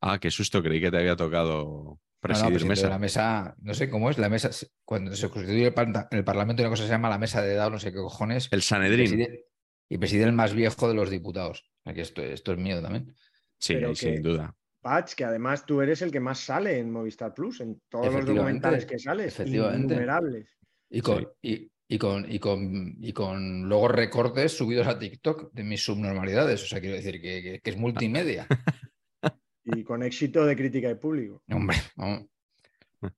Ah, 0.00 0.18
qué 0.20 0.30
susto, 0.30 0.62
creí 0.62 0.80
que 0.80 0.90
te 0.90 0.98
había 0.98 1.16
tocado 1.16 1.98
No, 2.22 2.28
no, 2.34 2.40
presidir 2.40 2.66
mesa. 2.66 2.82
de 2.82 2.88
la 2.88 2.98
mesa, 2.98 3.54
no 3.60 3.74
sé 3.74 3.88
cómo 3.88 4.10
es, 4.10 4.18
la 4.18 4.28
mesa, 4.28 4.50
cuando 4.84 5.14
se 5.14 5.28
constituye 5.28 5.66
el, 5.66 5.74
par- 5.74 6.08
el 6.10 6.24
Parlamento, 6.24 6.62
una 6.62 6.70
cosa 6.70 6.82
que 6.82 6.88
se 6.88 6.92
llama 6.94 7.08
la 7.08 7.18
mesa 7.18 7.40
de 7.42 7.52
edad, 7.54 7.70
no 7.70 7.78
sé 7.78 7.92
qué 7.92 7.98
cojones. 7.98 8.48
El 8.50 8.58
y 8.58 8.62
Sanedrín. 8.62 9.06
preside, 9.10 9.44
y 9.88 9.98
preside 9.98 10.24
el 10.24 10.32
más 10.32 10.52
viejo 10.54 10.88
de 10.88 10.94
los 10.94 11.10
diputados. 11.10 11.70
Aquí 11.84 12.00
esto, 12.00 12.22
esto 12.22 12.52
es 12.52 12.58
mío 12.58 12.82
también. 12.82 13.14
Sí, 13.58 13.74
Pero 13.74 13.88
ahí 13.88 13.94
que- 13.94 13.98
sin 14.14 14.22
duda. 14.22 14.54
Patch, 14.80 15.14
que 15.14 15.24
además 15.24 15.66
tú 15.66 15.80
eres 15.82 16.00
el 16.02 16.10
que 16.12 16.20
más 16.20 16.38
sale 16.40 16.78
en 16.78 16.90
Movistar 16.92 17.34
Plus, 17.34 17.60
en 17.60 17.80
todos 17.88 18.12
los 18.12 18.24
documentales 18.24 18.86
que 18.86 18.98
sales, 18.98 19.26
efectivamente. 19.34 19.94
innumerables. 19.94 20.48
Y 20.88 21.00
con, 21.00 21.28
Sí. 21.42 21.70
y, 21.88 21.94
y 21.94 21.98
con, 21.98 22.32
y, 22.32 22.38
con, 22.38 22.96
y 23.00 23.12
con 23.12 23.68
luego 23.68 23.88
recortes 23.88 24.56
subidos 24.56 24.86
a 24.86 24.98
TikTok 24.98 25.52
de 25.52 25.64
mis 25.64 25.84
subnormalidades. 25.84 26.62
O 26.62 26.66
sea, 26.66 26.80
quiero 26.80 26.96
decir 26.96 27.20
que, 27.20 27.42
que- 27.42 27.60
que 27.60 27.70
es 27.70 27.76
multimedia. 27.76 28.46
Y 29.66 29.82
con 29.84 30.02
éxito 30.02 30.44
de 30.46 30.56
crítica 30.56 30.88
y 30.90 30.94
público. 30.94 31.42
Hombre, 31.50 31.76
vamos. 31.96 32.26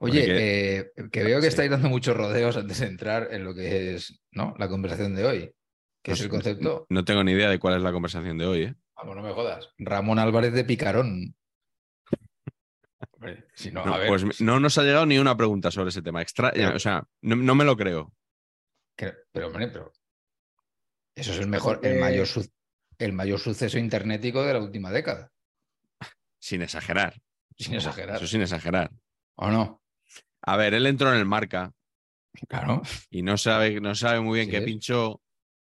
Oye, 0.00 0.24
que- 0.26 0.78
eh, 0.78 0.92
que 1.10 1.22
veo 1.24 1.38
que 1.38 1.42
Sí. 1.46 1.48
estáis 1.48 1.70
dando 1.70 1.88
muchos 1.88 2.16
rodeos 2.16 2.56
antes 2.56 2.78
de 2.80 2.86
entrar 2.86 3.28
en 3.32 3.44
lo 3.44 3.54
que 3.54 3.94
es 3.94 4.20
¿no? 4.32 4.54
la 4.58 4.68
conversación 4.68 5.14
de 5.14 5.24
hoy, 5.24 5.54
que 6.02 6.10
No 6.10 6.14
es 6.14 6.20
el 6.20 6.28
concepto. 6.28 6.86
No 6.90 7.04
tengo 7.04 7.24
ni 7.24 7.32
idea 7.32 7.48
de 7.48 7.58
cuál 7.58 7.76
es 7.76 7.82
la 7.82 7.92
conversación 7.92 8.36
de 8.38 8.46
hoy, 8.46 8.62
¿eh? 8.64 8.74
Vamos, 8.96 9.16
no 9.16 9.22
me 9.22 9.32
jodas. 9.32 9.70
Ramón 9.78 10.18
Álvarez 10.18 10.52
de 10.52 10.64
Picarón. 10.64 11.34
Hombre, 13.12 13.46
si 13.54 13.70
no, 13.70 13.84
No, 13.86 13.94
a 13.94 13.98
ver, 13.98 14.08
pues 14.08 14.40
no 14.40 14.60
nos 14.60 14.76
ha 14.78 14.82
llegado 14.82 15.06
ni 15.06 15.18
una 15.18 15.36
pregunta 15.36 15.70
sobre 15.70 15.88
ese 15.88 16.02
tema. 16.02 16.20
Extra... 16.22 16.52
Pero- 16.52 16.76
O 16.76 16.78
sea, 16.78 17.04
no, 17.22 17.36
no 17.36 17.54
me 17.54 17.64
lo 17.64 17.76
creo. 17.76 18.12
pero 18.96 19.46
hombre, 19.46 19.68
pero 19.68 19.92
eso 21.16 21.32
es 21.32 21.38
el 21.38 21.48
mejor, 21.48 21.76
el 21.76 21.80
Porque- 21.80 22.00
mayor, 22.00 22.26
su- 22.26 22.50
el 22.98 23.12
mayor 23.12 23.38
suceso 23.40 23.78
internético 23.78 24.44
de 24.44 24.52
la 24.52 24.60
última 24.60 24.90
década, 24.92 25.30
Sin 26.42 26.60
exagerar. 26.60 27.14
sin 27.56 27.74
exagerar. 27.74 28.16
Eso 28.16 28.26
sin 28.26 28.42
exagerar. 28.42 28.90
¿O 29.36 29.48
no? 29.48 29.80
A 30.42 30.56
ver, 30.56 30.74
él 30.74 30.86
entró 30.86 31.12
en 31.12 31.18
el 31.18 31.24
marca 31.24 31.72
Claro. 32.48 32.82
y 33.10 33.22
no 33.22 33.36
sabe, 33.38 33.80
no 33.80 33.94
sabe 33.94 34.20
muy 34.20 34.38
bien 34.40 34.46
Sí 34.46 34.50
qué 34.52 34.62
pinchó 34.62 35.20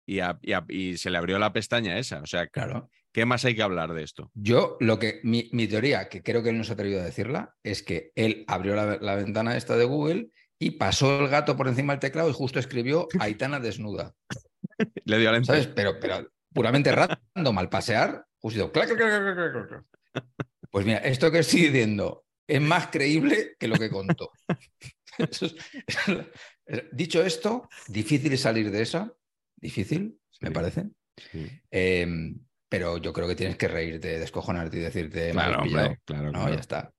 y, 0.07 0.21
a- 0.21 0.39
y 0.41 0.53
a- 0.53 0.65
y 0.69 0.97
se 0.97 1.11
le 1.11 1.19
abrió 1.19 1.39
la 1.41 1.53
pestaña 1.53 1.99
esa. 1.99 2.21
O 2.21 2.27
sea, 2.27 2.47
Claro. 2.47 2.89
¿Qué 3.13 3.25
más 3.25 3.45
hay 3.45 3.57
que 3.57 3.63
hablar 3.63 3.93
de 3.95 4.05
esto? 4.05 4.31
Yo, 4.35 4.77
lo 4.81 4.99
que, 5.01 5.21
mi, 5.25 5.49
mi 5.53 5.67
teoría, 5.67 6.09
que 6.09 6.23
creo 6.23 6.43
que 6.43 6.51
él 6.51 6.59
no 6.59 6.63
se 6.63 6.73
ha 6.73 6.75
atrevido 6.75 7.01
a 7.01 7.05
decirla, 7.05 7.57
es 7.65 7.83
que 7.83 8.13
él 8.15 8.45
abrió 8.47 8.77
la, 8.77 8.99
la 9.01 9.17
ventana 9.17 9.57
esta 9.57 9.77
de 9.77 9.85
Google 9.87 10.29
y 10.61 10.73
pasó 10.73 11.19
el 11.21 11.29
gato 11.29 11.57
por 11.57 11.67
encima 11.67 11.95
del 11.95 12.01
teclado 12.01 12.29
y 12.31 12.35
justo 12.35 12.61
escribió 12.61 13.09
Aitana 13.19 13.59
desnuda. 13.59 14.15
Le 15.07 15.19
dio 15.19 15.31
al. 15.31 15.45
¿Sabes? 15.45 15.67
Pero, 15.69 15.99
pero 15.99 16.31
puramente 16.53 16.93
random 16.93 17.59
al 17.59 17.69
pasear, 17.71 18.25
justo 18.39 18.71
clac, 18.71 18.87
clac, 18.89 18.99
clac, 18.99 19.35
clac, 19.35 19.53
clac, 19.53 19.69
clac. 19.69 19.85
Pues 20.71 20.87
mira, 20.87 20.99
esto 20.99 21.31
que 21.31 21.39
estoy 21.41 21.63
diciendo 21.63 22.27
es 22.47 22.61
más 22.61 22.89
creíble 22.89 23.57
que 23.59 23.69
lo 23.69 23.77
que 23.77 23.91
contó. 23.91 24.31
Dicho 26.93 27.23
esto, 27.23 27.69
difícil 27.89 28.37
salir 28.39 28.71
de 28.71 28.83
esa. 28.83 29.13
Difícil, 29.57 30.19
me 30.41 30.51
parece. 30.51 30.91
Sí. 31.33 31.49
Eh, 31.71 32.35
pero 32.69 32.99
yo 32.99 33.13
creo 33.13 33.27
que 33.27 33.35
tienes 33.35 33.57
que 33.57 33.69
reírte, 33.69 34.19
descojonarte 34.19 34.77
y 34.77 34.81
decirte, 34.81 35.31
Claro, 35.31 35.63
hombre, 35.63 35.99
claro, 36.05 36.27
No, 36.27 36.33
claro. 36.33 36.55
ya 36.55 36.61
está. 36.61 36.93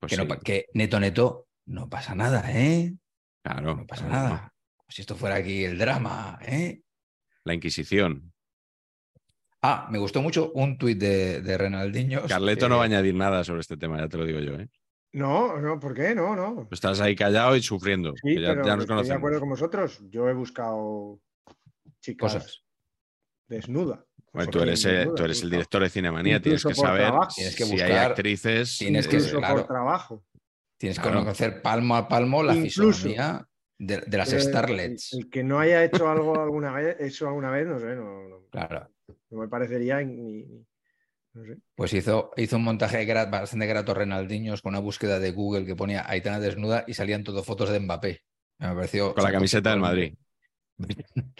Pues 0.00 0.10
que, 0.10 0.16
sí, 0.16 0.28
que 0.44 0.66
neto, 0.74 1.00
neto, 1.00 1.48
no 1.66 1.88
pasa 1.88 2.14
nada, 2.14 2.44
¿eh? 2.52 2.94
claro, 3.42 3.76
No 3.76 3.86
pasa 3.86 4.06
claro, 4.06 4.22
nada. 4.28 4.54
Como 4.76 4.90
si 4.90 5.02
esto 5.02 5.16
fuera 5.16 5.34
aquí 5.36 5.64
el 5.64 5.76
drama, 5.76 6.38
¿eh? 6.46 6.80
La 7.44 7.54
Inquisición. 7.54 8.32
Ah, 9.62 9.88
me 9.90 9.98
gustó 9.98 10.22
mucho 10.22 10.52
un 10.54 10.78
tuit 10.78 10.98
de, 10.98 11.40
de 11.42 11.58
Renaldinho. 11.58 12.22
Carleto 12.28 12.68
no 12.68 12.76
va 12.76 12.82
a 12.82 12.86
añadir 12.86 13.14
nada 13.14 13.42
sobre 13.42 13.60
este 13.60 13.76
tema, 13.76 13.98
ya 13.98 14.08
te 14.08 14.16
lo 14.16 14.24
digo 14.24 14.38
yo. 14.40 14.54
¿eh? 14.54 14.68
No, 15.12 15.58
no, 15.60 15.80
¿por 15.80 15.94
qué? 15.94 16.14
No, 16.14 16.36
no. 16.36 16.68
Estás 16.70 17.00
ahí 17.00 17.16
callado 17.16 17.56
y 17.56 17.62
sufriendo. 17.62 18.12
Sí, 18.22 18.34
que 18.36 18.42
ya, 18.42 18.48
pero 18.50 18.64
ya 18.66 18.76
nos 18.76 18.84
estoy 18.88 19.06
de 19.08 19.14
acuerdo 19.14 19.40
con 19.40 19.48
vosotros. 19.48 20.00
Yo 20.10 20.28
he 20.28 20.34
buscado 20.34 21.18
chicas 22.00 22.34
Cosas. 22.34 22.62
desnudas. 23.48 24.00
Bueno, 24.32 24.50
Porque 24.50 24.50
tú 24.50 24.60
eres, 24.62 24.84
eh, 24.84 25.08
tú 25.16 25.24
eres 25.24 25.42
el 25.42 25.50
director 25.50 25.82
de 25.82 25.88
Cinemanía, 25.90 26.40
tienes 26.40 26.62
que 26.64 26.74
saber 26.74 27.06
trabajo. 27.08 27.28
Tienes 27.34 27.56
que 27.56 27.64
si 27.64 27.72
hay 27.80 27.90
buscar- 27.90 28.10
actrices. 28.10 28.78
tienes 28.78 29.08
que- 29.08 29.16
eh, 29.16 29.18
Incluso 29.20 29.38
claro. 29.38 29.54
por 29.56 29.66
trabajo. 29.66 30.24
Tienes 30.76 30.98
que 30.98 31.02
Claro. 31.02 31.20
conocer 31.20 31.62
palmo 31.62 31.96
a 31.96 32.06
palmo 32.06 32.42
la 32.44 32.54
Incluso. 32.54 32.92
fisonomía 32.92 33.48
de, 33.78 34.02
de 34.06 34.16
las 34.18 34.32
Eh, 34.32 34.40
starlets. 34.40 35.14
El, 35.14 35.20
el 35.20 35.30
que 35.30 35.42
no 35.42 35.58
haya 35.58 35.82
hecho 35.82 36.08
algo 36.08 36.38
alguna 36.40 36.70
vez, 36.72 36.96
eso 37.00 37.26
alguna 37.26 37.50
vez, 37.50 37.66
no 37.66 37.80
sé, 37.80 37.96
no, 37.96 38.28
no- 38.28 38.42
Claro. 38.50 38.88
No 39.30 39.38
me 39.38 39.48
parecería 39.48 40.00
ni, 40.02 40.14
ni- 40.44 40.66
no 41.34 41.44
sé. 41.44 41.58
Pues 41.74 41.92
hizo, 41.92 42.30
hizo 42.36 42.56
un 42.56 42.64
montaje 42.64 43.04
bastante 43.30 43.66
grato 43.66 43.94
Renaldiños 43.94 44.62
con 44.62 44.70
una 44.70 44.80
búsqueda 44.80 45.18
de 45.18 45.30
Google 45.32 45.66
que 45.66 45.76
ponía 45.76 46.08
Aitana 46.08 46.40
desnuda 46.40 46.84
y 46.86 46.94
salían 46.94 47.24
todo 47.24 47.42
fotos 47.42 47.70
de 47.70 47.80
Mbappé. 47.80 48.22
Me 48.58 48.74
pareció. 48.74 49.14
Con 49.14 49.24
la 49.24 49.32
camiseta 49.32 49.70
del 49.70 49.80
Madrid. 49.80 50.14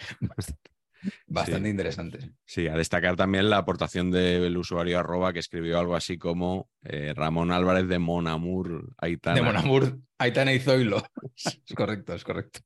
Bastante 1.27 1.67
Sí. 1.67 1.71
interesante. 1.71 2.31
Sí, 2.45 2.67
a 2.67 2.75
destacar 2.75 3.15
también 3.15 3.49
la 3.49 3.57
aportación 3.57 4.11
del 4.11 4.57
usuario 4.57 4.99
arroba 4.99 5.31
que 5.31 5.39
escribió 5.39 5.79
algo 5.79 5.95
así 5.95 6.17
como 6.17 6.69
eh, 6.83 7.13
Ramón 7.15 7.51
Álvarez 7.51 7.87
de 7.87 7.99
Monamur 7.99 8.93
Aitana. 8.97 9.35
De 9.37 9.41
Monamur, 9.41 9.97
Aitana 10.17 10.51
y 10.53 10.59
Zoilo. 10.59 11.01
es 11.35 11.73
correcto, 11.75 12.13
es 12.13 12.23
correcto. 12.23 12.59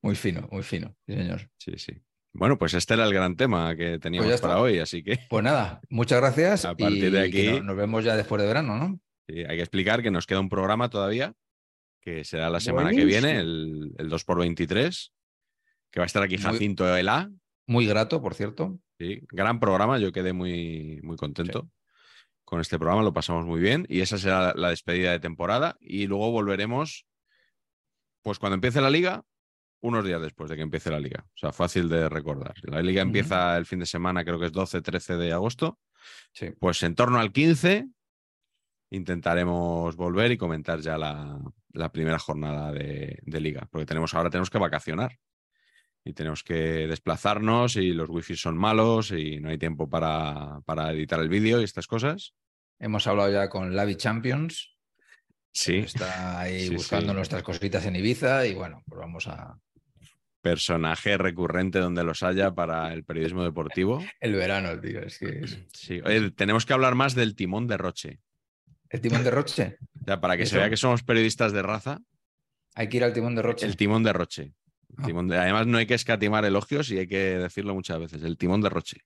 Muy 0.00 0.14
fino, 0.14 0.48
muy 0.52 0.62
fino. 0.62 0.94
Sí, 1.06 1.14
señor. 1.14 1.50
Sí, 1.58 1.72
sí. 1.76 1.92
Bueno, 2.32 2.58
pues 2.58 2.74
este 2.74 2.94
era 2.94 3.04
el 3.04 3.12
gran 3.12 3.36
tema 3.36 3.74
que 3.74 3.98
teníamos 3.98 4.28
Pues 4.28 4.40
ya 4.40 4.46
para 4.48 4.60
hoy, 4.60 4.78
así 4.78 5.02
que 5.02 5.18
Pues 5.28 5.42
nada, 5.44 5.80
muchas 5.88 6.20
gracias. 6.20 6.64
A 6.64 6.76
partir 6.76 7.10
de 7.10 7.26
y 7.26 7.28
aquí- 7.28 7.58
no- 7.58 7.64
nos 7.64 7.76
vemos 7.76 8.04
ya 8.04 8.16
después 8.16 8.40
de 8.40 8.46
verano, 8.48 8.76
¿no? 8.76 9.00
sí, 9.28 9.40
hay 9.40 9.56
que 9.56 9.62
explicar 9.62 10.02
que 10.02 10.10
nos 10.10 10.26
queda 10.26 10.40
un 10.40 10.48
programa 10.48 10.90
todavía, 10.90 11.34
que 12.00 12.24
será 12.24 12.48
la 12.50 12.60
semana 12.60 12.90
que 12.90 13.04
viene, 13.04 13.38
el, 13.38 13.92
el 13.98 14.08
2x23, 14.10 15.12
que 15.90 16.00
va 16.00 16.04
a 16.04 16.06
estar 16.06 16.22
aquí 16.22 16.36
Muy- 16.36 16.44
Jacinto 16.44 16.96
Elá. 16.96 17.30
Muy 17.66 17.86
grato, 17.86 18.20
por 18.22 18.34
cierto. 18.34 18.78
Sí, 18.98 19.20
gran 19.30 19.60
programa, 19.60 19.98
yo 19.98 20.10
quedé 20.12 20.32
muy, 20.32 21.00
muy 21.02 21.16
contento 21.16 21.68
con 22.44 22.60
este 22.60 22.78
programa, 22.78 23.02
lo 23.04 23.12
pasamos 23.12 23.46
muy 23.46 23.60
bien 23.60 23.86
y 23.88 24.00
esa 24.00 24.18
será 24.18 24.52
la 24.56 24.70
despedida 24.70 25.12
de 25.12 25.20
temporada 25.20 25.76
y 25.80 26.06
luego 26.08 26.32
volveremos, 26.32 27.06
pues 28.22 28.38
cuando 28.40 28.54
empiece 28.56 28.80
la 28.80 28.90
liga, 28.90 29.22
unos 29.82 30.04
días 30.04 30.20
después 30.20 30.50
de 30.50 30.56
que 30.56 30.62
empiece 30.62 30.90
la 30.90 31.00
liga. 31.00 31.24
O 31.26 31.36
sea, 31.36 31.52
fácil 31.52 31.88
de 31.88 32.08
recordar. 32.08 32.54
La 32.62 32.82
liga 32.82 33.02
empieza 33.02 33.56
el 33.56 33.66
fin 33.66 33.78
de 33.80 33.86
semana, 33.86 34.24
creo 34.24 34.38
que 34.38 34.46
es 34.46 34.52
12-13 34.52 35.16
de 35.16 35.32
agosto, 35.32 35.78
Sí. 36.32 36.50
pues 36.58 36.82
en 36.82 36.94
torno 36.94 37.18
al 37.18 37.32
15 37.32 37.86
intentaremos 38.90 39.96
volver 39.96 40.32
y 40.32 40.36
comentar 40.38 40.80
ya 40.80 40.98
la, 40.98 41.38
la 41.72 41.92
primera 41.92 42.18
jornada 42.18 42.72
de, 42.72 43.18
de 43.22 43.40
liga, 43.40 43.66
porque 43.70 43.86
tenemos 43.86 44.14
ahora 44.14 44.30
tenemos 44.30 44.50
que 44.50 44.58
vacacionar 44.58 45.18
y 46.04 46.12
tenemos 46.12 46.42
que 46.42 46.54
desplazarnos 46.88 47.76
y 47.76 47.92
los 47.92 48.08
wifi 48.08 48.34
son 48.36 48.56
malos 48.56 49.12
y 49.12 49.38
no 49.40 49.50
hay 49.50 49.58
tiempo 49.58 49.88
para, 49.88 50.60
para 50.64 50.90
editar 50.92 51.20
el 51.20 51.28
vídeo 51.28 51.60
y 51.60 51.64
estas 51.64 51.86
cosas. 51.86 52.34
Hemos 52.78 53.06
hablado 53.06 53.30
ya 53.30 53.48
con 53.48 53.76
Lavi 53.76 53.96
Champions. 53.96 54.74
Sí, 55.52 55.78
Está 55.78 56.40
ahí 56.40 56.68
Sí, 56.68 56.74
buscando 56.74 57.08
sí. 57.08 57.16
nuestras 57.16 57.42
cositas 57.42 57.84
en 57.84 57.96
Ibiza 57.96 58.46
y 58.46 58.54
bueno, 58.54 58.82
pues 58.86 58.98
vamos 59.00 59.26
a. 59.28 59.58
personaje 60.42 61.18
recurrente 61.18 61.78
donde 61.78 62.02
los 62.04 62.22
haya 62.22 62.54
para 62.54 62.92
el 62.92 63.04
periodismo 63.04 63.44
deportivo. 63.44 64.02
El 64.20 64.34
verano, 64.34 64.78
tío. 64.80 65.00
Es 65.02 65.18
que 65.18 65.40
es- 65.44 65.58
Sí, 65.72 66.00
oye, 66.04 66.30
tenemos 66.30 66.64
que 66.66 66.72
hablar 66.72 66.94
más 66.94 67.14
del 67.14 67.34
timón 67.34 67.66
de 67.66 67.76
Roche. 67.76 68.20
El 68.88 69.00
timón 69.00 69.22
de 69.22 69.30
Roche. 69.30 69.78
O 70.00 70.04
sea, 70.04 70.20
para 70.20 70.36
que 70.36 70.46
se 70.46 70.56
vea 70.58 70.68
que 70.70 70.76
somos 70.76 71.02
periodistas 71.02 71.52
de 71.52 71.62
raza, 71.62 72.00
Hay 72.74 72.88
que 72.88 72.96
ir 72.98 73.04
al 73.04 73.12
timón 73.12 73.34
de 73.34 73.42
Roche. 73.42 73.66
el 73.66 73.76
timón 73.76 74.02
de 74.02 74.12
Roche. 74.12 74.42
El 74.88 74.96
Ah. 74.98 75.06
timón 75.06 75.28
de- 75.28 75.36
Además, 75.38 75.66
no 75.68 75.78
hay 75.78 75.86
que 75.86 75.94
escatimar 75.94 76.44
elogios 76.44 76.90
y 76.90 76.98
hay 76.98 77.06
que 77.06 77.38
decirlo 77.38 77.74
muchas 77.74 77.98
veces. 78.00 78.22
El 78.22 78.36
timón 78.36 78.60
de 78.60 78.68
Roche. 78.70 78.98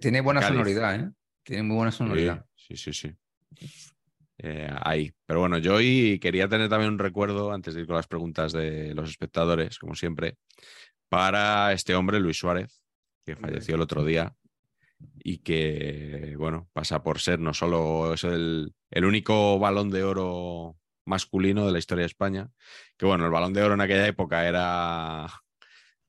Tiene 0.00 0.22
buena 0.22 0.40
Cádiz. 0.40 0.54
sonoridad, 0.54 0.94
¿eh? 1.00 1.10
Tiene 1.42 1.62
muy 1.64 1.76
buena 1.76 1.92
sonoridad. 1.92 2.46
Sí, 2.54 2.76
sí, 2.76 2.92
sí. 2.94 3.14
sí. 3.58 3.90
Eh, 4.48 4.70
ahí. 4.84 5.12
Pero 5.26 5.40
bueno, 5.40 5.58
yo 5.58 5.74
hoy 5.74 6.20
quería 6.20 6.48
tener 6.48 6.68
también 6.68 6.92
un 6.92 7.00
recuerdo, 7.00 7.50
antes 7.50 7.74
de 7.74 7.80
ir 7.80 7.86
con 7.88 7.96
las 7.96 8.06
preguntas 8.06 8.52
de 8.52 8.94
los 8.94 9.10
espectadores, 9.10 9.76
como 9.80 9.96
siempre, 9.96 10.36
para 11.08 11.72
este 11.72 11.96
hombre, 11.96 12.20
Luis 12.20 12.38
Suárez, 12.38 12.80
que 13.24 13.34
falleció 13.34 13.74
el 13.74 13.80
otro 13.80 14.04
día 14.04 14.36
y 15.18 15.38
que, 15.38 16.36
bueno, 16.38 16.68
pasa 16.72 17.02
por 17.02 17.18
ser 17.18 17.40
no 17.40 17.54
solo 17.54 18.14
es 18.14 18.22
el, 18.22 18.72
el 18.92 19.04
único 19.04 19.58
balón 19.58 19.90
de 19.90 20.04
oro 20.04 20.76
masculino 21.06 21.66
de 21.66 21.72
la 21.72 21.80
historia 21.80 22.02
de 22.02 22.06
España, 22.06 22.48
que 22.96 23.04
bueno, 23.04 23.24
el 23.24 23.32
balón 23.32 23.52
de 23.52 23.64
oro 23.64 23.74
en 23.74 23.80
aquella 23.80 24.06
época 24.06 24.46
era... 24.46 25.26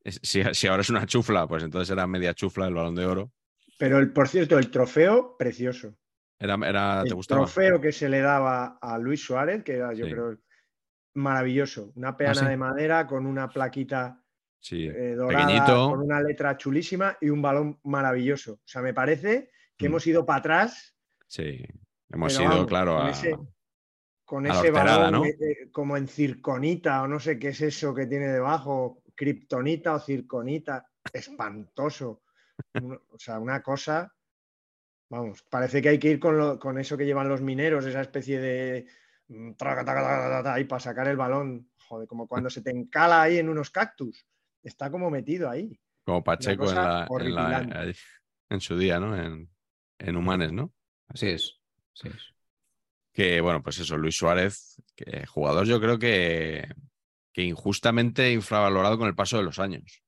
Si, 0.06 0.44
si 0.54 0.68
ahora 0.68 0.82
es 0.82 0.92
una 0.92 1.08
chufla, 1.08 1.48
pues 1.48 1.64
entonces 1.64 1.90
era 1.90 2.06
media 2.06 2.36
chufla 2.36 2.68
el 2.68 2.76
balón 2.76 2.94
de 2.94 3.06
oro. 3.08 3.32
Pero 3.80 3.98
el, 3.98 4.14
por 4.14 4.28
cierto, 4.28 4.60
el 4.60 4.70
trofeo, 4.70 5.36
precioso. 5.40 5.98
Era, 6.40 6.56
era, 6.68 7.02
¿Te 7.04 7.10
el 7.10 7.16
gustaba? 7.16 7.42
trofeo 7.42 7.82
que 7.82 7.92
se 7.92 8.10
le 8.10 8.20
daba 8.22 8.78
a 8.80 8.98
Luis 8.98 9.22
Suárez, 9.26 9.64
que 9.64 9.74
era, 9.74 9.94
yo 9.94 10.06
Sí. 10.06 10.12
creo, 10.12 10.38
maravilloso. 11.16 11.92
Una 11.96 12.16
peana 12.16 12.42
sí? 12.44 12.48
de 12.50 12.58
madera 12.58 13.08
con 13.08 13.26
una 13.26 13.50
plaquita 13.50 14.22
Sí, 14.60 14.86
eh, 14.88 15.16
dorada, 15.16 15.46
pequeñito. 15.48 15.90
con 15.90 16.02
una 16.02 16.22
letra 16.22 16.58
chulísima 16.58 17.18
y 17.22 17.30
un 17.30 17.42
balón 17.42 17.80
maravilloso. 17.84 18.54
O 18.54 18.62
sea, 18.68 18.82
me 18.82 18.94
parece 18.94 19.50
que 19.76 19.86
Mm. 19.86 19.92
hemos 19.92 20.08
ido 20.08 20.26
para 20.26 20.40
atrás 20.40 20.94
Sí, 21.30 21.64
hemos 22.10 22.34
ido, 22.40 22.50
vamos, 22.50 22.68
claro, 22.68 22.96
con 22.98 23.06
a, 23.06 23.10
ese- 23.10 23.38
con 24.26 24.46
a 24.46 24.50
la 24.50 24.54
ese 24.56 24.68
horterada, 24.70 24.98
balón 25.06 25.12
¿no? 25.22 25.26
eh, 25.26 25.38
eh, 25.40 25.72
como 25.72 25.98
en 25.98 26.08
circonita 26.08 27.02
o 27.04 27.08
no 27.08 27.20
sé 27.20 27.38
qué 27.40 27.50
es 27.50 27.62
eso 27.62 27.94
que 27.94 28.06
tiene 28.08 28.28
debajo, 28.28 29.02
kriptonita 29.16 29.96
o 29.96 30.00
circonita, 30.00 30.88
espantoso. 31.12 32.24
O 33.10 33.18
sea, 33.20 33.40
una 33.40 33.62
cosa, 33.64 34.14
vamos, 35.10 35.44
parece 35.44 35.82
que 35.82 35.90
hay 35.90 36.00
que 36.00 36.10
ir 36.12 36.20
con, 36.20 36.38
lo- 36.38 36.60
con 36.60 36.78
eso 36.80 36.98
que 36.98 37.06
llevan 37.06 37.30
los 37.30 37.42
mineros, 37.42 37.86
esa 37.86 38.02
especie 38.02 38.40
de 38.40 38.88
mm, 39.28 39.54
traca, 39.54 39.84
taca, 39.86 40.02
taca, 40.02 40.18
taca, 40.24 40.38
taca, 40.38 40.54
ahí 40.56 40.64
para 40.66 40.80
sacar 40.80 41.08
el 41.08 41.18
balón, 41.18 41.70
joder, 41.88 42.08
como 42.08 42.28
cuando 42.28 42.50
se 42.50 42.62
te 42.62 42.72
encala 42.72 43.22
ahí 43.22 43.38
en 43.38 43.50
unos 43.50 43.70
cactus, 43.70 44.26
está 44.64 44.90
como 44.92 45.10
metido 45.10 45.50
ahí. 45.50 45.80
como 46.06 46.24
Pacheco 46.24 46.70
en, 46.70 46.76
la, 46.76 46.84
en, 46.84 46.88
la- 47.00 47.10
horripilante. 47.10 47.78
ahí, 47.78 47.94
en 48.50 48.62
su 48.62 48.78
día, 48.78 49.00
¿no? 49.00 49.16
En, 49.18 49.50
en 50.00 50.16
Humanes, 50.16 50.52
¿no? 50.52 50.74
Así 51.08 51.28
es. 51.28 51.60
así 51.94 52.10
es. 52.10 52.34
Que 53.14 53.42
bueno, 53.42 53.64
pues 53.64 53.80
eso, 53.80 53.98
Luis 53.98 54.16
Suárez, 54.16 54.82
que 54.96 55.26
jugador 55.26 55.66
yo 55.66 55.80
creo 55.82 55.98
que, 55.98 56.68
que 57.34 57.42
injustamente 57.44 58.32
infravalorado 58.32 58.98
con 59.00 59.08
el 59.08 59.16
paso 59.16 59.38
de 59.38 59.44
los 59.44 59.58
años. 59.60 60.04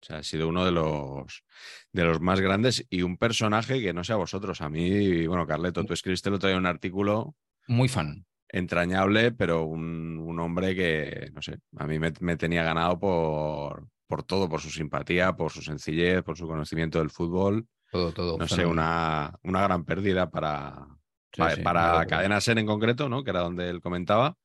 O 0.00 0.04
sea, 0.06 0.18
ha 0.18 0.22
sido 0.22 0.48
uno 0.48 0.64
de 0.64 0.70
los, 0.72 1.44
de 1.92 2.04
los 2.04 2.20
más 2.20 2.40
grandes 2.40 2.86
y 2.88 3.02
un 3.02 3.16
personaje 3.16 3.80
que 3.80 3.92
no 3.92 4.04
sé 4.04 4.12
a 4.12 4.16
vosotros. 4.16 4.60
A 4.60 4.68
mí, 4.68 5.26
bueno, 5.26 5.46
Carleto, 5.46 5.84
tú 5.84 5.92
escribiste 5.92 6.28
el 6.28 6.36
otro 6.36 6.48
día 6.48 6.58
un 6.58 6.66
artículo 6.66 7.34
Muy 7.66 7.88
fan. 7.88 8.24
entrañable, 8.48 9.32
pero 9.32 9.64
un, 9.64 10.18
un 10.18 10.40
hombre 10.40 10.74
que, 10.74 11.30
no 11.34 11.42
sé, 11.42 11.58
a 11.76 11.86
mí 11.86 11.98
me, 11.98 12.12
me 12.20 12.36
tenía 12.36 12.62
ganado 12.62 12.98
por, 12.98 13.88
por 14.06 14.22
todo, 14.22 14.48
por 14.48 14.60
su 14.60 14.70
simpatía, 14.70 15.34
por 15.34 15.50
su 15.50 15.62
sencillez, 15.62 16.22
por 16.22 16.36
su 16.36 16.46
conocimiento 16.46 16.98
del 17.00 17.10
fútbol. 17.10 17.66
Todo, 17.90 18.12
todo. 18.12 18.38
No 18.38 18.46
sé, 18.46 18.66
una, 18.66 19.34
una 19.42 19.62
gran 19.62 19.84
pérdida 19.84 20.30
para, 20.30 20.86
Sí, 21.32 21.40
para, 21.40 21.54
sí, 21.56 21.62
para. 21.62 22.06
Cadena 22.06 22.40
Ser 22.40 22.58
en 22.58 22.66
concreto, 22.66 23.08
¿no? 23.08 23.22
Que 23.24 23.30
era 23.30 23.40
donde 23.40 23.68
él 23.68 23.80
comentaba, 23.80 24.36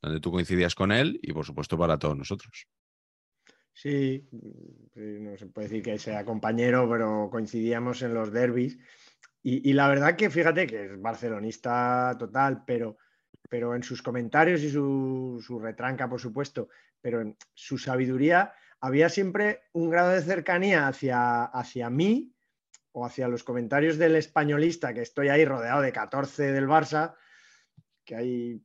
donde 0.00 0.20
tú 0.20 0.32
coincidías 0.32 0.74
con 0.74 0.90
él 0.90 1.20
y 1.22 1.32
por 1.32 1.44
supuesto 1.44 1.76
para 1.78 1.98
todos 1.98 2.16
nosotros. 2.16 2.66
Sí, 3.74 4.28
no 4.94 5.36
se 5.36 5.46
puede 5.46 5.68
decir 5.68 5.82
que 5.82 5.98
sea 5.98 6.24
compañero, 6.24 6.88
pero 6.90 7.28
coincidíamos 7.30 8.02
en 8.02 8.14
los 8.14 8.32
derbis. 8.32 8.78
Y, 9.44 9.72
la 9.72 9.88
verdad 9.88 10.14
que 10.14 10.30
fíjate 10.30 10.68
que 10.68 10.84
es 10.84 11.00
barcelonista 11.00 12.14
total, 12.16 12.62
pero, 12.64 12.98
pero 13.48 13.74
en 13.74 13.82
sus 13.82 14.00
comentarios 14.00 14.62
y 14.62 14.70
su, 14.70 15.42
su, 15.44 15.58
retranca, 15.58 16.08
por 16.08 16.20
supuesto, 16.20 16.68
pero 17.00 17.20
en 17.20 17.36
su 17.52 17.76
sabiduría 17.76 18.52
había 18.80 19.08
siempre 19.08 19.62
un 19.72 19.90
grado 19.90 20.10
de 20.10 20.22
cercanía 20.22 20.86
hacia, 20.86 21.44
hacia 21.44 21.90
mí 21.90 22.32
o 22.92 23.04
hacia 23.04 23.26
los 23.26 23.42
comentarios 23.42 23.98
del 23.98 24.14
españolista, 24.14 24.94
que 24.94 25.02
estoy 25.02 25.28
ahí 25.28 25.44
rodeado 25.44 25.82
de 25.82 25.92
14 25.92 26.52
del 26.52 26.68
Barça, 26.68 27.16
que 28.04 28.14
hay, 28.14 28.62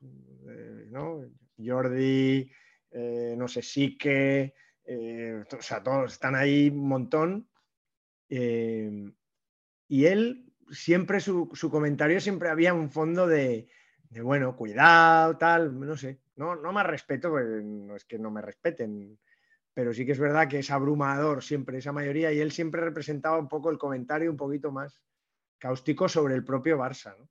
eh, 0.00 0.86
¿no? 0.90 1.20
Jordi, 1.58 2.50
eh, 2.98 3.34
no 3.36 3.46
sé, 3.46 3.62
Sique, 3.62 4.54
eh, 4.84 5.44
o 5.56 5.62
sea, 5.62 5.82
todos 5.82 6.12
están 6.12 6.34
ahí 6.34 6.68
un 6.68 6.88
montón. 6.88 7.48
y 8.28 10.04
él 10.04 10.52
siempre, 10.70 11.20
su, 11.20 11.48
comentario 11.70 12.20
siempre 12.20 12.48
había 12.48 12.74
un 12.74 12.90
fondo 12.90 13.26
de, 13.26 13.68
bueno, 14.22 14.56
cuidado, 14.56 15.36
tal, 15.38 15.78
no 15.78 15.96
sé, 15.96 16.18
no, 16.34 16.56
no 16.56 16.72
más 16.72 16.86
respeto, 16.86 17.30
no 17.38 17.94
es 17.94 18.04
que 18.04 18.18
no 18.18 18.30
me 18.32 18.42
respeten, 18.42 19.18
pero 19.72 19.94
sí 19.94 20.04
que 20.04 20.12
es 20.12 20.18
verdad 20.18 20.48
que 20.48 20.58
es 20.58 20.70
abrumador 20.72 21.44
siempre 21.44 21.78
esa 21.78 21.92
mayoría 21.92 22.32
y 22.32 22.40
él 22.40 22.50
siempre 22.50 22.80
representaba 22.80 23.38
un 23.38 23.48
poco 23.48 23.70
el 23.70 23.78
comentario 23.78 24.30
un 24.30 24.36
poquito 24.36 24.72
más 24.72 25.00
cáustico 25.58 26.08
sobre 26.08 26.34
el 26.34 26.44
propio 26.44 26.76
Barça, 26.76 27.16
¿no? 27.16 27.28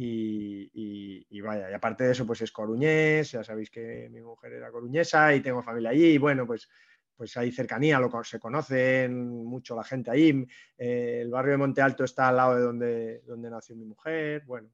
Y, 0.00 1.40
vaya, 1.40 1.70
y 1.70 1.74
aparte 1.74 2.04
de 2.04 2.12
eso, 2.12 2.24
pues 2.24 2.40
es 2.42 2.52
coruñés, 2.52 3.32
ya 3.32 3.42
sabéis 3.42 3.68
que 3.68 4.08
mi 4.12 4.20
mujer 4.20 4.52
era 4.52 4.70
coruñesa 4.70 5.34
y 5.34 5.40
tengo 5.40 5.60
familia 5.60 5.90
allí, 5.90 6.12
y 6.12 6.18
bueno, 6.18 6.46
pues, 6.46 6.68
pues 7.16 7.36
hay 7.36 7.50
cercanía, 7.50 7.98
lo, 7.98 8.22
se 8.22 8.38
conocen 8.38 9.44
mucho 9.44 9.74
la 9.74 9.82
gente 9.82 10.12
ahí. 10.12 10.46
Eh, 10.76 11.18
el 11.22 11.30
barrio 11.30 11.52
de 11.52 11.58
Monte 11.58 11.82
Alto 11.82 12.04
está 12.04 12.28
al 12.28 12.36
lado 12.36 12.54
de 12.54 12.62
donde, 12.62 13.22
donde 13.26 13.50
nació 13.50 13.74
mi 13.74 13.86
mujer, 13.86 14.44
bueno, 14.46 14.70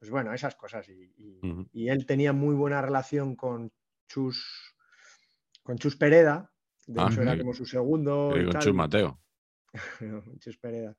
pues 0.00 0.10
bueno, 0.10 0.34
esas 0.34 0.56
cosas. 0.56 0.88
Y, 0.88 1.88
él 1.88 2.04
tenía 2.04 2.32
muy 2.32 2.56
buena 2.56 2.82
relación 2.82 3.36
con 3.36 3.70
Chus, 4.08 4.74
con 5.62 5.78
Chus 5.78 5.94
Pereda, 5.94 6.50
de 6.88 7.00
hecho 7.00 7.20
ah, 7.20 7.22
era 7.22 7.38
como 7.38 7.54
su 7.54 7.64
segundo. 7.64 8.32
con 8.50 8.60
Chus 8.60 8.74
Mateo. 8.74 9.20
Chus 10.40 10.56
Pereda 10.56 10.96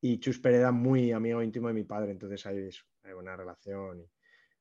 y 0.00 0.18
Chus 0.18 0.38
Pereda 0.38 0.72
muy 0.72 1.12
amigo 1.12 1.42
íntimo 1.42 1.68
de 1.68 1.74
mi 1.74 1.84
padre, 1.84 2.12
entonces 2.12 2.44
hay, 2.46 2.68
eso, 2.68 2.84
hay 3.02 3.12
una 3.12 3.36
relación. 3.36 4.06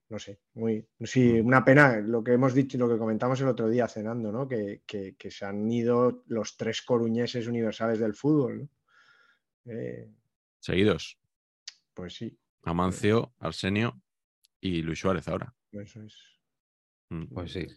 no 0.10 0.20
sé, 0.20 0.42
muy, 0.54 0.88
sí, 1.04 1.42
mm. 1.42 1.46
una 1.46 1.64
pena 1.64 2.00
lo 2.00 2.24
que 2.24 2.34
hemos 2.34 2.54
dicho, 2.54 2.78
lo 2.78 2.90
que 2.90 2.98
comentamos 2.98 3.40
el 3.42 3.48
otro 3.48 3.70
día 3.70 3.88
cenando, 3.88 4.32
¿no? 4.32 4.48
Que, 4.48 4.82
se 5.30 5.46
han 5.46 5.72
ido 5.72 6.24
los 6.28 6.58
tres 6.58 6.82
coruñeses 6.82 7.48
universales 7.48 8.00
del 8.00 8.16
fútbol, 8.16 8.60
¿no? 8.60 8.70
Eh, 9.74 10.12
Seguidos. 10.60 11.18
Pues 11.94 12.16
sí. 12.16 12.38
Amancio, 12.64 13.34
Arsenio 13.40 14.02
y 14.60 14.82
Luis 14.82 15.00
Suárez 15.00 15.28
ahora. 15.28 15.54
Eso 15.72 16.02
es. 16.04 16.16
Mm. 17.10 17.26
Pues 17.34 17.54
sí. 17.54 17.68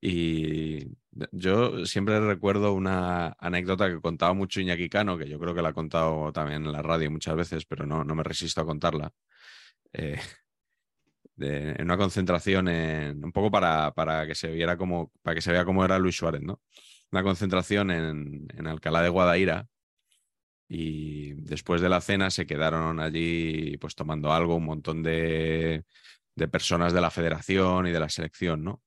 Y 0.00 0.96
yo 1.32 1.84
siempre 1.86 2.20
recuerdo 2.20 2.72
una 2.72 3.34
anécdota 3.38 3.88
que 3.88 4.00
contaba 4.00 4.32
mucho 4.34 4.60
Iñaki 4.60 4.88
que 4.88 5.28
yo 5.28 5.38
creo 5.38 5.54
que 5.54 5.62
la 5.62 5.70
ha 5.70 5.72
contado 5.72 6.32
también 6.32 6.64
en 6.64 6.72
la 6.72 6.82
radio 6.82 7.10
muchas 7.10 7.36
veces, 7.36 7.66
pero 7.66 7.86
no, 7.86 8.04
no 8.04 8.14
me 8.14 8.22
resisto 8.22 8.60
a 8.60 8.66
contarla. 8.66 9.12
Eh, 9.92 10.18
en 11.38 11.82
una 11.84 11.96
concentración, 11.96 12.68
en, 12.68 13.24
un 13.24 13.32
poco 13.32 13.50
para, 13.50 13.92
para, 13.92 14.26
que 14.26 14.34
se 14.34 14.50
viera 14.50 14.76
como, 14.76 15.12
para 15.22 15.34
que 15.34 15.42
se 15.42 15.52
vea 15.52 15.64
cómo 15.64 15.84
era 15.84 15.98
Luis 15.98 16.16
Suárez, 16.16 16.42
¿no? 16.42 16.60
Una 17.12 17.22
concentración 17.22 17.90
en, 17.90 18.48
en 18.56 18.66
Alcalá 18.66 19.02
de 19.02 19.08
Guadaira, 19.08 19.68
y 20.68 21.32
después 21.34 21.80
de 21.80 21.88
la 21.88 22.00
cena 22.00 22.30
se 22.30 22.46
quedaron 22.46 23.00
allí 23.00 23.76
pues 23.78 23.94
tomando 23.94 24.32
algo 24.32 24.56
un 24.56 24.66
montón 24.66 25.02
de, 25.02 25.84
de, 26.34 26.48
personas 26.48 26.92
de 26.92 27.00
la 27.00 27.10
federación 27.10 27.86
y 27.86 27.92
de 27.92 28.00
la 28.00 28.10
selección, 28.10 28.62
¿no? 28.64 28.82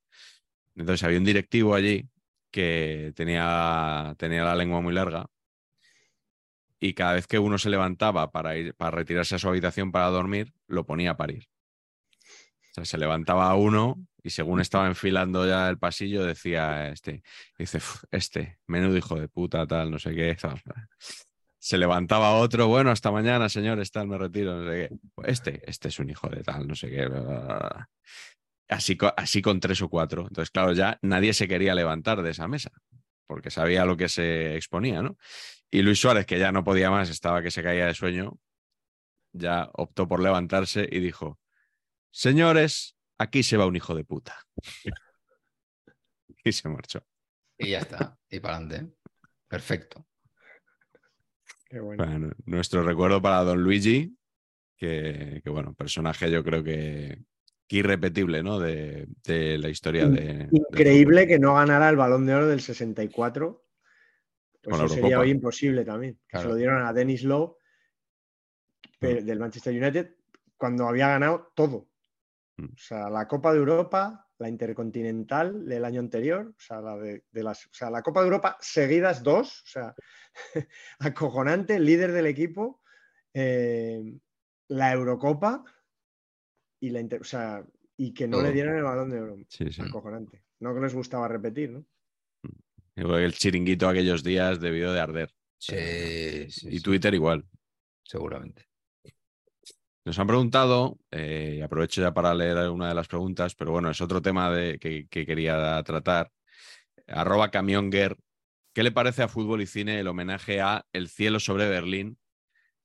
Entonces 0.75 1.03
había 1.03 1.19
un 1.19 1.25
directivo 1.25 1.75
allí 1.75 2.07
que 2.51 3.13
tenía, 3.15 4.15
tenía 4.17 4.43
la 4.43 4.55
lengua 4.55 4.81
muy 4.81 4.93
larga 4.93 5.27
y 6.83 6.95
cada 6.95 7.13
vez 7.13 7.27
que 7.27 7.37
uno 7.39 7.59
se 7.59 7.69
levantaba 7.69 8.31
para, 8.31 8.57
ir, 8.57 8.73
para 8.73 8.91
retirarse 8.91 9.35
a 9.35 9.39
su 9.39 9.47
habitación 9.47 9.91
para 9.91 10.07
dormir, 10.07 10.51
lo 10.67 10.83
ponía 10.83 11.11
a 11.11 11.17
parir. 11.17 11.47
O 12.71 12.73
sea, 12.73 12.85
se 12.85 12.97
levantaba 12.97 13.53
uno 13.55 14.03
y 14.23 14.31
según 14.31 14.61
estaba 14.61 14.87
enfilando 14.87 15.47
ya 15.47 15.69
el 15.69 15.77
pasillo 15.77 16.25
decía 16.25 16.89
este, 16.89 17.21
dice, 17.57 17.79
este, 18.09 18.59
menudo 18.65 18.97
hijo 18.97 19.19
de 19.19 19.27
puta, 19.27 19.67
tal, 19.67 19.91
no 19.91 19.99
sé 19.99 20.15
qué. 20.15 20.35
Se 21.63 21.77
levantaba 21.77 22.31
otro, 22.37 22.67
bueno, 22.67 22.89
hasta 22.89 23.11
mañana, 23.11 23.47
señores, 23.47 23.91
tal, 23.91 24.07
me 24.07 24.17
retiro, 24.17 24.59
no 24.59 24.71
sé 24.71 24.89
qué. 24.89 24.97
Este, 25.29 25.61
este 25.69 25.89
es 25.89 25.99
un 25.99 26.09
hijo 26.09 26.27
de 26.27 26.41
tal, 26.41 26.67
no 26.67 26.73
sé 26.73 26.89
qué. 26.89 27.07
Así, 28.71 28.97
así 29.17 29.41
con 29.41 29.59
tres 29.59 29.81
o 29.81 29.89
cuatro. 29.89 30.23
Entonces, 30.23 30.49
claro, 30.49 30.71
ya 30.71 30.97
nadie 31.01 31.33
se 31.33 31.47
quería 31.47 31.75
levantar 31.75 32.21
de 32.21 32.31
esa 32.31 32.47
mesa, 32.47 32.71
porque 33.27 33.51
sabía 33.51 33.83
lo 33.83 33.97
que 33.97 34.07
se 34.07 34.55
exponía, 34.55 35.01
¿no? 35.01 35.17
Y 35.69 35.81
Luis 35.81 35.99
Suárez, 35.99 36.25
que 36.25 36.39
ya 36.39 36.53
no 36.53 36.63
podía 36.63 36.89
más, 36.89 37.09
estaba 37.09 37.41
que 37.41 37.51
se 37.51 37.63
caía 37.63 37.87
de 37.87 37.93
sueño, 37.93 38.39
ya 39.33 39.69
optó 39.73 40.07
por 40.07 40.21
levantarse 40.21 40.87
y 40.89 41.01
dijo, 41.01 41.37
señores, 42.11 42.95
aquí 43.17 43.43
se 43.43 43.57
va 43.57 43.65
un 43.65 43.75
hijo 43.75 43.93
de 43.93 44.05
puta. 44.05 44.37
y 46.45 46.51
se 46.53 46.69
marchó. 46.69 47.05
Y 47.57 47.71
ya 47.71 47.79
está, 47.79 48.17
y 48.29 48.39
para 48.39 48.55
adelante. 48.55 48.95
Perfecto. 49.49 50.07
Qué 51.69 51.81
bueno. 51.81 52.31
nuestro 52.45 52.83
recuerdo 52.83 53.21
para 53.21 53.43
Don 53.43 53.61
Luigi, 53.61 54.17
que, 54.77 55.41
que, 55.43 55.49
bueno, 55.49 55.73
personaje 55.73 56.31
yo 56.31 56.41
creo 56.41 56.63
que, 56.63 57.21
irrepetible, 57.79 58.43
¿no? 58.43 58.59
De, 58.59 59.07
la 59.25 59.69
historia 59.69 60.07
de. 60.07 60.47
Increíble 60.51 61.27
que 61.27 61.39
no 61.39 61.55
ganara 61.55 61.89
el 61.89 61.95
balón 61.95 62.25
de 62.25 62.35
oro 62.35 62.47
del 62.47 62.61
64. 62.61 63.65
Pues 64.63 64.77
eso 64.77 64.87
sería 64.89 65.19
hoy 65.19 65.31
imposible 65.31 65.83
también. 65.83 66.19
Se 66.31 66.43
lo 66.43 66.55
dieron 66.55 66.85
a 66.85 66.93
Dennis 66.93 67.23
Lowe 67.23 67.57
mm. 68.99 69.25
del 69.25 69.39
Manchester 69.39 69.75
United 69.75 70.15
cuando 70.55 70.87
había 70.87 71.07
ganado 71.07 71.51
todo. 71.55 71.89
Mm. 72.57 72.65
O 72.65 72.77
sea, 72.77 73.09
la 73.09 73.27
Copa 73.27 73.51
de 73.51 73.59
Europa, 73.59 74.27
la 74.37 74.49
Intercontinental 74.49 75.65
del 75.65 75.85
año 75.85 75.99
anterior, 75.99 76.53
o 76.55 76.59
sea, 76.59 76.81
la 76.81 76.97
de, 76.97 77.23
las, 77.31 77.65
o 77.65 77.73
sea, 77.73 77.89
la 77.89 78.03
Copa 78.03 78.21
de 78.21 78.27
Europa 78.27 78.57
seguidas 78.59 79.23
dos, 79.23 79.63
o 79.63 79.67
sea, 79.67 79.95
acojonante, 80.99 81.79
líder 81.79 82.11
del 82.11 82.27
equipo, 82.27 82.81
eh, 83.33 84.19
la 84.67 84.93
Eurocopa, 84.93 85.63
y, 86.81 86.89
la 86.89 86.99
o 87.19 87.23
sea, 87.23 87.63
y 87.95 88.13
que 88.13 88.27
no 88.27 88.41
le 88.41 88.51
dieran 88.51 88.75
el 88.75 88.83
balón 88.83 89.09
de 89.09 89.21
oro. 89.21 89.37
Sí, 89.47 89.71
sí. 89.71 89.81
Acojonante. 89.81 90.41
No 90.59 90.73
que 90.73 90.81
les 90.81 90.93
gustaba 90.93 91.27
repetir, 91.27 91.69
¿no? 91.69 91.85
El 92.95 93.33
chiringuito 93.33 93.87
aquellos 93.87 94.23
días 94.23 94.59
debió 94.59 94.91
de 94.91 94.99
arder. 94.99 95.33
Sí, 95.57 95.75
y 96.63 96.79
Twitter 96.81 97.13
igual. 97.13 97.45
Seguramente. 98.03 98.67
Nos 100.03 100.17
han 100.17 100.27
preguntado, 100.27 100.97
eh, 101.11 101.57
y 101.59 101.61
aprovecho 101.61 102.01
ya 102.01 102.11
para 102.11 102.33
leer 102.33 102.69
una 102.69 102.89
de 102.89 102.95
las 102.95 103.07
preguntas, 103.07 103.53
pero 103.53 103.71
bueno, 103.71 103.91
es 103.91 104.01
otro 104.01 104.21
tema 104.21 104.51
de, 104.51 104.79
que, 104.79 105.07
quería 105.07 105.81
tratar. 105.83 106.31
Arroba 107.07 107.51
camionguer. 107.51 108.17
¿Qué 108.73 108.83
le 108.83 108.91
parece 108.91 109.21
a 109.21 109.27
fútbol 109.27 109.61
y 109.61 109.67
cine 109.67 109.99
el 109.99 110.07
homenaje 110.07 110.61
a 110.61 110.85
El 110.91 111.07
cielo 111.09 111.39
sobre 111.39 111.69
Berlín 111.69 112.17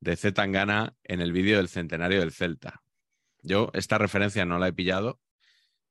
de 0.00 0.16
Z 0.16 0.34
Tangana 0.34 0.94
en 1.04 1.20
el 1.20 1.32
vídeo 1.32 1.56
del 1.56 1.68
centenario 1.68 2.20
del 2.20 2.32
Celta? 2.32 2.82
Yo 3.46 3.70
esta 3.72 3.96
referencia 3.98 4.44
no 4.44 4.58
la 4.58 4.68
he 4.68 4.72
pillado, 4.72 5.20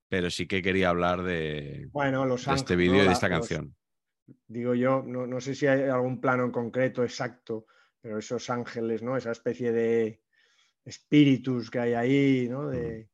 pero 0.09 0.29
sí 0.29 0.47
que 0.47 0.61
quería 0.61 0.89
hablar 0.89 1.23
de, 1.23 1.87
bueno, 1.91 2.25
los 2.25 2.47
este 2.47 2.75
vídeo 2.75 3.03
y 3.03 3.07
de 3.07 3.13
esta 3.13 3.29
canción. 3.29 3.75
digo 4.47 4.75
yo, 4.75 5.03
no, 5.03 5.39
sé 5.39 5.55
si 5.55 5.65
hay 5.67 5.83
algún 5.83 6.19
plano 6.19 6.43
en 6.43 6.51
concreto 6.51 7.03
exacto, 7.03 7.65
pero 8.01 8.19
esos 8.19 8.49
ángeles, 8.49 9.01
¿no? 9.01 9.17
Esa 9.17 9.31
especie 9.31 9.71
de 9.71 10.21
espíritus 10.83 11.71
que 11.71 11.79
hay 11.79 11.93
ahí, 11.93 12.47
¿no? 12.49 12.67
De, 12.67 13.09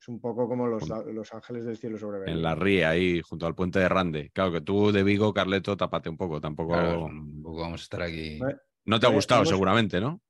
es 0.00 0.08
un 0.08 0.20
poco 0.20 0.48
como 0.48 0.66
los, 0.66 0.88
los, 0.88 1.34
ángeles 1.34 1.64
del 1.64 1.76
cielo 1.76 1.98
sobre 1.98 2.30
En 2.30 2.42
la 2.42 2.54
ría, 2.54 2.90
ahí, 2.90 3.20
junto 3.20 3.46
al 3.46 3.54
puente 3.54 3.80
de 3.80 3.88
Rande. 3.88 4.30
Claro 4.32 4.52
que 4.52 4.60
tú 4.60 4.92
de 4.92 5.02
Vigo, 5.02 5.34
Carleto, 5.34 5.76
tapate 5.76 6.08
un 6.08 6.16
poco, 6.16 6.40
tampoco... 6.40 6.72
vamos 6.72 7.80
a 7.80 7.82
estar 7.82 8.02
aquí... 8.02 8.40
No 8.84 8.98
te 8.98 9.06
ha 9.06 9.10
gustado, 9.10 9.44
seguramente, 9.44 10.00
¿no? 10.00 10.22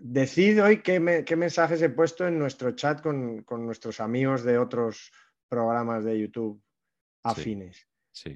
Decid 0.00 0.62
hoy 0.62 0.82
qué, 0.82 1.00
mensajes 1.00 1.80
he 1.82 1.90
puesto 1.90 2.26
en 2.26 2.38
nuestro 2.38 2.72
chat 2.72 3.00
con, 3.00 3.44
nuestros 3.64 4.00
amigos 4.00 4.42
de 4.42 4.58
otros 4.58 5.12
programas 5.48 6.04
de 6.04 6.20
YouTube 6.20 6.62
afines. 7.22 7.86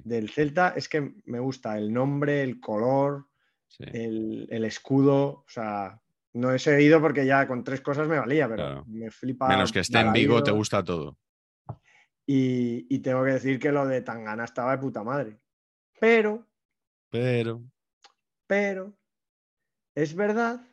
Del 0.04 0.28
Celta 0.28 0.74
es 0.76 0.88
que 0.88 1.14
me 1.24 1.40
gusta 1.40 1.78
el 1.78 1.92
nombre, 1.92 2.42
el 2.42 2.60
color, 2.60 3.26
el, 3.78 4.64
escudo. 4.64 5.44
O 5.46 5.48
sea, 5.48 6.00
no 6.34 6.52
he 6.52 6.58
seguido 6.58 7.00
porque 7.00 7.24
ya 7.24 7.46
con 7.46 7.64
tres 7.64 7.80
cosas 7.80 8.06
me 8.06 8.18
valía, 8.18 8.48
pero 8.48 8.84
me 8.86 9.10
flipa. 9.10 9.48
Menos 9.48 9.72
que 9.72 9.80
esté 9.80 10.00
en 10.00 10.12
Vigo, 10.12 10.42
te 10.42 10.50
gusta 10.50 10.84
todo. 10.84 11.16
Y, 12.26 12.86
y 12.94 12.98
tengo 13.00 13.24
que 13.24 13.32
decir 13.32 13.58
que 13.58 13.72
lo 13.72 13.86
de 13.86 14.02
Tangana 14.02 14.44
estaba 14.44 14.72
de 14.72 14.78
puta 14.78 15.02
madre. 15.02 15.40
Pero, 15.98 16.46
Pero. 17.10 17.62
pero, 18.46 18.94
es 19.94 20.14
verdad 20.14 20.69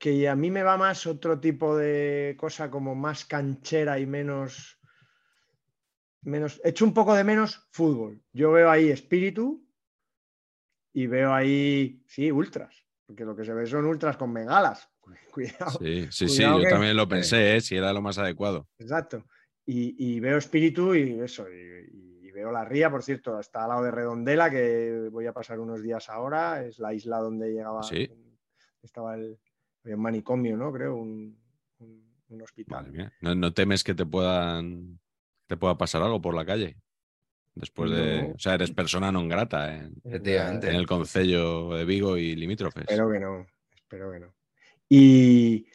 que 0.00 0.26
a 0.30 0.34
mí 0.34 0.50
me 0.50 0.62
va 0.62 0.78
más 0.78 1.06
otro 1.06 1.38
tipo 1.38 1.76
de 1.76 2.34
cosa 2.38 2.70
como 2.70 2.94
más 2.94 3.26
canchera 3.26 3.98
y 3.98 4.06
menos, 4.06 4.80
menos, 6.22 6.58
echo 6.64 6.86
un 6.86 6.94
poco 6.94 7.14
de 7.14 7.22
menos 7.22 7.68
fútbol. 7.70 8.22
Yo 8.32 8.50
veo 8.50 8.70
ahí 8.70 8.88
espíritu 8.88 9.62
y 10.94 11.06
veo 11.06 11.34
ahí, 11.34 12.02
sí, 12.06 12.32
ultras, 12.32 12.86
porque 13.06 13.26
lo 13.26 13.36
que 13.36 13.44
se 13.44 13.52
ve 13.52 13.66
son 13.66 13.84
ultras 13.84 14.16
con 14.16 14.32
bengalas. 14.32 14.88
Cuidado. 15.34 15.78
Sí, 15.78 16.08
sí, 16.10 16.28
sí, 16.30 16.42
yo 16.42 16.60
que- 16.60 16.68
también 16.70 16.96
lo 16.96 17.06
pensé, 17.06 17.56
¿eh? 17.56 17.60
si 17.60 17.76
era 17.76 17.92
lo 17.92 18.00
más 18.00 18.16
adecuado. 18.16 18.68
Exacto. 18.78 19.24
Y, 19.66 19.94
y 20.14 20.18
veo 20.18 20.38
espíritu 20.38 20.94
y 20.94 21.20
eso, 21.20 21.46
y, 21.48 22.26
y 22.26 22.30
veo 22.32 22.50
la 22.50 22.64
ría, 22.64 22.90
por 22.90 23.02
cierto, 23.02 23.38
está 23.38 23.64
al 23.64 23.68
lado 23.68 23.84
de 23.84 23.90
Redondela, 23.90 24.50
que 24.50 25.08
voy 25.12 25.26
a 25.26 25.34
pasar 25.34 25.60
unos 25.60 25.82
días 25.82 26.08
ahora, 26.08 26.64
es 26.64 26.78
la 26.78 26.94
isla 26.94 27.18
donde 27.18 27.52
llegaba, 27.52 27.82
Sí. 27.82 28.10
estaba 28.82 29.14
el, 29.14 29.38
había 29.84 29.96
un 29.96 30.02
manicomio, 30.02 30.56
¿no? 30.56 30.72
Creo, 30.72 30.96
un, 30.96 31.36
un- 31.78 32.10
un 32.28 32.42
hospital. 32.42 32.82
Madre 32.86 32.92
mía. 32.92 33.12
¿No, 33.20 33.34
no 33.34 33.52
temes 33.52 33.82
que 33.84 33.94
te 33.94 34.06
puedan 34.06 34.98
te 35.46 35.56
pueda 35.56 35.76
pasar 35.76 36.02
algo 36.02 36.20
por 36.20 36.34
la 36.34 36.44
calle? 36.46 36.76
Después 37.54 37.90
de. 37.90 38.22
No. 38.22 38.28
O 38.34 38.38
sea, 38.38 38.54
eres 38.54 38.70
persona 38.70 39.10
non 39.10 39.26
grata 39.26 39.74
en, 39.74 39.98
Efectivamente. 40.06 40.70
en 40.70 40.76
el 40.78 40.86
concello 40.86 41.74
de 41.74 41.84
Vigo 41.84 42.16
y 42.16 42.36
limítrofes. 42.38 42.86
Espero 42.86 43.10
que 43.10 43.18
no, 43.18 43.44
espero 43.74 44.12
que 44.12 44.20
no. 44.20 44.30
Y, 44.88 45.66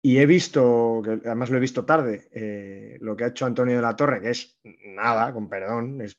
y 0.00 0.18
he 0.18 0.24
visto, 0.26 1.02
que 1.04 1.20
además 1.28 1.50
lo 1.50 1.58
he 1.58 1.60
visto 1.60 1.84
tarde, 1.84 2.28
eh, 2.32 2.96
lo 3.00 3.14
que 3.16 3.24
ha 3.24 3.28
hecho 3.28 3.44
Antonio 3.44 3.76
de 3.76 3.82
la 3.82 3.94
Torre, 3.96 4.20
que 4.22 4.30
es 4.30 4.58
nada, 4.96 5.32
con 5.32 5.48
perdón, 5.48 6.00
es 6.00 6.16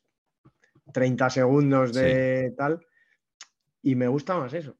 30 0.92 1.30
segundos 1.30 1.92
de 1.92 2.54
tal, 2.56 2.78
y 3.82 3.94
me 3.96 4.06
gusta 4.06 4.38
más 4.38 4.54
eso. 4.54 4.78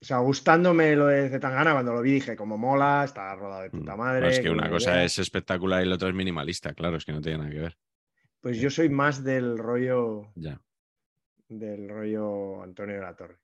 O 0.00 0.04
sea, 0.04 0.18
gustándome 0.18 0.94
lo 0.94 1.06
de 1.06 1.28
Zetangana, 1.28 1.72
cuando 1.72 1.92
lo 1.92 2.02
vi 2.02 2.12
dije, 2.12 2.36
como 2.36 2.56
mola, 2.56 3.02
está 3.04 3.34
rodado 3.34 3.62
de 3.62 3.70
puta 3.70 3.96
Mm. 3.96 3.98
madre. 3.98 4.28
Es 4.28 4.38
que 4.40 4.48
una 4.50 4.70
cosa 4.70 4.92
idea. 4.92 5.04
es 5.04 5.18
espectacular 5.18 5.84
y 5.84 5.88
la 5.88 5.96
otra 5.96 6.08
es 6.08 6.14
minimalista, 6.14 6.72
claro, 6.72 6.96
es 6.96 7.04
que 7.04 7.12
no 7.12 7.20
tiene 7.20 7.38
nada 7.38 7.50
que 7.50 7.58
ver. 7.58 7.76
Pues 8.40 8.58
yo 8.60 8.70
soy 8.70 8.88
más 8.88 9.24
del 9.24 9.58
rollo, 9.58 10.30
Ya. 10.36 10.60
del 11.48 11.88
rollo 11.88 12.62
Antonio 12.62 12.94
de 12.94 13.00
la 13.02 13.16
Torre. 13.16 13.38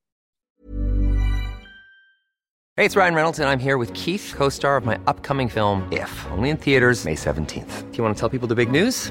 Hey, 2.76 2.86
it's 2.86 2.96
Ryan 2.96 3.14
Reynolds, 3.14 3.38
and 3.40 3.48
I'm 3.48 3.60
here 3.60 3.76
with 3.76 3.92
Keith, 3.92 4.34
co 4.36 4.48
star 4.48 4.76
of 4.76 4.84
my 4.84 4.96
upcoming 5.08 5.48
film, 5.48 5.84
If, 5.92 6.10
only 6.32 6.50
in 6.50 6.56
theaters, 6.56 7.04
May 7.04 7.14
17th. 7.16 7.82
Do 7.90 7.96
you 7.98 8.04
want 8.04 8.16
to 8.16 8.20
tell 8.20 8.28
people 8.30 8.48
the 8.48 8.54
big 8.56 8.70
news? 8.70 9.10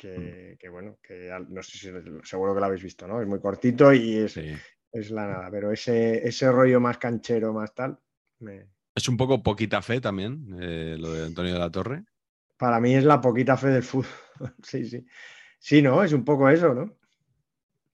Que, 0.00 0.56
que 0.58 0.68
bueno, 0.70 0.96
que 1.02 1.30
no 1.50 1.62
sé 1.62 1.76
si 1.76 1.90
seguro 2.24 2.54
que 2.54 2.60
lo 2.60 2.64
habéis 2.66 2.82
visto, 2.82 3.06
¿no? 3.06 3.20
Es 3.20 3.28
muy 3.28 3.38
cortito 3.38 3.92
y 3.92 4.16
es, 4.16 4.32
Sí. 4.32 4.56
es 4.92 5.10
la 5.10 5.26
nada, 5.26 5.50
pero 5.50 5.70
ese, 5.72 6.26
ese 6.26 6.50
rollo 6.50 6.80
más 6.80 6.96
canchero, 6.96 7.52
más 7.52 7.74
tal, 7.74 7.98
me- 8.38 8.66
Es 8.94 9.08
un 9.10 9.18
poco 9.18 9.42
poquita 9.42 9.82
fe 9.82 10.00
también, 10.00 10.56
eh, 10.58 10.96
lo 10.98 11.12
de 11.12 11.26
Antonio 11.26 11.52
de 11.52 11.58
la 11.58 11.70
Torre. 11.70 12.04
para 12.56 12.80
mí 12.80 12.94
es 12.94 13.04
la 13.04 13.20
poquita 13.20 13.58
fe 13.58 13.68
del 13.68 13.82
fútbol. 13.82 14.10
sí, 14.62 14.86
sí. 14.86 15.06
Sí, 15.58 15.82
¿no? 15.82 16.02
Es 16.02 16.14
un 16.14 16.24
poco 16.24 16.48
eso, 16.48 16.72
¿no? 16.72 16.96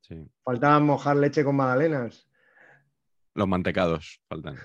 Sí. 0.02 0.24
Faltaba 0.44 0.78
mojar 0.78 1.16
leche 1.16 1.42
con 1.42 1.56
magdalenas. 1.56 2.28
Los 3.34 3.48
mantecados 3.48 4.22
faltan. 4.28 4.56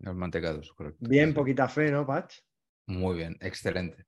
Los 0.00 0.16
mantecados, 0.16 0.72
correcto. 0.72 0.98
Bien 1.08 1.32
poquita 1.34 1.68
fe, 1.68 1.92
¿no, 1.92 2.04
Patch? 2.04 2.38
Muy 2.86 3.16
bien, 3.16 3.36
excelente. 3.40 4.06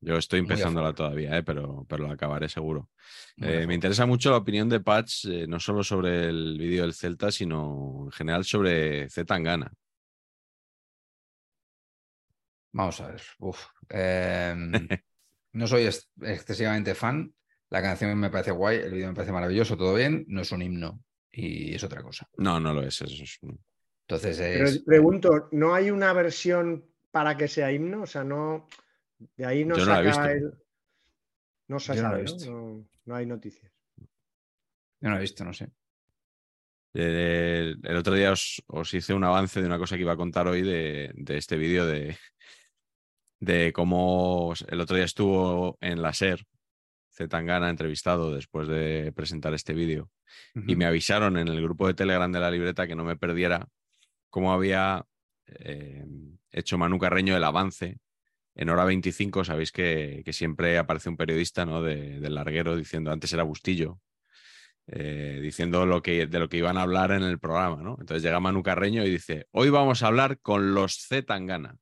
Yo 0.00 0.16
estoy 0.16 0.40
empezándola 0.40 0.92
todavía, 0.92 1.36
eh, 1.36 1.42
pero, 1.42 1.84
pero 1.88 2.06
la 2.06 2.14
acabaré 2.14 2.48
seguro. 2.48 2.88
Eh, 3.36 3.66
me 3.66 3.74
interesa 3.74 4.06
mucho 4.06 4.30
la 4.30 4.36
opinión 4.36 4.68
de 4.68 4.78
Patch, 4.80 5.24
eh, 5.24 5.46
no 5.48 5.58
solo 5.58 5.82
sobre 5.82 6.26
el 6.28 6.56
vídeo 6.56 6.82
del 6.82 6.94
Celta, 6.94 7.32
sino 7.32 8.02
en 8.04 8.12
general 8.12 8.44
sobre 8.44 9.10
Z 9.10 9.24
Tangana. 9.26 9.72
Vamos 12.72 13.00
a 13.00 13.08
ver. 13.08 13.22
Uf. 13.38 13.66
Em, 13.88 14.70
no 15.52 15.66
soy 15.66 15.84
ex- 15.86 16.08
excesivamente 16.22 16.94
fan. 16.94 17.32
La 17.70 17.82
canción 17.82 18.16
me 18.18 18.30
parece 18.30 18.50
guay, 18.50 18.78
el 18.78 18.92
vídeo 18.92 19.08
me 19.08 19.14
parece 19.14 19.32
maravilloso, 19.32 19.76
todo 19.76 19.94
bien. 19.94 20.24
No 20.28 20.40
es 20.42 20.52
un 20.52 20.62
himno 20.62 21.02
y 21.30 21.74
es 21.74 21.82
otra 21.84 22.02
cosa. 22.02 22.28
No, 22.38 22.60
no 22.60 22.72
lo 22.72 22.82
es. 22.82 23.00
Eso 23.02 23.22
es 23.22 23.38
Entonces 24.06 24.38
Pero 24.38 24.64
es. 24.68 24.78
pregunto, 24.84 25.48
¿no 25.52 25.74
hay 25.74 25.90
una 25.90 26.12
versión 26.12 26.84
para 27.10 27.36
que 27.36 27.48
sea 27.48 27.72
himno? 27.72 28.02
O 28.02 28.06
sea, 28.06 28.24
no. 28.24 28.68
De 29.36 29.46
ahí 29.46 29.64
no 29.64 29.76
Yo 29.76 29.84
no 29.86 29.92
la 29.92 30.00
he 30.02 30.12
saca 30.12 30.32
visto. 30.32 30.46
el. 30.46 30.54
No 31.68 31.78
se 31.80 31.94
Yo 31.96 32.02
no 32.02 32.08
la 32.10 32.20
he 32.20 32.26
sabe, 32.26 32.30
¿no? 32.30 32.34
visto. 32.36 32.50
No, 32.50 32.88
no 33.06 33.14
hay 33.14 33.26
noticias. 33.26 33.72
Yo 35.00 35.10
no 35.10 35.16
he 35.16 35.20
visto, 35.20 35.44
no 35.44 35.52
sé. 35.52 35.70
Eh, 36.94 37.74
el 37.82 37.96
otro 37.96 38.14
día 38.14 38.32
os, 38.32 38.62
os 38.66 38.92
hice 38.94 39.14
un 39.14 39.24
avance 39.24 39.60
de 39.60 39.66
una 39.66 39.78
cosa 39.78 39.96
que 39.96 40.02
iba 40.02 40.12
a 40.12 40.16
contar 40.16 40.48
hoy 40.48 40.62
de, 40.62 41.12
de 41.14 41.36
este 41.36 41.56
vídeo 41.56 41.86
de, 41.86 42.16
de 43.40 43.72
cómo 43.72 44.54
el 44.66 44.80
otro 44.80 44.96
día 44.96 45.04
estuvo 45.04 45.76
en 45.80 46.02
la 46.02 46.12
SER, 46.12 46.44
Zetangana 47.12 47.68
entrevistado 47.70 48.32
después 48.32 48.66
de 48.68 49.12
presentar 49.14 49.52
este 49.54 49.74
vídeo. 49.74 50.10
Y 50.66 50.76
me 50.76 50.84
avisaron 50.86 51.36
en 51.38 51.48
el 51.48 51.62
grupo 51.62 51.86
de 51.86 51.94
Telegram 51.94 52.30
de 52.30 52.40
la 52.40 52.50
libreta 52.50 52.86
que 52.86 52.94
no 52.94 53.04
me 53.04 53.16
perdiera 53.16 53.66
cómo 54.30 54.52
había 54.52 55.04
eh, 55.46 56.04
hecho 56.50 56.78
Manu 56.78 56.98
Carreño 56.98 57.36
el 57.36 57.44
avance. 57.44 57.98
En 58.58 58.68
hora 58.70 58.84
25, 58.84 59.44
sabéis 59.44 59.70
que, 59.70 60.22
que 60.24 60.32
siempre 60.32 60.76
aparece 60.78 61.08
un 61.08 61.16
periodista 61.16 61.64
¿no? 61.64 61.80
de- 61.80 62.18
del 62.18 62.34
larguero 62.34 62.76
diciendo, 62.76 63.12
antes 63.12 63.32
era 63.32 63.44
Bustillo, 63.44 64.00
eh, 64.88 65.38
diciendo 65.40 65.86
lo 65.86 66.02
que, 66.02 66.26
de 66.26 66.38
lo 66.40 66.48
que 66.48 66.56
iban 66.56 66.76
a 66.76 66.82
hablar 66.82 67.12
en 67.12 67.22
el 67.22 67.38
programa. 67.38 67.82
¿no? 67.82 67.96
Entonces 68.00 68.22
llega 68.22 68.40
Manu 68.40 68.62
Carreño 68.64 69.04
y 69.04 69.10
dice, 69.10 69.46
hoy 69.52 69.70
vamos 69.70 70.02
a 70.02 70.08
hablar 70.08 70.40
con 70.40 70.74
los 70.74 70.96
Z 71.06 71.24
Tangana. 71.24 71.76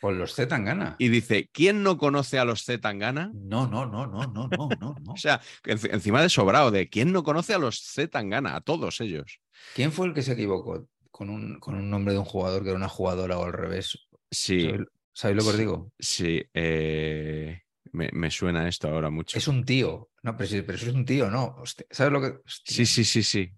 Con 0.00 0.18
los 0.18 0.34
Z 0.34 0.48
Tangana. 0.48 0.96
Y 0.98 1.10
dice, 1.10 1.48
¿quién 1.52 1.84
no 1.84 1.96
conoce 1.96 2.40
a 2.40 2.44
los 2.44 2.64
Z 2.64 2.80
Tangana? 2.80 3.30
No, 3.32 3.68
no, 3.68 3.86
no, 3.86 4.06
no, 4.06 4.26
no, 4.26 4.48
no, 4.48 4.68
no. 4.80 4.96
O 5.12 5.16
sea, 5.16 5.40
enci- 5.64 5.92
encima 5.92 6.22
de 6.22 6.28
sobrado, 6.28 6.72
de 6.72 6.88
quién 6.88 7.12
no 7.12 7.22
conoce 7.22 7.54
a 7.54 7.58
los 7.58 7.80
Z 7.82 8.10
Tangana, 8.10 8.56
a 8.56 8.60
todos 8.62 9.00
ellos. 9.00 9.40
¿Quién 9.76 9.92
fue 9.92 10.08
el 10.08 10.14
que 10.14 10.22
se 10.22 10.32
equivocó 10.32 10.88
con 11.12 11.30
un, 11.30 11.60
con 11.60 11.74
un 11.76 11.88
nombre 11.88 12.14
de 12.14 12.18
un 12.18 12.24
jugador 12.24 12.62
que 12.62 12.70
era 12.70 12.76
una 12.78 12.88
jugadora 12.88 13.38
o 13.38 13.44
al 13.44 13.52
revés? 13.52 14.08
Sí, 14.30 14.72
¿Sabéis, 15.12 15.36
lo 15.38 15.42
que 15.44 15.48
os 15.50 15.58
digo? 15.58 15.92
sí, 15.98 16.42
eh, 16.54 17.62
me, 17.92 18.10
me 18.12 18.30
suena 18.30 18.68
esto 18.68 18.88
ahora 18.88 19.10
mucho. 19.10 19.36
Es 19.36 19.48
un 19.48 19.64
tío. 19.64 20.10
No, 20.22 20.36
pero, 20.36 20.48
sí, 20.48 20.62
pero 20.62 20.76
eso 20.76 20.86
es 20.88 20.94
un 20.94 21.04
tío, 21.04 21.30
¿no? 21.30 21.56
Hostia, 21.58 21.86
¿Sabes 21.90 22.12
lo 22.12 22.20
que.? 22.20 22.26
Hostia. 22.44 22.76
Sí, 22.76 22.86
sí, 22.86 23.04
sí, 23.04 23.22
sí. 23.22 23.52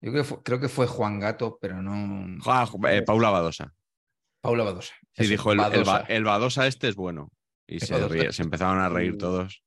Yo 0.00 0.12
creo 0.12 0.22
que, 0.22 0.28
fue, 0.28 0.42
creo 0.42 0.60
que 0.60 0.68
fue 0.68 0.86
Juan 0.86 1.18
Gato, 1.18 1.58
pero 1.60 1.80
no. 1.82 2.38
Ah, 2.46 2.68
eh, 2.90 3.02
Paula 3.02 3.30
Badosa. 3.30 3.74
Paula 4.42 4.64
Badosa. 4.64 4.92
Sí, 5.14 5.22
Eso, 5.22 5.30
dijo 5.30 5.52
el, 5.52 5.58
el, 5.60 5.64
Badosa. 5.64 5.92
Ba- 5.92 6.04
el 6.08 6.24
Badosa 6.24 6.66
este 6.66 6.88
es 6.88 6.94
bueno. 6.94 7.30
Y 7.66 7.76
El 7.76 7.80
se, 7.80 8.08
ríe- 8.08 8.32
se 8.32 8.42
empezaron 8.42 8.78
a 8.78 8.88
reír 8.90 9.16
todos. 9.16 9.62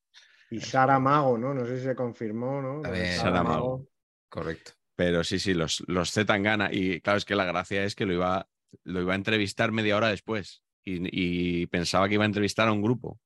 Y 0.50 0.60
Sara 0.60 0.98
Mago, 0.98 1.36
¿no? 1.36 1.52
No 1.52 1.66
sé 1.66 1.78
si 1.78 1.84
se 1.84 1.94
confirmó, 1.96 2.62
¿no? 2.62 2.84
A 2.88 2.90
ver, 2.90 3.18
Sara 3.18 3.42
Mago. 3.42 3.86
Correcto. 4.28 4.72
Pero 4.94 5.24
sí, 5.24 5.38
sí, 5.38 5.54
los, 5.54 5.82
los 5.88 6.12
Z 6.12 6.26
Tangana. 6.26 6.70
Y 6.72 7.00
claro, 7.00 7.18
es 7.18 7.24
que 7.24 7.34
la 7.34 7.44
gracia 7.44 7.84
es 7.84 7.94
que 7.94 8.06
lo 8.06 8.12
iba, 8.12 8.48
lo 8.84 9.00
iba 9.00 9.12
a 9.12 9.16
entrevistar 9.16 9.72
media 9.72 9.96
hora 9.96 10.08
después. 10.08 10.62
Y, 10.84 11.62
y 11.62 11.66
pensaba 11.66 12.08
que 12.08 12.14
iba 12.14 12.24
a 12.24 12.26
entrevistar 12.26 12.68
a 12.68 12.72
un 12.72 12.82
grupo. 12.82 13.20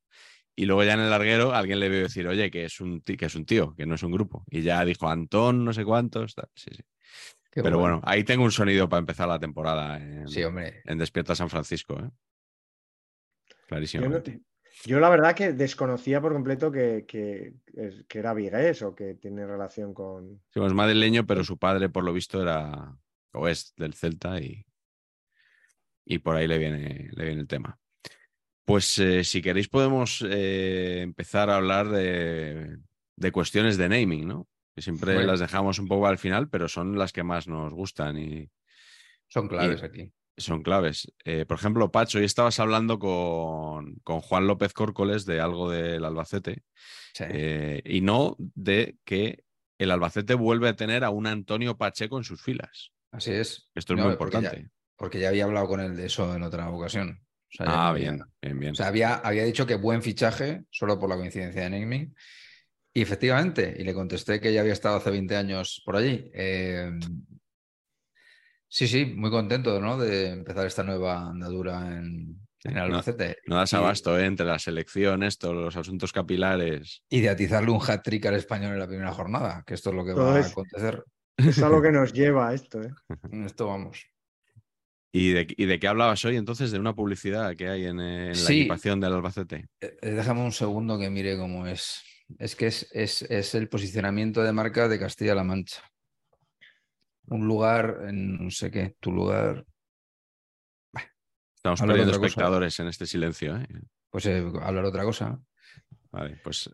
Y 0.55 0.66
luego 0.66 0.84
ya 0.84 0.94
en 0.94 1.00
el 1.00 1.11
larguero 1.11 1.55
alguien 1.55 1.80
le 1.80 1.88
vio 1.88 2.03
decir, 2.03 2.26
oye, 2.28 2.50
que 2.50 2.64
es 2.66 2.80
un, 2.80 3.00
ti- 3.00 3.16
que 3.16 3.26
es 3.26 3.34
un 3.34 3.46
tío, 3.46 3.74
que 3.74 3.86
no 3.86 3.94
es 3.94 4.03
un 4.03 4.12
grupo. 4.12 4.44
Y 4.50 4.62
ya 4.62 4.84
dijo 4.84 5.09
Antón, 5.09 5.64
no 5.64 5.72
sé 5.72 5.84
cuántos. 5.84 6.34
tal. 6.34 6.48
Sí, 6.55 6.70
sí. 6.74 6.82
Qué 7.50 7.62
Pero 7.62 7.78
bueno, 7.78 8.00
ahí 8.05 8.24
tengo 8.24 8.44
un 8.44 8.50
sonido 8.53 8.88
para 8.88 9.00
empezar 9.00 9.28
la 9.28 9.38
temporada 9.38 9.96
en, 9.98 10.28
Sí, 10.28 10.42
hombre. 10.42 10.82
en 10.84 10.98
Despierta 10.98 11.34
San 11.34 11.48
Francisco. 11.50 11.94
¿eh? 11.94 12.03
Yo, 12.03 12.09
no- 12.09 13.66
Clarísimamente. 13.66 14.40
yo 14.84 15.00
la 15.00 15.09
verdad 15.09 15.34
que 15.34 15.53
desconocía 15.53 16.20
por 16.20 16.32
completo 16.32 16.70
que, 16.72 17.05
que, 17.07 17.55
era 18.11 18.34
vigués 18.34 18.82
o 18.82 18.94
que 18.94 19.14
tiene 19.14 19.46
relación 19.46 19.94
con. 19.94 20.42
Sí, 20.50 20.61
es 20.64 20.72
madrileño, 20.72 21.26
pero 21.26 21.44
su 21.44 21.59
padre, 21.59 21.88
por 21.88 22.05
lo 22.05 22.12
visto, 22.12 22.42
era 22.42 22.94
o 23.32 23.48
es 23.48 23.74
del 23.76 23.94
Celta 23.94 24.38
y, 24.40 24.64
y 26.05 26.18
por 26.18 26.36
ahí 26.36 26.46
le 26.48 26.59
viene, 26.59 27.09
le 27.12 27.24
viene 27.24 27.40
el 27.42 27.48
tema. 27.48 27.78
Pues 28.64 28.98
eh, 28.98 29.24
si 29.24 29.42
queréis 29.42 29.68
podemos 29.68 30.24
eh, 30.28 31.00
empezar 31.03 31.50
a 31.50 31.57
hablar 31.57 31.88
de, 31.88 32.78
de 33.16 33.32
cuestiones 33.32 33.76
de 33.76 33.88
naming, 33.88 34.26
¿no? 34.26 34.48
Que 34.74 34.82
siempre 34.82 35.14
Bueno. 35.14 35.30
las 35.32 35.40
dejamos 35.40 35.78
un 35.78 35.88
poco 35.88 36.07
al 36.07 36.18
final, 36.18 36.48
pero 36.48 36.68
son 36.68 36.96
las 36.96 37.12
que 37.12 37.22
más 37.22 37.46
nos 37.48 37.72
gustan 37.74 38.18
y 38.18 38.50
Son 39.28 39.48
claves 39.48 39.82
Y- 39.82 39.84
aquí. 39.84 40.12
son 40.36 40.62
claves. 40.62 41.12
Eh, 41.24 41.44
por 41.46 41.59
ejemplo, 41.59 41.90
Pacho, 41.90 42.18
hoy 42.18 42.24
estabas 42.24 42.59
hablando 42.61 42.98
con, 42.98 43.96
con 44.05 44.20
Juan 44.20 44.46
López 44.46 44.72
Córcoles 44.72 45.26
de 45.26 45.40
algo 45.40 45.70
del 45.70 46.05
Albacete 46.05 46.62
Sí. 47.14 47.24
y 47.84 48.00
no 48.00 48.36
de 48.38 48.96
que 49.05 49.44
el 49.78 49.90
Albacete 49.90 50.34
vuelve 50.34 50.68
a 50.68 50.76
tener 50.76 51.03
a 51.05 51.11
un 51.11 51.26
Antonio 51.26 51.76
Pacheco 51.76 52.16
en 52.16 52.24
sus 52.24 52.40
filas. 52.42 52.92
Así 53.11 53.32
es. 53.32 53.68
Esto 53.74 53.92
es 53.94 53.98
No, 53.98 54.05
muy 54.05 54.12
importante. 54.12 54.70
Porque 55.03 55.18
ya 55.18 55.30
había 55.30 55.44
hablado 55.46 55.66
con 55.66 55.80
él 55.80 55.96
de 55.96 56.07
eso 56.07 56.32
en 56.36 56.44
otra 56.44 56.70
ocasión. 56.70 57.18
O 57.20 57.50
sea, 57.50 57.66
ya 57.66 57.72
Ah, 57.74 57.88
había- 57.88 58.12
bien, 58.12 58.24
bien, 58.40 58.59
bien. 58.61 58.70
O 58.70 58.74
sea, 58.76 58.86
había, 58.86 59.14
había 59.16 59.42
dicho 59.42 59.66
que 59.66 59.74
buen 59.74 60.00
fichaje, 60.00 60.62
solo 60.70 60.96
por 60.96 61.09
la 61.11 61.16
coincidencia 61.16 61.62
de 61.62 61.70
naming. 61.70 62.14
Y 62.94 63.03
efectivamente, 63.03 63.74
y 63.76 63.82
le 63.82 63.94
contesté 63.94 64.40
que 64.40 64.53
ya 64.53 64.61
había 64.61 64.74
estado 64.74 64.98
hace 64.98 65.11
20 65.11 65.34
años 65.34 65.82
por 65.84 65.96
allí. 65.96 66.30
Eh, 66.34 66.92
sí, 68.68 68.86
sí, 68.86 69.07
muy 69.07 69.30
contento 69.30 69.80
¿no? 69.80 69.98
de 69.98 70.28
empezar 70.30 70.66
esta 70.68 70.84
nueva 70.84 71.30
andadura 71.30 71.80
en, 71.96 72.38
en 72.62 72.78
Albacete. 72.78 73.38
no 73.48 73.57
das 73.57 73.74
abasto 73.74 74.16
¿eh? 74.16 74.26
entre 74.26 74.46
las 74.46 74.68
elecciones, 74.68 75.36
todos 75.36 75.57
los 75.57 75.76
asuntos 75.76 76.12
capilares. 76.12 77.03
Y 77.09 77.22
de 77.22 77.28
atizarle 77.30 77.72
un 77.72 77.80
hat-trick 77.84 78.24
al 78.26 78.34
español 78.36 78.74
en 78.74 78.78
la 78.78 78.86
primera 78.86 79.11
jornada, 79.12 79.64
que 79.66 79.74
esto 79.74 79.90
es 79.90 79.96
lo 79.96 80.05
que 80.05 80.12
Todo 80.12 80.26
va 80.26 80.36
a 80.38 80.46
acontecer. 80.46 81.03
Es 81.36 81.61
a 81.61 81.68
lo 81.68 81.82
que 81.82 81.90
nos 81.92 82.12
lleva 82.12 82.50
a 82.50 82.55
esto, 82.55 82.80
¿eh? 82.82 82.90
Esto 83.44 83.66
vamos. 83.66 84.07
¿Y 85.14 85.32
de, 85.32 85.46
y 85.58 85.66
de 85.66 85.78
qué 85.78 85.88
hablabas 85.88 86.24
hoy 86.24 86.36
entonces? 86.36 86.70
¿De 86.72 86.78
una 86.78 86.94
publicidad 86.94 87.54
que 87.54 87.68
hay 87.68 87.84
en, 87.84 87.98
la 87.98 88.32
equipación 88.32 88.98
del 88.98 89.12
Albacete? 89.12 89.68
Eh, 89.78 89.98
eh, 90.00 90.10
Déjame 90.10 90.40
un 90.40 90.52
segundo 90.52 90.98
que 90.98 91.10
mire 91.10 91.36
cómo 91.36 91.66
es. 91.66 92.02
Es 92.38 92.56
que 92.56 92.68
es, 92.68 92.88
es, 92.92 93.20
es 93.22 93.54
el 93.54 93.68
posicionamiento 93.68 94.42
de 94.42 94.52
marca 94.52 94.88
de 94.88 94.98
Castilla-La 94.98 95.44
Mancha. 95.44 95.82
Un 97.26 97.46
lugar 97.46 98.04
en 98.08 98.42
no 98.42 98.50
sé 98.50 98.70
qué, 98.70 98.96
tu 99.00 99.12
lugar. 99.12 99.66
Estamos 101.56 101.80
perdiendo 101.80 102.12
cosa. 102.14 102.26
espectadores 102.26 102.80
en 102.80 102.88
este 102.88 103.06
silencio. 103.06 103.56
¿eh? 103.58 103.68
Pues 104.08 104.24
eh, 104.24 104.42
hablar 104.62 104.86
otra 104.86 105.04
cosa. 105.04 105.38
Vale, 106.10 106.40
pues 106.42 106.70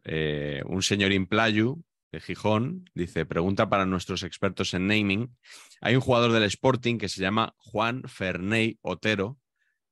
un 0.64 0.82
señor 0.82 1.12
Implayu 1.12 1.84
de 2.10 2.20
Gijón 2.20 2.88
dice, 2.94 3.26
pregunta 3.26 3.68
para 3.68 3.84
nuestros 3.86 4.22
expertos 4.22 4.72
en 4.74 4.86
naming. 4.86 5.36
Hay 5.80 5.94
un 5.94 6.00
jugador 6.00 6.32
del 6.32 6.44
Sporting 6.44 6.98
que 6.98 7.08
se 7.08 7.20
llama 7.20 7.54
Juan 7.58 8.02
Ferney 8.08 8.78
Otero, 8.82 9.38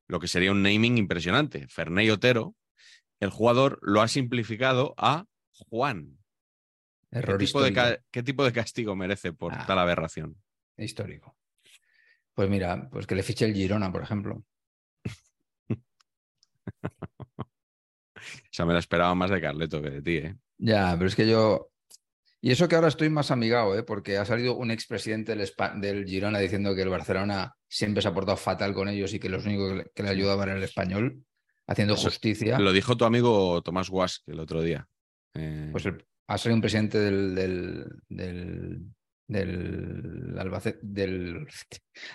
lo 0.09 0.19
que 0.21 0.29
sería 0.29 0.53
un 0.53 0.63
naming 0.63 0.97
impresionante. 0.99 1.67
Ferney 1.69 2.09
Otero, 2.11 2.55
el 3.21 3.31
jugador 3.31 3.79
lo 3.83 4.01
ha 4.03 4.09
simplificado 4.09 4.95
a 4.97 5.27
Juan. 5.53 6.19
¿Qué 7.11 7.19
Error 7.19 7.39
tipo, 7.39 7.63
de, 7.63 8.01
qué 8.11 8.23
tipo 8.23 8.45
de 8.45 8.53
castigo 8.53 8.97
merece 8.97 9.33
por 9.33 9.53
Ah. 9.55 9.65
tal 9.67 9.79
aberración? 9.79 10.37
histórico. 10.79 11.35
Pues 12.35 12.51
mira, 12.51 12.91
pues 12.91 13.07
que 13.07 13.15
le 13.15 13.23
fiche 13.23 13.47
el 13.47 13.55
Girona, 13.55 13.91
por 13.91 14.03
ejemplo. 14.03 14.45
O 17.39 18.49
sea, 18.51 18.65
me 18.67 18.73
la 18.73 18.79
esperaba 18.81 19.15
más 19.15 19.31
de 19.31 19.41
Carleto 19.41 19.81
que 19.83 19.91
de 19.91 20.03
ti, 20.03 20.17
¿eh? 20.17 20.37
Ya, 20.59 20.95
pero 20.97 21.07
es 21.07 21.15
que 21.15 21.29
yo. 21.29 21.71
Y 22.41 22.51
eso 22.53 22.69
que 22.69 22.75
ahora 22.77 22.89
estoy 22.89 23.09
más 23.09 23.31
amigado, 23.31 23.77
¿eh? 23.77 23.83
porque 23.83 24.19
ha 24.19 24.25
salido 24.25 24.57
un 24.57 24.71
expresidente 24.71 25.35
del, 25.35 25.51
del 25.81 26.05
Girona 26.07 26.39
diciendo 26.39 26.75
que 26.75 26.83
el 26.83 26.89
Barcelona 26.91 27.55
siempre 27.69 28.03
se 28.03 28.09
ha 28.09 28.15
portado 28.15 28.37
fatal 28.37 28.73
con 28.75 28.89
ellos 28.89 29.13
y 29.15 29.19
que 29.19 29.29
los 29.29 29.45
únicos 29.47 29.71
que 29.71 29.77
le, 29.79 29.91
que 29.95 30.03
le 30.03 30.09
ayudaban 30.11 30.49
era 30.51 30.59
el 30.59 30.63
español, 30.65 31.25
haciendo 31.67 31.95
Eso 31.95 32.05
justicia. 32.05 32.59
Lo 32.59 32.73
dijo 32.73 32.97
tu 32.97 33.05
amigo 33.05 33.63
Tomás 33.63 33.89
Guas 33.91 34.23
el 34.27 34.39
otro 34.39 34.63
día. 34.63 34.87
Eh, 35.35 35.71
Pues 35.73 35.87
el- 35.87 36.05
ha 36.29 36.39
salido 36.39 36.57
un 36.57 36.61
presidente 36.61 36.99
del, 36.99 37.35
del, 37.35 37.87
del, 38.09 38.83
del 39.29 40.37
Albacete, 40.39 40.81
del, 40.83 41.47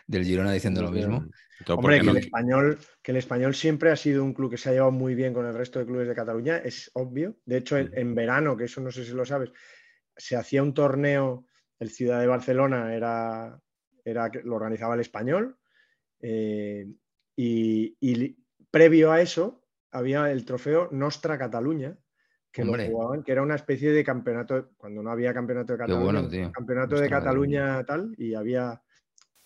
del 0.06 0.26
Girona 0.26 0.52
diciendo 0.52 0.82
lo 0.82 0.92
mismo. 0.92 1.26
Hombre, 1.68 2.00
que 2.00 2.06
no- 2.06 2.12
el, 2.12 2.18
español, 2.18 2.80
que 3.02 3.12
el 3.12 3.18
español 3.18 3.56
siempre 3.56 3.90
ha 3.92 3.96
sido 3.96 4.24
un 4.24 4.34
club 4.34 4.52
que 4.52 4.58
se 4.58 4.70
ha 4.70 4.74
llevado 4.74 4.92
muy 4.92 5.16
bien 5.16 5.34
con 5.34 5.46
el 5.46 5.54
resto 5.54 5.80
de 5.80 5.86
clubes 5.86 6.08
de 6.08 6.16
Cataluña, 6.16 6.58
es 6.58 6.90
obvio. 6.94 7.38
De 7.46 7.58
hecho, 7.58 7.78
en, 7.78 7.90
en 7.94 8.14
verano, 8.16 8.56
que 8.58 8.66
eso 8.66 8.82
no 8.82 8.92
sé 8.92 9.06
si 9.06 9.12
lo 9.14 9.26
sabes, 9.26 9.52
se 10.16 10.36
hacía 10.36 10.64
un 10.64 10.74
torneo, 10.74 11.46
el 11.80 11.90
Ciudad 11.90 12.20
de 12.20 12.28
Barcelona 12.28 12.94
era, 12.94 13.60
era 14.06 14.30
lo 14.44 14.56
organizaba 14.56 14.96
el 14.96 15.02
español, 15.02 15.58
eh, 16.22 16.88
y, 17.36 18.38
previo 18.70 19.12
a 19.12 19.22
eso 19.22 19.66
había 19.92 20.32
el 20.32 20.46
trofeo 20.46 20.90
Nostra 20.92 21.38
Cataluña, 21.38 21.98
que 22.52 22.62
Hombre. 22.62 22.88
lo 22.88 22.92
jugaban, 22.92 23.24
que 23.24 23.32
era 23.32 23.42
una 23.42 23.56
especie 23.56 23.92
de 23.92 24.04
campeonato, 24.04 24.72
cuando 24.78 25.02
no 25.02 25.12
había 25.12 25.34
campeonato 25.34 25.74
de 25.74 25.80
Cataluña, 25.80 26.22
bueno, 26.22 26.52
campeonato 26.52 26.96
de 26.96 27.10
Cataluña 27.10 27.84
tal, 27.86 28.14
y 28.18 28.34
había 28.34 28.82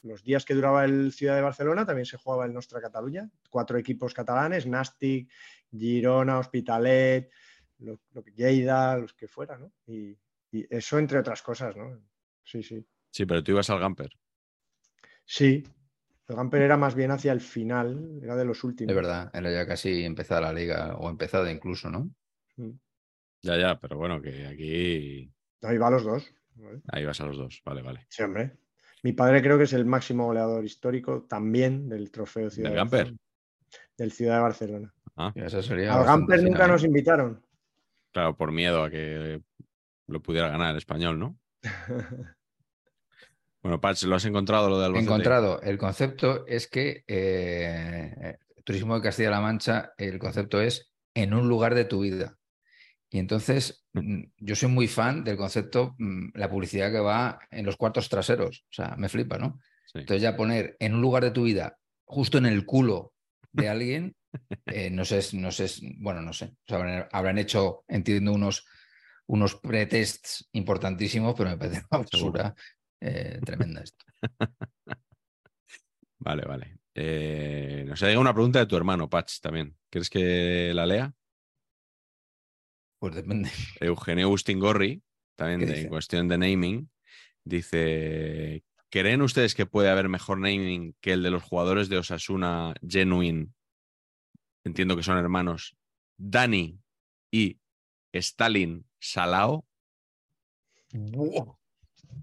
los 0.04 0.24
días 0.24 0.46
que 0.46 0.54
duraba 0.54 0.86
el 0.86 1.12
Ciudad 1.12 1.36
de 1.36 1.42
Barcelona 1.42 1.86
también 1.86 2.06
se 2.06 2.18
jugaba 2.18 2.46
el 2.46 2.54
Nostra 2.54 2.80
Cataluña, 2.80 3.30
cuatro 3.50 3.78
equipos 3.78 4.14
catalanes, 4.14 4.68
Nastic, 4.68 5.32
Girona, 5.72 6.38
Hospitalet, 6.38 7.32
lo, 7.80 8.00
lo 8.14 8.24
que- 8.24 8.32
Lleida, 8.32 8.98
los 8.98 9.14
que 9.14 9.28
fuera, 9.28 9.58
¿no? 9.58 9.72
Y, 9.88 10.16
y 10.60 10.68
eso 10.70 10.98
entre 11.00 11.20
otras 11.20 11.42
cosas, 11.42 11.76
¿no? 11.76 12.00
Sí, 12.44 12.64
sí. 12.64 12.86
Sí, 13.12 13.26
pero 13.26 13.44
tú 13.44 13.52
ibas 13.52 13.70
al 13.70 13.80
Gamper. 13.80 14.10
Sí, 15.26 15.64
el 16.28 16.36
Gamper 16.36 16.62
era 16.62 16.78
más 16.78 16.96
bien 16.96 17.12
hacia 17.12 17.32
el 17.32 17.42
final, 17.42 18.20
era 18.22 18.36
de 18.36 18.46
los 18.46 18.64
últimos. 18.64 18.90
Es 18.92 18.96
verdad, 18.96 19.32
era 19.34 19.52
ya 19.52 19.66
casi 19.68 20.04
empezada 20.04 20.42
la 20.42 20.54
liga, 20.54 20.96
o 20.98 21.10
empezada 21.10 21.52
incluso, 21.52 21.90
¿no? 21.90 22.10
Mm. 22.58 22.72
Ya, 23.42 23.58
ya, 23.58 23.80
pero 23.80 23.98
bueno, 23.98 24.22
que 24.22 24.46
aquí 24.48 25.32
No, 25.62 25.74
iba 25.74 25.88
a 25.88 25.92
los 25.92 26.04
dos. 26.04 26.32
¿vale? 26.56 26.82
ahí 26.88 27.06
vas 27.06 27.20
a 27.22 27.26
los 27.26 27.38
dos. 27.38 27.62
Vale, 27.66 27.82
vale. 27.82 28.06
Sí, 28.10 28.24
hombre. 28.24 28.58
Mi 29.04 29.12
padre 29.14 29.42
creo 29.42 29.58
que 29.58 29.66
es 29.66 29.74
el 29.74 29.86
máximo 29.86 30.26
goleador 30.26 30.64
histórico 30.66 31.24
también 31.30 31.90
del 31.90 32.10
trofeo 32.12 32.50
Ciudad 32.50 32.70
¿Del 32.70 32.74
de 32.74 32.78
Gamper? 32.78 33.00
Barcelona. 33.00 33.20
Del 33.98 34.12
Ciudad 34.12 34.36
de 34.36 34.42
Barcelona. 34.42 34.94
Ah, 35.18 35.32
Y 35.36 35.42
esa 35.42 35.62
sería 35.62 35.94
Al 35.96 36.06
Gamper 36.06 36.44
nunca 36.44 36.66
¿eh? 36.66 36.68
nos 36.70 36.84
invitaron. 36.84 37.46
claro, 38.12 38.36
por 38.36 38.52
miedo 38.52 38.84
a 38.84 38.90
que 38.90 39.42
lo 40.08 40.22
pudiera 40.22 40.50
ganar 40.50 40.72
el 40.72 40.78
español, 40.78 41.20
¿no? 41.20 41.38
Bueno, 43.62 43.82
Patch, 43.82 44.04
¿lo 44.04 44.16
has 44.16 44.26
encontrado 44.26 44.70
lo 44.70 44.78
de 44.78 44.86
Albacete? 44.86 45.06
Encontrado. 45.12 45.60
El 45.64 45.80
concepto 45.80 46.46
es 46.46 46.68
que 46.68 47.04
eh, 47.08 48.38
Turismo 48.64 48.94
de 48.94 49.02
Castilla-La 49.02 49.42
Mancha, 49.42 49.92
el 49.98 50.20
concepto 50.20 50.62
es 50.62 50.94
en 51.16 51.34
un 51.34 51.50
lugar 51.50 51.74
de 51.74 51.86
tu 51.86 52.02
vida. 52.02 52.38
Y 53.10 53.18
entonces, 53.18 53.88
mm, 53.94 54.24
yo 54.38 54.56
soy 54.56 54.70
muy 54.70 54.88
fan 54.88 55.24
del 55.24 55.38
concepto, 55.38 55.96
mm, 55.98 56.30
la 56.36 56.48
publicidad 56.48 56.92
que 56.92 57.00
va 57.00 57.40
en 57.50 57.66
los 57.66 57.76
cuartos 57.76 58.08
traseros. 58.08 58.66
O 58.70 58.74
sea, 58.74 58.96
me 58.98 59.10
flipa, 59.10 59.40
¿no? 59.40 59.60
Sí. 59.86 59.98
Entonces, 59.98 60.22
ya 60.22 60.38
poner 60.38 60.76
en 60.80 60.94
un 60.94 61.02
lugar 61.02 61.24
de 61.24 61.32
tu 61.32 61.46
vida, 61.46 61.78
justo 62.04 62.38
en 62.38 62.46
el 62.46 62.66
culo 62.68 63.14
de 63.52 63.70
alguien, 63.70 64.16
eh, 64.68 64.92
no 64.92 65.06
sé, 65.06 65.22
no 65.34 65.52
sé, 65.52 65.68
bueno, 65.98 66.22
no 66.22 66.34
sé. 66.34 66.46
O 66.46 66.68
sea, 66.68 66.78
habrán, 66.78 67.08
habrán 67.12 67.38
hecho, 67.40 67.84
entiendo, 67.88 68.34
unos, 68.34 68.68
unos 69.28 69.56
pretests 69.56 70.48
importantísimos, 70.54 71.36
pero 71.36 71.50
me 71.52 71.58
parece 71.58 71.84
una 71.90 72.00
basura 72.00 72.56
eh, 73.02 73.40
tremenda 73.44 73.82
esto. 73.82 74.06
Vale, 76.18 76.44
vale. 76.44 76.80
Eh, 76.96 77.84
nos 77.86 78.02
ha 78.02 78.08
llegado 78.08 78.22
una 78.22 78.34
pregunta 78.34 78.58
de 78.58 78.66
tu 78.66 78.76
hermano, 78.76 79.08
Patch, 79.08 79.42
también. 79.42 79.78
¿Quieres 79.92 80.10
que 80.10 80.72
la 80.74 80.88
lea? 80.88 81.14
Pues 83.00 83.14
depende. 83.14 83.52
Eugenio 83.80 84.30
Bustingorri, 84.30 85.04
también 85.36 85.60
¿Qué 85.60 85.66
de, 85.68 85.82
en 85.82 85.90
cuestión 85.90 86.28
de 86.28 86.38
naming, 86.40 86.90
dice: 87.44 88.64
¿Creen 88.90 89.22
ustedes 89.22 89.54
que 89.54 89.68
puede 89.68 89.90
haber 89.90 90.10
mejor 90.10 90.40
naming 90.40 90.96
que 91.00 91.14
el 91.14 91.22
de 91.22 91.30
los 91.30 91.44
jugadores 91.44 91.90
de 91.90 91.98
Osasuna 91.98 92.74
Genuine? 92.82 93.50
Entiendo 94.64 94.96
que 94.96 95.04
son 95.04 95.20
hermanos. 95.20 95.78
Dani 96.18 96.80
y 97.32 97.60
Stalin 98.20 98.86
Salao. 99.00 99.66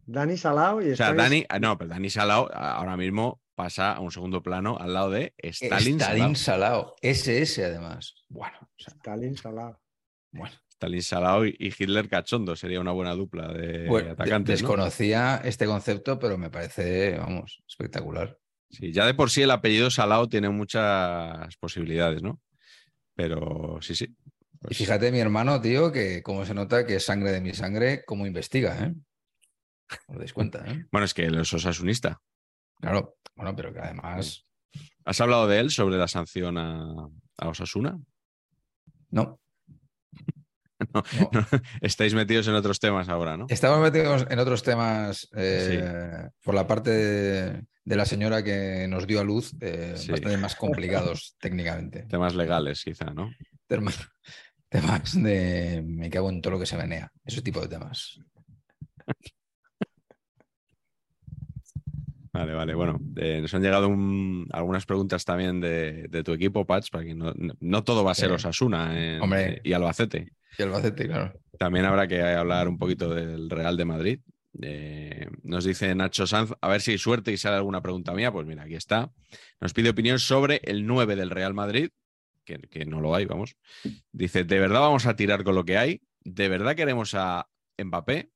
Dani 0.07 0.37
Salao 0.37 0.81
y 0.83 0.93
O 0.93 0.97
sea, 0.97 1.09
Stalin- 1.11 1.17
Dani, 1.17 1.45
ah, 1.49 1.59
no, 1.59 1.79
pero 1.79 1.91
Dani 1.91 2.11
Salao 2.11 2.51
ahora 2.53 2.97
mismo 2.97 3.41
pasa 3.55 3.93
a 3.93 4.01
un 4.01 4.11
segundo 4.11 4.43
plano 4.43 4.79
al 4.79 4.95
lado 4.95 5.11
de 5.11 5.35
Stalin, 5.39 6.01
Stalin 6.01 6.37
Salao. 6.37 6.75
Salao. 6.83 6.97
SS 7.03 7.65
además. 7.65 8.15
Bueno, 8.29 8.57
o 8.63 8.69
sea, 8.83 8.95
Stalin 8.95 9.37
Salao. 9.37 9.81
bueno. 10.33 10.55
Stalin 10.71 11.03
Salao 11.03 11.47
y 11.47 11.55
Hitler 11.79 12.09
Cachondo 12.09 12.57
sería 12.57 12.81
una 12.81 12.91
buena 12.91 13.13
dupla 13.15 13.53
de 13.53 13.87
Bueno, 13.87 14.07
de- 14.07 14.13
atacantes. 14.15 14.63
¿no? 14.63 14.69
desconocía 14.69 15.41
este 15.45 15.67
concepto, 15.67 16.19
pero 16.19 16.37
me 16.39 16.51
parece, 16.51 17.17
vamos, 17.19 17.63
espectacular. 17.69 18.37
Sí, 18.69 18.91
ya 18.93 19.07
de 19.07 19.15
por 19.15 19.31
sí 19.31 19.43
el 19.43 19.51
apellido 19.53 19.91
Salao 19.91 20.29
tiene 20.29 20.49
muchas 20.49 21.55
posibilidades, 21.59 22.23
¿no? 22.23 22.41
Pero 23.15 23.79
sí, 23.83 23.95
sí. 23.95 24.09
Y 24.63 24.67
Pues, 24.67 24.79
fíjate, 24.79 25.11
mi 25.11 25.19
hermano, 25.19 25.61
tío, 25.61 25.91
que 25.91 26.23
como 26.23 26.45
se 26.45 26.55
nota 26.55 26.87
que 26.87 26.97
es 26.97 27.05
sangre 27.05 27.33
de 27.33 27.41
mi 27.41 27.53
sangre, 27.53 28.05
cómo 28.05 28.27
investiga, 28.27 28.79
¿eh? 28.85 28.95
Os 30.07 30.19
dais 30.19 30.33
cuenta, 30.33 30.65
¿eh? 30.67 30.87
Bueno, 30.93 31.05
es 31.05 31.15
que 31.15 31.25
él 31.25 31.39
es 31.39 31.53
osasunista. 31.53 32.21
Claro, 32.81 33.19
bueno, 33.35 33.55
pero 33.57 33.73
que 33.73 33.81
además. 33.81 34.47
¿Has 35.05 35.21
hablado 35.21 35.49
de 35.49 35.59
él 35.59 35.71
sobre 35.71 35.97
la 35.97 36.09
sanción 36.09 36.59
a, 36.59 37.09
a 37.39 37.49
Osasuna? 37.49 37.99
No, 39.11 39.41
no, 41.33 41.47
estáis 41.81 42.15
metidos 42.15 42.49
en 42.49 42.55
otros 42.55 42.81
temas 42.81 43.09
ahora, 43.09 43.37
¿no? 43.37 43.47
Estamos 43.49 43.81
metidos 43.81 44.27
en 44.29 44.39
otros 44.39 44.63
temas 44.63 45.29
eh, 45.37 46.29
por 46.43 46.55
la 46.55 46.67
parte 46.67 46.91
de, 46.91 47.97
la 47.97 48.07
señora 48.07 48.43
que 48.43 48.87
nos 48.89 49.07
dio 49.07 49.21
a 49.21 49.25
luz, 49.25 49.53
eh, 49.61 49.95
bastante 50.09 50.37
más 50.37 50.57
complicados 50.57 51.37
técnicamente. 51.41 52.05
Temas 52.05 52.35
legales, 52.35 52.83
quizá, 52.85 53.07
¿no? 53.07 53.31
Temas, 53.67 53.99
temas 54.73 55.23
de 55.23 55.83
me 55.87 56.11
cago 56.11 56.31
en 56.31 56.41
todo 56.41 56.55
lo 56.55 56.59
que 56.59 56.67
se 56.67 56.77
menea, 56.77 57.13
ese 57.25 57.43
tipo 57.43 57.61
de 57.61 57.69
temas. 57.69 58.19
Vale, 62.33 62.55
vale. 62.55 62.75
Bueno, 62.75 62.99
eh, 63.17 63.41
nos 63.43 63.53
han 63.53 63.63
llegado 63.63 63.95
algunas 64.53 64.87
preguntas 64.87 65.23
también 65.27 65.61
de, 65.61 66.23
tu 66.25 66.33
equipo, 66.33 66.65
Patch, 66.65 66.91
para 66.91 67.05
que 67.05 67.15
no, 67.15 67.85
todo 67.85 68.03
va 68.03 68.13
a 68.13 68.15
ser 68.15 68.33
Osasuna 68.33 69.21
y 69.63 69.73
Albacete. 69.75 70.33
Y 70.59 70.63
Albacete, 70.63 71.07
claro. 71.07 71.35
También 71.59 71.85
habrá 71.85 72.09
que 72.09 72.23
hablar 72.23 72.69
un 72.69 72.79
poquito 72.79 73.15
del 73.15 73.51
Real 73.51 73.77
de 73.77 73.85
Madrid. 73.85 74.21
Eh, 74.63 75.29
nos 75.43 75.65
dice 75.65 75.95
Nacho 75.95 76.27
Sanz, 76.27 76.53
a 76.61 76.69
ver 76.69 76.81
si 76.81 76.93
hay 76.93 76.99
suerte 76.99 77.33
y 77.33 77.37
sale 77.37 77.57
alguna 77.57 77.83
pregunta 77.83 78.15
mía. 78.15 78.33
Pues 78.33 78.47
mira, 78.47 78.63
aquí 78.63 78.77
está. 78.77 79.13
Nos 79.61 79.75
pide 79.75 79.91
opinión 79.91 80.19
sobre 80.19 80.63
el 80.65 80.87
9 80.87 81.17
del 81.17 81.31
Real 81.31 81.53
Madrid, 81.53 81.91
que, 82.45 82.85
no 82.87 83.01
lo 83.01 83.15
hay, 83.15 83.27
vamos. 83.27 83.57
Dice, 84.13 84.45
¿de 84.45 84.59
verdad 84.59 84.81
vamos 84.81 85.07
a 85.07 85.17
tirar 85.17 85.45
con 85.45 85.55
lo 85.55 85.65
que 85.65 85.79
hay? 85.79 86.03
¿De 86.21 86.49
verdad 86.49 86.77
queremos 86.77 87.15
a 87.15 87.49
Mbappé? 87.79 88.31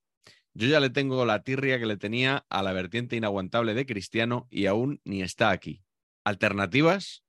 Yo 0.54 0.68
ya 0.68 0.80
le 0.80 0.90
tengo 0.90 1.24
la 1.26 1.42
tirria 1.42 1.78
que 1.78 1.86
le 1.86 1.96
tenía 1.96 2.46
a 2.48 2.62
la 2.62 2.72
vertiente 2.72 3.16
inaguantable 3.16 3.74
de 3.74 3.84
Cristiano 3.84 4.46
y 4.50 4.66
aún 4.66 5.00
ni 5.04 5.22
está 5.22 5.50
aquí. 5.50 5.82
Alternativas, 6.24 7.24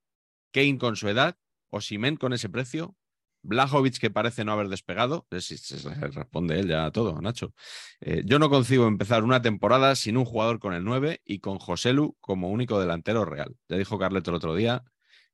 Kane 0.52 0.78
con 0.78 0.96
su 0.96 1.08
edad, 1.08 1.36
Osimen 1.70 2.16
con 2.16 2.32
ese 2.32 2.48
precio, 2.48 2.96
Blajovic 3.42 3.98
que 3.98 4.10
parece 4.10 4.44
no 4.44 4.52
haber 4.52 4.68
despegado. 4.68 5.26
Responde 5.30 6.60
él 6.60 6.68
ya 6.68 6.86
a 6.86 6.90
todo, 6.90 7.20
Nacho. 7.20 7.54
Eh, 8.00 8.22
yo 8.24 8.38
no 8.38 8.50
concibo 8.50 8.86
empezar 8.86 9.24
una 9.24 9.42
temporada 9.42 9.94
sin 9.94 10.16
un 10.16 10.24
jugador 10.24 10.58
con 10.58 10.74
el 10.74 10.84
9 10.84 11.22
y 11.24 11.40
con 11.40 11.58
Joselu 11.58 12.16
como 12.20 12.50
único 12.50 12.80
delantero 12.80 13.24
real. 13.24 13.56
Ya 13.68 13.76
dijo 13.76 13.98
Carleto 13.98 14.30
el 14.30 14.36
otro 14.36 14.54
día 14.54 14.84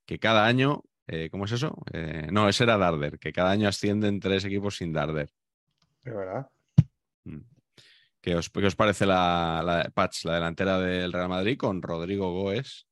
que 0.05 0.19
cada 0.19 0.45
año, 0.45 0.83
eh, 1.07 1.29
¿cómo 1.29 1.45
es 1.45 1.51
eso? 1.51 1.75
Eh, 1.93 2.27
no, 2.31 2.49
ese 2.49 2.63
era 2.63 2.77
Darder, 2.77 3.19
que 3.19 3.31
cada 3.31 3.51
año 3.51 3.67
ascienden 3.67 4.19
tres 4.19 4.45
equipos 4.45 4.77
sin 4.77 4.93
Darder. 4.93 5.31
De 6.03 6.11
verdad. 6.11 6.49
Mm. 7.23 7.41
¿Qué 8.21 8.35
os, 8.35 8.49
parece 8.49 9.05
la, 9.05 9.61
la, 9.63 9.91
Patch, 9.93 10.25
la 10.25 10.35
delantera 10.35 10.79
del 10.79 11.13
Real 11.13 11.29
Madrid 11.29 11.57
con 11.57 11.81
Rodrigo 11.83 12.33
Goes, 12.33 12.87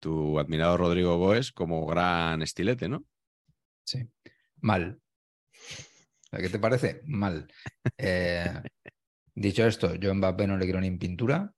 tu 0.00 0.40
admirado 0.40 0.76
Rodrigo 0.76 1.18
Goes, 1.18 1.52
como 1.52 1.86
gran 1.86 2.42
estilete, 2.42 2.88
¿no? 2.88 3.04
Sí. 3.84 4.08
Mal. 4.60 5.00
¿Qué 6.32 6.48
te 6.48 6.58
parece? 6.58 7.00
Mal. 7.04 7.46
Eh, 7.96 8.60
dicho 9.34 9.64
esto, 9.64 9.94
yo 9.94 10.10
a 10.10 10.14
Mbappé 10.14 10.46
no 10.48 10.56
le 10.56 10.64
quiero 10.64 10.80
ni 10.80 10.88
en 10.88 10.98
pintura. 10.98 11.54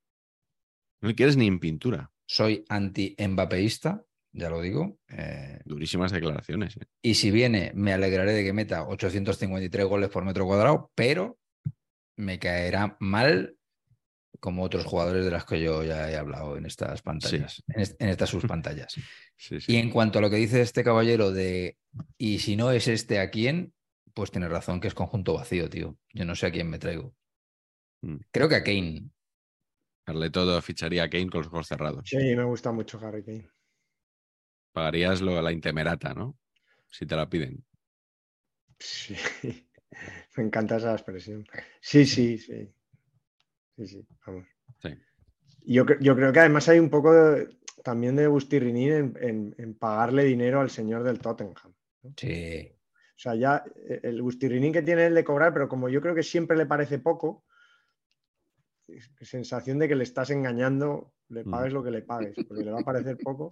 No 1.01 1.09
le 1.09 1.15
quieres 1.15 1.39
ni 1.39 1.47
en 1.47 1.61
pintura. 1.61 2.13
Soy 2.27 2.65
anti-embapeísta, 2.69 4.05
ya 4.39 4.49
lo 4.51 4.61
digo. 4.61 4.99
Eh, 5.09 5.61
Durísimas 5.65 6.13
declaraciones. 6.13 6.77
¿eh? 6.77 6.87
Y 7.03 7.15
si 7.15 7.31
viene, 7.31 7.73
me 7.75 7.93
alegraré 7.93 8.33
de 8.33 8.45
que 8.45 8.53
meta 8.53 8.87
853 8.87 9.85
goles 9.87 10.09
por 10.09 10.25
metro 10.25 10.47
cuadrado, 10.47 10.91
pero 10.95 11.39
me 12.17 12.39
caerá 12.39 12.97
mal 13.01 13.57
como 14.41 14.63
otros 14.63 14.85
jugadores 14.85 15.25
de 15.25 15.31
las 15.31 15.45
que 15.45 15.61
yo 15.61 15.83
ya 15.83 16.11
he 16.11 16.17
hablado 16.17 16.57
en 16.57 16.67
estas 16.67 17.03
pantallas, 17.03 17.63
en, 17.69 18.09
estas 18.09 18.31
sus 18.31 18.45
pantallas. 18.47 18.95
Y 19.69 19.77
en 19.77 19.91
cuanto 19.91 20.19
a 20.19 20.23
lo 20.23 20.31
que 20.31 20.37
dice 20.37 20.61
este 20.61 20.83
caballero 20.83 21.31
de 21.31 21.77
y 22.17 22.41
si 22.41 22.57
no 22.57 22.73
es 22.73 22.89
este 22.89 23.21
a 23.21 23.31
quién, 23.31 23.73
pues 24.13 24.33
tiene 24.33 24.49
razón 24.49 24.81
que 24.81 24.89
es 24.89 24.95
conjunto 24.95 25.35
vacío, 25.35 25.71
tío. 25.71 25.97
Yo 26.13 26.25
no 26.25 26.35
sé 26.35 26.47
a 26.47 26.51
quién 26.51 26.69
me 26.69 26.81
traigo. 26.81 27.15
Mm. 28.03 28.17
Creo 28.33 28.49
que 28.49 28.57
a 28.57 28.65
Kane. 28.65 29.11
todo 30.33 30.61
ficharía 30.61 31.05
a 31.05 31.09
Kane 31.09 31.31
con 31.31 31.43
los 31.43 31.47
ojos 31.47 31.69
cerrados. 31.69 32.03
Sí, 32.05 32.17
me 32.17 32.43
gusta 32.43 32.73
mucho 32.73 32.99
Harry 32.99 33.23
Kane. 33.23 33.49
Pagarías 34.79 35.21
lo, 35.21 35.43
la 35.43 35.51
intemerata, 35.51 36.15
¿no? 36.15 36.39
Si 36.89 37.05
te 37.05 37.17
la 37.17 37.29
piden. 37.29 37.65
Sí. 38.79 39.17
Me 40.37 40.45
encanta 40.45 40.77
esa 40.77 40.93
expresión. 40.93 41.45
Sí, 41.81 42.07
sí, 42.07 42.39
sí. 42.39 42.73
Sí, 43.77 43.87
sí, 43.89 44.07
vamos. 44.25 44.47
Yo, 45.65 45.85
creo 45.85 46.33
que 46.33 46.39
además 46.39 46.69
hay 46.69 46.79
un 46.79 46.91
poco 46.91 47.13
también 47.83 48.15
de 48.15 48.29
Bustirrinín 48.29 49.15
en, 49.21 49.75
pagarle 49.75 50.23
dinero 50.23 50.61
al 50.61 50.71
señor 50.71 51.03
del 51.03 51.19
Tottenham. 51.19 51.75
Sí. 52.17 52.71
O 53.17 53.19
sea, 53.19 53.35
ya 53.35 53.65
eh, 53.75 53.99
el 54.05 54.23
Bustirrinín 54.23 54.73
que 54.73 54.83
tiene 54.83 55.07
el 55.07 55.15
de 55.17 55.25
cobrar, 55.25 55.53
pero 55.53 55.69
como 55.69 55.89
yo 55.89 56.01
creo 56.01 56.15
que 56.15 56.23
siempre 56.23 56.57
le 56.57 56.67
parece 56.67 57.01
poco, 57.01 57.45
sensación 59.23 59.81
de 59.81 59.89
que 59.89 59.97
le 59.97 60.05
estás 60.05 60.31
engañando, 60.31 61.15
le 61.31 61.43
mm. 61.43 61.51
pagues 61.51 61.73
lo 61.73 61.83
que 61.83 61.91
le 61.91 62.03
pagues, 62.03 62.37
porque 62.47 62.63
le 62.63 62.71
va 62.71 62.79
a 62.79 62.85
parecer 62.85 63.19
poco. 63.19 63.51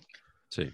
Sí. 0.49 0.70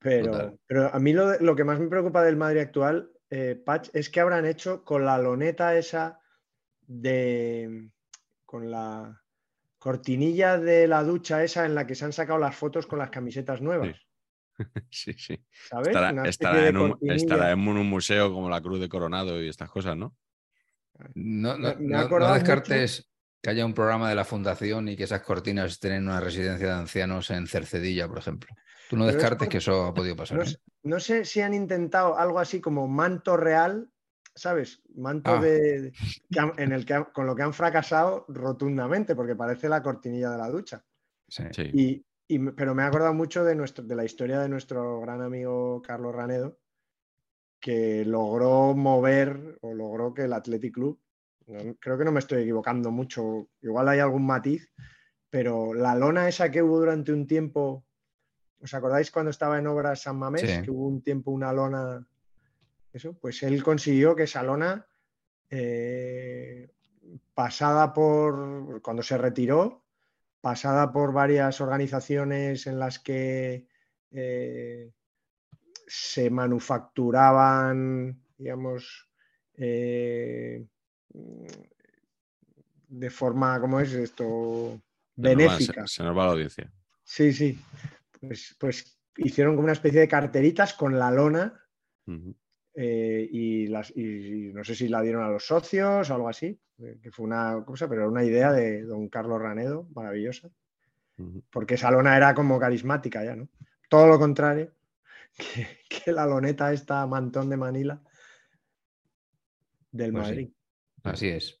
Pero, 0.00 0.58
pero 0.66 0.94
a 0.94 0.98
mí 1.00 1.12
lo, 1.12 1.38
lo, 1.40 1.56
que 1.56 1.64
más 1.64 1.80
me 1.80 1.88
preocupa 1.88 2.22
del 2.22 2.36
Madrid 2.36 2.60
actual 2.60 3.10
eh, 3.30 3.60
Patch, 3.62 3.90
es 3.92 4.08
que 4.08 4.20
habrán 4.20 4.46
hecho 4.46 4.84
con 4.84 5.04
la 5.04 5.18
loneta 5.18 5.76
esa 5.76 6.20
de. 6.86 7.90
con 8.44 8.70
la 8.70 9.22
cortinilla 9.78 10.58
de 10.58 10.88
la 10.88 11.04
ducha 11.04 11.44
esa 11.44 11.66
en 11.66 11.74
la 11.74 11.86
que 11.86 11.94
se 11.94 12.04
han 12.04 12.12
sacado 12.12 12.38
las 12.38 12.56
fotos 12.56 12.86
con 12.86 12.98
las 12.98 13.10
camisetas 13.10 13.60
nuevas. 13.60 13.96
Sí, 14.90 15.12
sí. 15.18 15.44
Estará, 16.24 16.70
en 16.70 17.68
un, 17.68 17.86
museo 17.86 18.32
como 18.32 18.48
la 18.48 18.60
Cruz 18.60 18.80
de 18.80 18.88
Coronado 18.88 19.42
y 19.42 19.48
estas 19.48 19.70
cosas, 19.70 19.96
¿no? 19.96 20.16
No, 21.14 21.56
no, 21.56 21.74
descartes 22.34 23.07
que 23.40 23.50
haya 23.50 23.64
un 23.64 23.74
programa 23.74 24.08
de 24.08 24.14
la 24.14 24.24
fundación 24.24 24.88
y 24.88 24.96
que 24.96 25.04
esas 25.04 25.22
cortinas 25.22 25.72
estén 25.72 25.92
en 25.92 26.08
una 26.08 26.20
residencia 26.20 26.66
de 26.66 26.72
ancianos 26.72 27.30
en 27.30 27.46
Cercedilla, 27.46 28.08
por 28.08 28.18
ejemplo. 28.18 28.54
Tú 28.88 28.96
no 28.96 29.06
descartes 29.06 29.48
que 29.48 29.58
eso 29.58 29.84
ha 29.84 29.94
podido 29.94 30.16
pasar. 30.16 30.40
¿eh? 30.40 30.56
No, 30.82 30.98
sé 30.98 31.24
si 31.24 31.40
han 31.40 31.54
intentado 31.54 32.18
algo 32.18 32.38
así 32.38 32.60
como 32.60 32.88
manto 32.88 33.36
real, 33.36 33.90
¿sabes? 34.34 34.80
Manto 34.94 35.32
ah. 35.34 35.40
de, 35.40 35.92
en 36.56 36.72
el 36.72 36.86
que 36.86 37.04
con 37.12 37.26
lo 37.26 37.36
que 37.36 37.42
han 37.42 37.52
fracasado 37.52 38.24
rotundamente, 38.28 39.14
porque 39.14 39.36
parece 39.36 39.68
la 39.68 39.82
cortinilla 39.82 40.30
de 40.30 40.38
la 40.38 40.48
ducha. 40.48 40.84
Sí. 41.28 42.04
pero 42.56 42.74
me 42.74 42.82
ha 42.82 42.86
acordado 42.86 43.12
mucho 43.12 43.44
de, 43.44 43.54
nuestro, 43.54 43.84
de 43.84 43.94
la 43.94 44.04
historia 44.04 44.40
de 44.40 44.48
nuestro 44.48 45.00
gran 45.00 45.20
amigo 45.20 45.82
Carlos 45.82 46.14
Ranedo, 46.14 46.58
que 47.60 48.04
logró 48.06 48.74
mover 48.74 49.58
o 49.60 49.74
logró 49.74 50.14
que 50.14 50.22
el 50.22 50.32
Athletic 50.32 50.74
Club, 50.74 50.98
creo 51.80 51.98
que 51.98 52.04
no 52.04 52.12
me 52.12 52.20
estoy 52.20 52.42
equivocando 52.42 52.90
mucho, 52.90 53.48
igual 53.62 53.88
hay 53.88 54.00
algún 54.00 54.26
matiz, 54.26 54.70
pero 55.30 55.74
la 55.74 55.94
lona 55.94 56.28
esa 56.28 56.50
que 56.50 56.62
hubo 56.62 56.78
durante 56.78 57.12
un 57.12 57.26
tiempo 57.26 57.84
¿Os 58.60 58.74
acordáis 58.74 59.10
cuando 59.10 59.30
estaba 59.30 59.58
en 59.58 59.66
obras 59.66 60.02
San 60.02 60.18
Mamés, 60.18 60.62
que 60.62 60.70
hubo 60.70 60.86
un 60.88 61.02
tiempo 61.02 61.30
una 61.30 61.52
lona? 61.52 62.04
Eso, 62.92 63.14
pues 63.14 63.42
él 63.42 63.62
consiguió 63.62 64.16
que 64.16 64.24
esa 64.24 64.42
lona, 64.42 64.84
eh, 65.48 66.68
pasada 67.34 67.92
por, 67.92 68.82
cuando 68.82 69.02
se 69.02 69.16
retiró, 69.16 69.84
pasada 70.40 70.92
por 70.92 71.12
varias 71.12 71.60
organizaciones 71.60 72.66
en 72.66 72.78
las 72.80 72.98
que 72.98 73.68
eh, 74.10 74.90
se 75.86 76.30
manufacturaban, 76.30 78.20
digamos, 78.36 79.08
eh, 79.54 80.66
de 82.88 83.10
forma, 83.10 83.60
¿cómo 83.60 83.80
es 83.80 83.92
esto? 83.92 84.80
Benéfica. 85.16 85.86
Se, 85.86 85.96
se 85.96 86.02
nos 86.02 86.16
va 86.16 86.26
la 86.26 86.32
audiencia. 86.32 86.72
Sí, 87.04 87.32
sí 87.32 87.58
pues, 88.20 88.56
pues 88.58 88.98
hicieron 89.16 89.54
como 89.54 89.64
una 89.64 89.72
especie 89.72 90.00
de 90.00 90.08
carteritas 90.08 90.74
con 90.74 90.98
la 90.98 91.10
lona 91.10 91.64
eh, 92.74 93.28
y, 93.30 93.66
las, 93.66 93.92
no 93.96 94.64
sé 94.64 94.74
si 94.74 94.88
la 94.88 95.02
dieron 95.02 95.24
a 95.24 95.30
los 95.30 95.46
socios 95.46 96.08
o 96.08 96.14
algo 96.14 96.28
así, 96.28 96.58
eh, 96.78 96.98
que 97.02 97.10
fue 97.10 97.26
una 97.26 97.62
cosa, 97.64 97.88
pero 97.88 98.02
era 98.02 98.10
una 98.10 98.24
idea 98.24 98.52
de 98.52 98.82
don 98.82 99.08
Carlos 99.08 99.40
Ranedo, 99.40 99.88
maravillosa, 99.94 100.48
porque 101.50 101.74
esa 101.74 101.90
lona 101.90 102.16
era 102.16 102.34
como 102.34 102.58
carismática 102.58 103.24
ya, 103.24 103.34
¿no? 103.34 103.48
Todo 103.88 104.06
lo 104.06 104.18
contrario 104.18 104.72
que, 105.88 106.12
la 106.12 106.26
loneta 106.26 106.72
esta 106.72 107.06
mantón 107.06 107.50
de 107.50 107.56
Manila 107.56 108.00
del 109.90 110.12
pues 110.12 110.28
Madrid. 110.28 110.50
Así 111.10 111.28
es. 111.28 111.60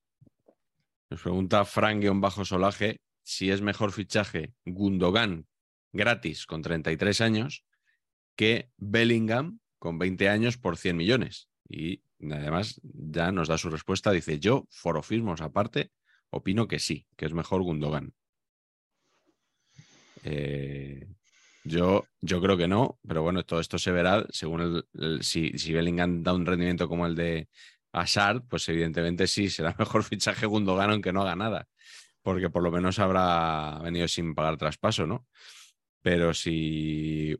Nos 1.10 1.22
pregunta 1.22 1.64
Frank-Bajo 1.64 2.44
Solaje 2.44 3.00
si 3.22 3.50
es 3.50 3.60
mejor 3.60 3.92
fichaje 3.92 4.52
Gundogan 4.64 5.46
gratis 5.92 6.46
con 6.46 6.62
33 6.62 7.20
años 7.20 7.64
que 8.36 8.70
Bellingham 8.76 9.60
con 9.78 9.98
20 9.98 10.28
años 10.28 10.58
por 10.58 10.76
100 10.76 10.96
millones. 10.96 11.48
Y 11.68 12.02
además 12.20 12.80
ya 12.82 13.32
nos 13.32 13.48
da 13.48 13.58
su 13.58 13.70
respuesta, 13.70 14.12
dice, 14.12 14.38
yo, 14.38 14.66
forofismos 14.70 15.40
aparte, 15.40 15.92
opino 16.30 16.68
que 16.68 16.78
sí, 16.78 17.06
que 17.16 17.26
es 17.26 17.34
mejor 17.34 17.62
Gundogan. 17.62 18.14
Eh, 20.24 21.06
yo, 21.64 22.06
yo 22.20 22.40
creo 22.40 22.56
que 22.56 22.68
no, 22.68 22.98
pero 23.06 23.22
bueno, 23.22 23.44
todo 23.44 23.60
esto 23.60 23.78
se 23.78 23.92
verá 23.92 24.26
según 24.30 24.84
el, 24.94 25.22
si, 25.22 25.56
si, 25.58 25.72
Bellingham 25.72 26.22
da 26.22 26.34
un 26.34 26.46
rendimiento 26.46 26.88
como 26.88 27.06
el 27.06 27.14
de, 27.14 27.48
a 27.92 28.06
Sard, 28.06 28.42
pues 28.48 28.68
evidentemente 28.68 29.26
sí, 29.26 29.50
será 29.50 29.74
mejor 29.78 30.04
fichaje 30.04 30.46
Gundogan 30.46 30.90
aunque 30.90 31.12
no 31.12 31.22
haga 31.22 31.36
nada, 31.36 31.68
porque 32.22 32.50
por 32.50 32.62
lo 32.62 32.70
menos 32.70 32.98
habrá 32.98 33.78
venido 33.82 34.08
sin 34.08 34.34
pagar 34.34 34.56
traspaso, 34.56 35.06
¿no? 35.06 35.26
Pero 36.02 36.34
si 36.34 37.36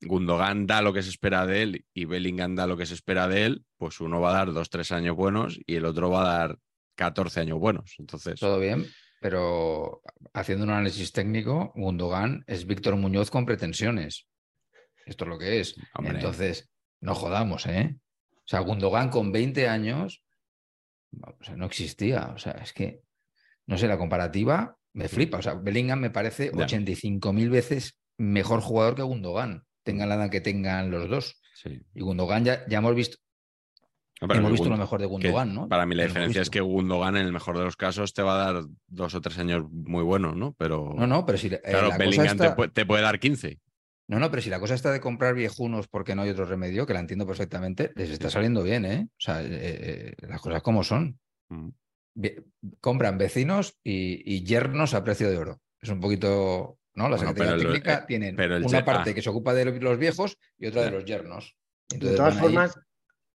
Gundogan 0.00 0.66
da 0.66 0.82
lo 0.82 0.92
que 0.92 1.02
se 1.02 1.10
espera 1.10 1.46
de 1.46 1.62
él 1.62 1.86
y 1.92 2.04
Bellingham 2.04 2.54
da 2.54 2.66
lo 2.66 2.76
que 2.76 2.86
se 2.86 2.94
espera 2.94 3.28
de 3.28 3.46
él, 3.46 3.64
pues 3.76 4.00
uno 4.00 4.20
va 4.20 4.30
a 4.30 4.34
dar 4.34 4.52
dos, 4.52 4.70
tres 4.70 4.92
años 4.92 5.16
buenos 5.16 5.58
y 5.66 5.76
el 5.76 5.84
otro 5.84 6.10
va 6.10 6.22
a 6.22 6.38
dar 6.38 6.58
14 6.96 7.40
años 7.40 7.58
buenos. 7.58 7.94
Entonces, 7.98 8.38
Todo 8.40 8.58
bien, 8.58 8.86
pero 9.20 10.02
haciendo 10.32 10.64
un 10.64 10.70
análisis 10.70 11.12
técnico, 11.12 11.72
Gundogan 11.74 12.44
es 12.46 12.66
Víctor 12.66 12.96
Muñoz 12.96 13.30
con 13.30 13.46
pretensiones. 13.46 14.26
Esto 15.06 15.24
es 15.24 15.28
lo 15.28 15.38
que 15.38 15.60
es. 15.60 15.76
Hombre. 15.94 16.14
Entonces, 16.14 16.70
no 17.00 17.14
jodamos, 17.14 17.66
¿eh? 17.66 17.96
O 18.48 18.50
sea, 18.50 18.60
Gundogan 18.60 19.10
con 19.10 19.30
20 19.30 19.68
años 19.68 20.22
o 21.22 21.44
sea, 21.44 21.54
no 21.56 21.66
existía. 21.66 22.32
O 22.34 22.38
sea, 22.38 22.52
es 22.52 22.72
que, 22.72 23.02
no 23.66 23.76
sé, 23.76 23.86
la 23.88 23.98
comparativa 23.98 24.76
me 24.94 25.08
flipa. 25.08 25.36
O 25.38 25.42
sea, 25.42 25.52
Bellingham 25.54 26.00
me 26.00 26.10
parece 26.10 26.50
Ya. 26.54 26.64
85.000 26.66 27.50
veces 27.50 27.98
mejor 28.16 28.60
jugador 28.60 28.94
que 28.94 29.02
Gundogan. 29.02 29.64
Tengan 29.84 30.08
la 30.08 30.14
edad 30.16 30.30
que 30.30 30.40
tengan 30.40 30.90
los 30.90 31.08
dos. 31.10 31.40
sí. 31.54 31.80
Y 31.94 32.00
Gundogan 32.00 32.44
ya, 32.44 32.66
ya 32.68 32.78
hemos 32.78 32.94
visto, 32.94 33.18
No, 34.22 34.34
hemos 34.34 34.50
visto 34.52 34.66
Gund- 34.66 34.70
lo 34.70 34.76
mejor 34.78 35.00
de 35.00 35.06
Gundogan, 35.06 35.54
¿no? 35.54 35.68
Para 35.68 35.84
mí 35.86 35.94
la 35.94 36.04
diferencia 36.04 36.40
es 36.42 36.48
que 36.50 36.60
Gundogan 36.60 37.16
en 37.18 37.26
el 37.26 37.32
mejor 37.32 37.58
de 37.58 37.64
los 37.64 37.76
casos 37.76 38.14
te 38.14 38.22
va 38.22 38.34
a 38.48 38.52
dar 38.52 38.64
dos 38.86 39.14
o 39.14 39.20
tres 39.20 39.38
años 39.38 39.64
muy 39.70 40.02
buenos, 40.04 40.34
¿no? 40.36 40.54
Pero 40.58 40.94
No, 40.96 41.06
no, 41.06 41.24
pero 41.26 41.36
si 41.36 41.48
eh, 41.48 41.60
claro, 41.62 41.90
Bellingham 41.98 42.38
te 42.72 42.86
puede 42.86 43.02
dar 43.02 43.18
15. 43.20 43.60
No, 44.08 44.18
no, 44.18 44.30
pero 44.30 44.40
si 44.42 44.48
la 44.50 44.58
cosa 44.58 44.74
está 44.74 44.90
de 44.90 45.00
comprar 45.00 45.34
viejunos 45.34 45.86
porque 45.86 46.14
no 46.14 46.22
hay 46.22 46.30
otro 46.30 46.46
remedio, 46.46 46.86
que 46.86 46.94
la 46.94 47.00
entiendo 47.00 47.26
perfectamente, 47.26 47.92
les 47.94 48.10
está 48.10 48.30
saliendo 48.30 48.62
bien, 48.62 48.84
¿eh? 48.86 49.06
O 49.10 49.20
sea, 49.20 49.42
eh, 49.42 49.48
eh, 49.50 50.14
las 50.26 50.40
cosas 50.40 50.62
como 50.62 50.82
son. 50.82 51.18
Mm. 51.50 51.68
Compran 52.80 53.16
vecinos 53.18 53.78
y, 53.84 54.34
y 54.34 54.42
yernos 54.44 54.94
a 54.94 55.04
precio 55.04 55.30
de 55.30 55.36
oro. 55.38 55.60
Es 55.80 55.88
un 55.90 56.00
poquito, 56.00 56.78
¿no? 56.94 57.08
La 57.08 57.16
Bueno, 57.16 57.28
Secretaría 57.28 57.54
el- 57.54 57.60
Técnica 57.60 57.94
eh, 57.98 58.04
tienen 58.08 58.34
pero 58.36 58.56
el 58.56 58.64
una 58.64 58.84
parte 58.84 59.10
ah. 59.10 59.14
que 59.14 59.22
se 59.22 59.30
ocupa 59.30 59.54
de 59.54 59.66
los 59.78 59.98
viejos 59.98 60.36
y 60.58 60.66
otra 60.66 60.82
de 60.82 60.90
los 60.90 61.04
yernos. 61.04 61.56
De 61.88 62.16
todas 62.16 62.34
ahí- 62.34 62.40
formas, 62.40 62.80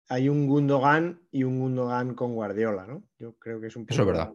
hay 0.08 0.28
un 0.28 0.46
Gundogan 0.48 1.20
y 1.30 1.44
un 1.44 1.60
Gundogan 1.60 2.14
con 2.14 2.34
Guardiola, 2.34 2.86
¿no? 2.86 3.04
Yo 3.18 3.34
creo 3.38 3.60
que 3.60 3.68
es 3.68 3.76
un 3.76 3.84
poco. 3.84 3.94
Eso 3.94 4.02
es 4.02 4.06
verdad. 4.08 4.32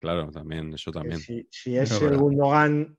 Claro, 0.00 0.30
también, 0.30 0.72
eso 0.74 0.90
también. 0.90 1.20
Si, 1.20 1.46
si 1.50 1.76
es 1.76 1.92
el 1.92 2.00
verdad. 2.00 2.18
Gundogan 2.18 2.98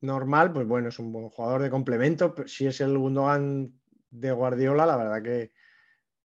normal, 0.00 0.52
pues 0.52 0.66
bueno, 0.66 0.88
es 0.88 0.98
un 0.98 1.12
buen 1.12 1.28
jugador 1.28 1.62
de 1.62 1.70
complemento. 1.70 2.34
Pero 2.34 2.48
si 2.48 2.66
es 2.66 2.80
el 2.80 2.96
Gundogan 2.98 3.72
de 4.10 4.32
Guardiola, 4.32 4.86
la 4.86 4.96
verdad 4.96 5.22
que, 5.22 5.52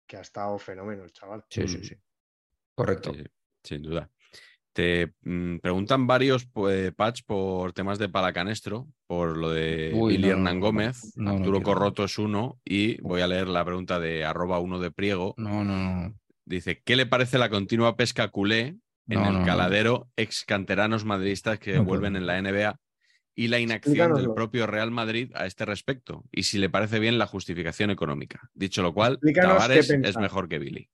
que 0.07 0.17
ha 0.17 0.21
estado 0.21 0.57
fenómeno 0.59 1.03
el 1.03 1.11
chaval. 1.11 1.43
Sí, 1.49 1.67
sí, 1.67 1.77
Mm. 1.77 1.83
sí. 1.83 1.95
Correcto. 2.75 3.13
Sí, 3.13 3.23
sin 3.63 3.81
duda. 3.83 4.09
Te 4.71 5.13
mm, 5.21 5.57
preguntan 5.57 6.07
varios 6.07 6.45
pues, 6.45 6.93
patch 6.93 7.23
por 7.25 7.73
temas 7.73 7.97
de 7.99 8.07
palacanestro, 8.07 8.87
por 9.07 9.35
lo 9.35 9.49
de 9.49 9.91
Uy, 9.93 10.13
Billy 10.13 10.27
no, 10.27 10.33
Hernán 10.33 10.59
no, 10.59 10.65
Gómez, 10.67 11.13
no, 11.17 11.23
no 11.25 11.37
Arturo 11.37 11.57
quiero. 11.59 11.63
Corroto 11.73 12.03
es 12.05 12.17
uno, 12.17 12.59
y 12.63 13.01
voy 13.01 13.21
a 13.21 13.27
leer 13.27 13.47
la 13.47 13.65
pregunta 13.65 13.99
de 13.99 14.23
arroba 14.23 14.59
uno 14.59 14.79
de 14.79 14.91
Priego. 14.91 15.33
No, 15.37 15.63
no, 15.63 15.75
no. 15.75 16.13
Dice, 16.45 16.81
¿qué 16.85 16.95
le 16.95 17.05
parece 17.05 17.37
la 17.37 17.49
continua 17.49 17.95
pesca 17.97 18.29
culé 18.29 18.77
en 19.07 19.19
No, 19.19 19.25
el 19.27 19.33
no, 19.33 19.39
no. 19.39 19.45
caladero 19.45 20.07
ex 20.15 20.45
canteranos 20.45 21.03
madridistas 21.03 21.59
que 21.59 21.73
No 21.73 21.83
vuelven 21.83 22.15
en 22.15 22.25
la 22.27 22.37
NBA 22.41 22.79
y 23.35 23.47
la 23.47 23.59
inacción 23.59 24.15
del 24.15 24.33
propio 24.33 24.67
Real 24.67 24.91
Madrid 24.91 25.31
a 25.35 25.45
este 25.45 25.65
respecto? 25.65 26.25
Y 26.31 26.43
si 26.43 26.57
le 26.57 26.69
parece 26.69 26.99
bien 26.99 27.17
la 27.17 27.25
justificación 27.27 27.89
económica. 27.89 28.49
Dicho 28.53 28.81
lo 28.81 28.93
cual, 28.93 29.19
Tavares 29.33 29.89
es 29.89 30.17
mejor 30.17 30.49
que 30.49 30.59
Billy. 30.59 30.89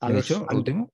A 0.00 0.06
¿Qué 0.06 0.12
he 0.12 0.16
los- 0.16 0.28
dicho? 0.28 0.40
al- 0.48 0.54
¿Lo 0.54 0.58
último? 0.58 0.92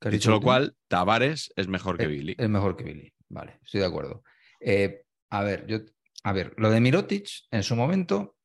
¿Qué 0.00 0.08
has 0.08 0.12
Dicho 0.12 0.20
dicho 0.22 0.30
lo 0.30 0.36
último? 0.36 0.48
cual, 0.50 0.76
Tavares 0.88 1.52
es 1.56 1.68
mejor 1.68 1.96
que 1.98 2.06
Billy. 2.06 2.34
Es 2.38 2.48
mejor 2.48 2.76
que 2.76 2.84
Billy. 2.84 3.12
Vale, 3.28 3.58
estoy 3.62 3.80
de 3.80 3.86
acuerdo. 3.86 4.22
Eh, 4.60 5.02
a 5.30 5.42
ver, 5.42 5.66
yo, 5.66 5.78
a 6.24 6.32
ver, 6.32 6.54
lo 6.58 6.70
de 6.70 6.80
Mirotic 6.80 7.26
en 7.50 7.62
su 7.62 7.74
momento 7.74 8.36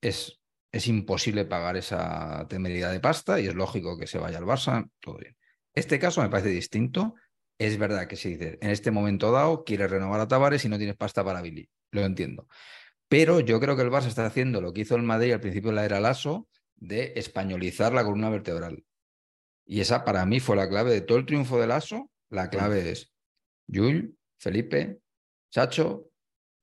es, 0.00 0.40
es 0.70 0.86
imposible 0.86 1.44
pagar 1.44 1.76
esa 1.76 2.46
temeridad 2.48 2.92
de 2.92 3.00
pasta 3.00 3.40
y 3.40 3.46
es 3.46 3.54
lógico 3.54 3.98
que 3.98 4.06
se 4.06 4.18
vaya 4.18 4.38
al 4.38 4.44
Barça, 4.44 4.88
todo 5.00 5.16
bien. 5.18 5.36
Este 5.74 5.98
caso 5.98 6.22
me 6.22 6.28
parece 6.28 6.50
distinto. 6.50 7.14
Es 7.58 7.76
verdad 7.76 8.06
que 8.06 8.16
si 8.16 8.30
dices, 8.36 8.58
en 8.60 8.70
este 8.70 8.90
momento 8.90 9.32
dado 9.32 9.64
quieres 9.64 9.90
renovar 9.90 10.20
a 10.20 10.28
Tavares 10.28 10.64
y 10.64 10.68
no 10.68 10.78
tienes 10.78 10.96
pasta 10.96 11.24
para 11.24 11.42
Billy. 11.42 11.68
Lo 11.90 12.02
entiendo. 12.02 12.46
Pero 13.08 13.40
yo 13.40 13.58
creo 13.58 13.74
que 13.74 13.82
el 13.82 13.90
Barça 13.90 14.06
está 14.06 14.24
haciendo 14.26 14.60
lo 14.60 14.72
que 14.72 14.82
hizo 14.82 14.94
el 14.94 15.02
Madrid 15.02 15.32
al 15.32 15.40
principio 15.40 15.70
de 15.70 15.76
la 15.76 15.84
era 15.84 15.98
Lasso 15.98 16.48
de 16.76 17.14
españolizar 17.16 17.92
la 17.92 18.04
columna 18.04 18.30
vertebral. 18.30 18.84
Y 19.66 19.80
esa 19.80 20.04
para 20.04 20.24
mí 20.24 20.40
fue 20.40 20.56
la 20.56 20.68
clave 20.68 20.92
de 20.92 21.00
todo 21.00 21.18
el 21.18 21.26
triunfo 21.26 21.60
del 21.60 21.72
ASO. 21.72 22.10
La 22.30 22.48
clave 22.48 22.90
es 22.90 23.12
Yul, 23.66 24.16
Felipe, 24.38 25.00
Chacho, 25.50 26.10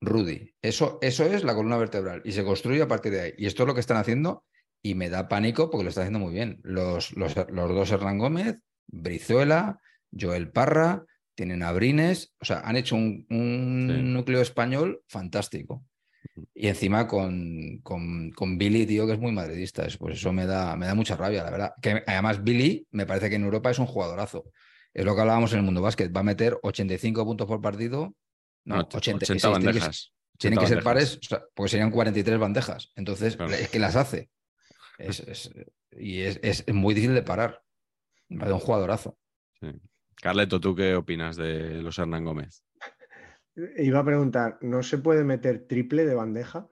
Rudy. 0.00 0.54
Eso, 0.62 0.98
eso 1.02 1.24
es 1.24 1.44
la 1.44 1.54
columna 1.54 1.76
vertebral 1.76 2.22
y 2.24 2.32
se 2.32 2.44
construye 2.44 2.82
a 2.82 2.88
partir 2.88 3.12
de 3.12 3.20
ahí. 3.20 3.34
Y 3.36 3.46
esto 3.46 3.62
es 3.62 3.66
lo 3.66 3.74
que 3.74 3.80
están 3.80 3.96
haciendo 3.96 4.44
y 4.82 4.94
me 4.94 5.10
da 5.10 5.28
pánico 5.28 5.70
porque 5.70 5.84
lo 5.84 5.90
están 5.90 6.02
haciendo 6.02 6.20
muy 6.20 6.32
bien. 6.32 6.60
Los, 6.62 7.16
los, 7.16 7.36
los 7.36 7.74
dos 7.74 7.90
Hernán 7.90 8.18
Gómez, 8.18 8.58
Brizuela, 8.86 9.80
Joel 10.18 10.50
Parra, 10.50 11.04
tienen 11.34 11.62
a 11.62 11.72
Brines, 11.72 12.34
o 12.40 12.44
sea, 12.44 12.60
han 12.60 12.76
hecho 12.76 12.96
un, 12.96 13.26
un 13.30 13.92
Sí. 13.94 14.02
núcleo 14.02 14.40
español 14.40 15.02
fantástico. 15.08 15.84
Y 16.54 16.68
encima 16.68 17.06
con, 17.06 17.78
con, 17.82 18.30
con 18.32 18.58
Billy, 18.58 18.84
tío, 18.86 19.06
que 19.06 19.12
es 19.14 19.18
muy 19.18 19.32
madridista. 19.32 19.84
Es- 19.86 19.96
Pues 19.96 20.16
eso 20.16 20.32
me 20.32 20.44
da, 20.46 20.76
me 20.76 20.86
da 20.86 20.94
mucha 20.94 21.16
rabia, 21.16 21.42
la 21.44 21.50
verdad. 21.50 21.72
Que 21.80 22.02
además 22.06 22.42
Billy 22.42 22.86
me 22.90 23.06
parece 23.06 23.28
que 23.30 23.36
en 23.36 23.44
Europa 23.44 23.70
es 23.70 23.78
un 23.78 23.86
jugadorazo. 23.86 24.50
Es 24.92 25.04
lo 25.04 25.14
que 25.14 25.20
hablábamos 25.20 25.52
en 25.52 25.58
el 25.60 25.64
mundo 25.64 25.82
básquet. 25.82 26.14
Va 26.14 26.20
a 26.20 26.24
meter 26.24 26.58
85 26.62 27.24
puntos 27.24 27.46
por 27.46 27.60
partido. 27.60 28.14
No, 28.64 28.76
No, 28.76 28.80
80, 28.92 28.98
80 29.18 29.26
tiene 29.26 29.40
que- 29.40 29.48
bandejas. 29.66 30.12
Tienen 30.38 30.58
80 30.58 30.60
que 30.60 30.68
ser 30.68 30.84
bandejas. 30.84 31.10
pares, 31.14 31.18
o 31.22 31.28
sea, 31.28 31.44
porque 31.54 31.70
serían 31.70 31.90
43 31.90 32.38
bandejas. 32.38 32.92
Entonces, 32.96 33.36
Claro. 33.36 33.52
es 33.52 33.68
que 33.68 33.78
las 33.78 33.96
hace. 33.96 34.28
Es- 34.98 35.20
es- 35.20 35.50
y 35.92 36.20
es, 36.22 36.40
es- 36.42 36.64
es 36.66 36.74
muy 36.74 36.94
difícil 36.94 37.14
de 37.14 37.22
parar. 37.22 37.62
Me 38.28 38.38
parece 38.38 38.54
un 38.54 38.60
jugadorazo. 38.60 39.18
Sí. 39.60 39.68
Carleto, 40.20 40.60
¿tú 40.60 40.74
qué 40.74 40.94
opinas 40.94 41.36
de 41.36 41.82
los 41.82 41.98
Hernán 41.98 42.24
Gómez? 42.24 42.64
Iba 43.78 44.00
a 44.00 44.04
preguntar, 44.04 44.58
¿no 44.60 44.82
se 44.82 44.98
puede 44.98 45.24
meter 45.24 45.66
triple 45.66 46.04
de 46.04 46.14
bandeja? 46.14 46.68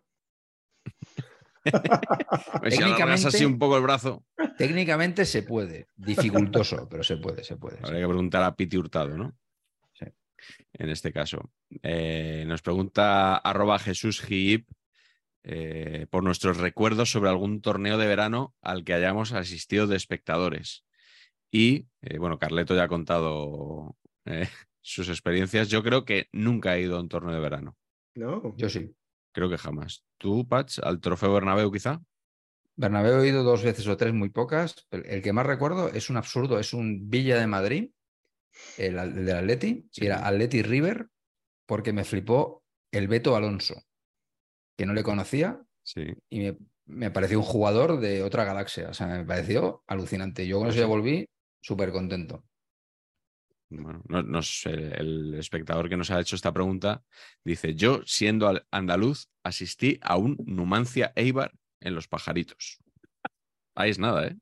Pues 1.62 1.64
si 2.74 2.82
alargas 2.82 3.24
así 3.24 3.38
Técnicamente- 3.38 3.46
un 3.46 3.58
poco 3.58 3.76
el 3.76 3.82
brazo, 3.82 4.24
Técnicamente 4.58 5.24
se 5.24 5.42
puede. 5.42 5.88
Dificultoso, 5.96 6.86
pero 6.90 7.02
se 7.02 7.16
puede, 7.16 7.42
se 7.42 7.56
puede. 7.56 7.78
sí. 7.78 7.82
habría 7.84 8.02
que 8.02 8.08
preguntar 8.08 8.42
a 8.44 8.54
Piti 8.54 8.76
Hurtado, 8.76 9.16
¿no? 9.16 9.34
Sí. 9.92 10.06
En 10.74 10.90
este 10.90 11.12
caso. 11.12 11.50
Eh, 11.82 12.44
nos 12.46 12.62
pregunta 12.62 13.36
arroba 13.36 13.78
Jesús 13.78 14.20
Giip 14.20 14.68
eh, 15.42 16.06
por 16.10 16.22
nuestros 16.22 16.58
recuerdos 16.58 17.10
sobre 17.10 17.30
algún 17.30 17.60
torneo 17.62 17.98
de 17.98 18.06
verano 18.06 18.54
al 18.60 18.84
que 18.84 18.94
hayamos 18.94 19.32
asistido 19.32 19.86
de 19.86 19.96
espectadores. 19.96 20.84
Y, 21.54 21.86
eh, 22.02 22.18
bueno, 22.18 22.36
Carleto 22.36 22.74
ya 22.74 22.82
ha 22.82 22.88
contado 22.88 23.96
eh, 24.24 24.48
sus 24.82 25.08
experiencias. 25.08 25.68
Yo 25.68 25.84
creo 25.84 26.04
que 26.04 26.26
nunca 26.32 26.76
he 26.76 26.82
ido 26.82 26.96
a 26.96 27.00
un 27.00 27.08
torneo 27.08 27.32
de 27.32 27.38
verano. 27.40 27.76
¿No? 28.16 28.56
Yo 28.56 28.68
sí. 28.68 28.92
Creo 29.32 29.48
que 29.48 29.56
jamás. 29.56 30.04
¿Tú, 30.18 30.48
Patch, 30.48 30.80
al 30.82 31.00
Trofeo 31.00 31.32
Bernabéu 31.32 31.70
quizá? 31.70 32.00
Bernabéu 32.74 33.22
he 33.22 33.28
ido 33.28 33.44
dos 33.44 33.62
veces 33.62 33.86
o 33.86 33.96
tres, 33.96 34.12
muy 34.12 34.30
pocas. 34.30 34.74
El, 34.90 35.22
que 35.22 35.32
más 35.32 35.46
recuerdo 35.46 35.88
es 35.90 36.10
un 36.10 36.16
absurdo, 36.16 36.58
es 36.58 36.74
un 36.74 37.08
Villa 37.08 37.38
de 37.38 37.46
Madrid, 37.46 37.90
el, 38.76 38.98
el 38.98 39.24
del 39.24 39.36
Atleti, 39.36 39.86
Sí. 39.92 40.02
y 40.02 40.06
era 40.06 40.26
Atleti 40.26 40.62
River, 40.62 41.06
porque 41.66 41.92
me 41.92 42.02
flipó 42.04 42.64
el 42.90 43.06
Beto 43.06 43.36
Alonso, 43.36 43.80
que 44.76 44.86
no 44.86 44.92
le 44.92 45.04
conocía 45.04 45.62
Sí. 45.84 46.02
y 46.30 46.40
me, 46.40 46.58
me 46.86 47.10
pareció 47.12 47.38
un 47.38 47.44
jugador 47.44 48.00
de 48.00 48.24
otra 48.24 48.44
galaxia. 48.44 48.88
O 48.88 48.94
sea, 48.94 49.06
me 49.06 49.24
pareció 49.24 49.84
alucinante. 49.86 50.46
Yo 50.48 50.56
con 50.58 50.66
Pues 50.66 50.74
eso 50.76 50.82
ya 50.82 50.86
sí. 50.86 50.90
volví 50.90 51.28
súper 51.64 51.90
contento. 51.92 52.44
Bueno, 53.70 54.02
no, 54.08 54.22
no 54.22 54.42
sé, 54.42 54.70
el 54.72 55.34
espectador 55.34 55.88
que 55.88 55.96
nos 55.96 56.10
ha 56.10 56.20
hecho 56.20 56.36
esta 56.36 56.52
pregunta 56.52 57.02
dice: 57.42 57.74
Yo, 57.74 58.02
siendo 58.04 58.46
al- 58.48 58.66
andaluz, 58.70 59.28
asistí 59.42 59.98
a 60.02 60.16
un 60.18 60.36
Numancia 60.44 61.12
Eibar 61.16 61.52
en 61.80 61.94
Los 61.94 62.06
Pajaritos. 62.06 62.78
Ahí 63.74 63.90
es 63.90 63.98
nada, 63.98 64.26
¿eh? 64.26 64.36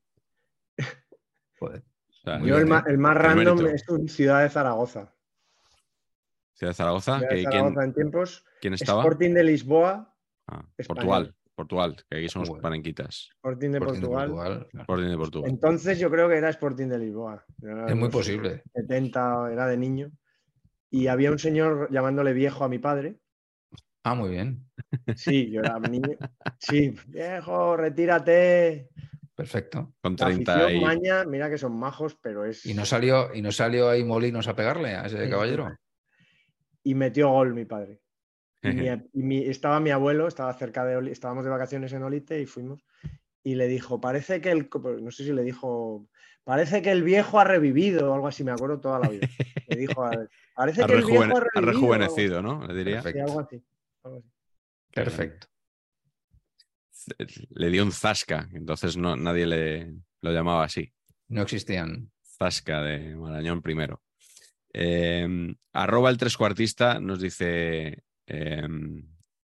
Joder. 1.59 1.83
O 2.09 2.13
sea, 2.13 2.37
Muy 2.39 2.49
Yo 2.49 2.57
el, 2.57 2.65
bien, 2.65 2.75
ma- 2.75 2.83
el 2.87 2.97
más 2.97 3.15
random 3.17 3.57
mérito. 3.57 3.73
es 3.75 3.87
un 3.89 4.07
Ciudad 4.09 4.43
de 4.43 4.49
Zaragoza. 4.49 5.15
Ciudad 6.53 6.71
de 6.71 6.75
Zaragoza, 6.75 7.17
Ciudad 7.19 7.49
¿quién, 7.49 7.79
en 7.81 7.93
tiempos. 7.93 8.45
quién 8.61 8.73
estaba? 8.75 9.01
Sporting 9.01 9.33
de 9.33 9.43
Lisboa, 9.45 10.15
Ah. 10.47 10.63
Portugal, 10.85 11.33
Portugal, 11.55 11.95
que 12.09 12.17
aquí 12.17 12.29
somos 12.29 12.49
Bueno. 12.49 12.61
panenquitas. 12.61 13.29
Sporting 13.35 13.69
de 13.71 13.77
Sporting 13.77 14.01
de 14.01 14.07
Portugal. 14.07 14.29
Portugal, 14.29 14.67
claro. 14.71 14.83
Sporting 14.83 15.09
de 15.09 15.17
Portugal. 15.17 15.49
Entonces 15.51 15.99
yo 15.99 16.09
creo 16.09 16.27
que 16.29 16.37
era 16.37 16.49
Sporting 16.49 16.87
de 16.87 16.99
Lisboa. 16.99 17.45
Era 17.61 17.87
Es 17.87 17.95
muy 17.95 18.09
posible. 18.09 18.63
70, 18.73 19.51
era 19.51 19.67
de 19.67 19.77
niño. 19.77 20.11
Y 20.89 21.07
había 21.07 21.31
un 21.31 21.39
señor 21.39 21.89
llamándole 21.91 22.33
viejo 22.33 22.63
a 22.63 22.69
mi 22.69 22.79
padre. 22.79 23.17
Ah, 24.03 24.15
muy 24.15 24.31
bien. 24.31 24.65
Sí, 25.15 25.49
yo 25.49 25.61
era 25.61 25.79
niño. 25.79 26.17
Sí, 26.59 26.93
viejo, 27.07 27.77
retírate. 27.77 28.89
perfecto. 29.33 29.93
Con 30.01 30.15
La 30.19 30.25
30 30.27 30.53
afición 30.53 30.75
y... 30.75 30.85
maña, 30.85 31.23
mira 31.25 31.49
que 31.49 31.57
son 31.57 31.77
majos, 31.79 32.15
pero 32.21 32.45
es. 32.45 32.65
Y 32.65 32.73
no 32.73 32.85
salió, 32.85 33.33
y 33.33 33.41
no 33.41 33.51
salió 33.51 33.89
ahí 33.89 34.03
Molinos 34.03 34.47
a 34.47 34.55
pegarle 34.55 34.89
a 34.89 35.05
ese 35.05 35.29
caballero. 35.29 35.75
Y 36.83 36.95
metió 36.95 37.29
gol 37.29 37.53
mi 37.53 37.65
padre. 37.65 38.01
Y 38.71 38.73
mi- 38.73 38.87
y 39.13 39.23
mi- 39.23 39.45
estaba 39.45 39.79
mi 39.79 39.89
abuelo, 39.91 40.27
estaba 40.27 40.53
cerca 40.53 40.85
de 40.85 41.11
estábamos 41.11 41.43
de 41.43 41.51
vacaciones 41.51 41.91
en 41.93 42.03
Olite 42.03 42.39
y 42.41 42.45
fuimos. 42.45 42.85
Y 43.43 43.55
le 43.55 43.67
dijo, 43.67 43.99
parece 43.99 44.39
que 44.39 44.51
el, 44.51 44.69
co- 44.69 44.79
no 44.79 45.11
sé 45.11 45.25
si 45.25 45.33
le 45.33 45.43
dijo, 45.43 46.07
parece 46.45 46.81
que 46.81 46.91
el 46.91 47.03
viejo 47.03 47.39
ha 47.39 47.43
revivido 47.43 48.11
o 48.11 48.13
algo 48.13 48.27
así, 48.27 48.43
me 48.43 48.51
acuerdo 48.51 48.79
toda 48.79 48.99
la 48.99 49.09
vida. 49.09 49.27
Le 49.67 49.75
dijo, 49.75 50.03
a- 50.05 50.27
parece 50.55 50.81
Ha, 50.81 50.87
que 50.87 50.93
el 50.93 51.05
viejo 51.05 51.23
ha 51.37 51.41
revivido. 51.41 51.71
rejuvenecido, 51.73 52.41
¿no? 52.41 52.65
Le 52.65 52.73
diría. 52.73 52.99
así, 52.99 53.11
sí, 53.11 53.19
algo 53.19 53.39
así, 53.41 53.63
algo 54.03 54.17
así. 54.19 54.27
Perfecto. 54.93 55.47
Le 57.49 57.69
dio 57.69 57.83
un 57.83 57.91
zasca, 57.91 58.47
entonces 58.53 58.95
no, 58.95 59.15
nadie 59.17 59.45
le 59.45 59.93
lo 60.21 60.31
llamaba 60.31 60.63
así. 60.63 60.93
No 61.27 61.41
existían. 61.41 62.11
Zasca 62.37 62.81
de 62.81 63.15
Marañón 63.15 63.61
primero. 63.61 64.01
Eh, 64.73 65.27
arroba 65.73 66.09
el 66.09 66.17
trescuartista 66.17 66.99
nos 66.99 67.19
dice, 67.19 68.03
eh, 68.27 68.67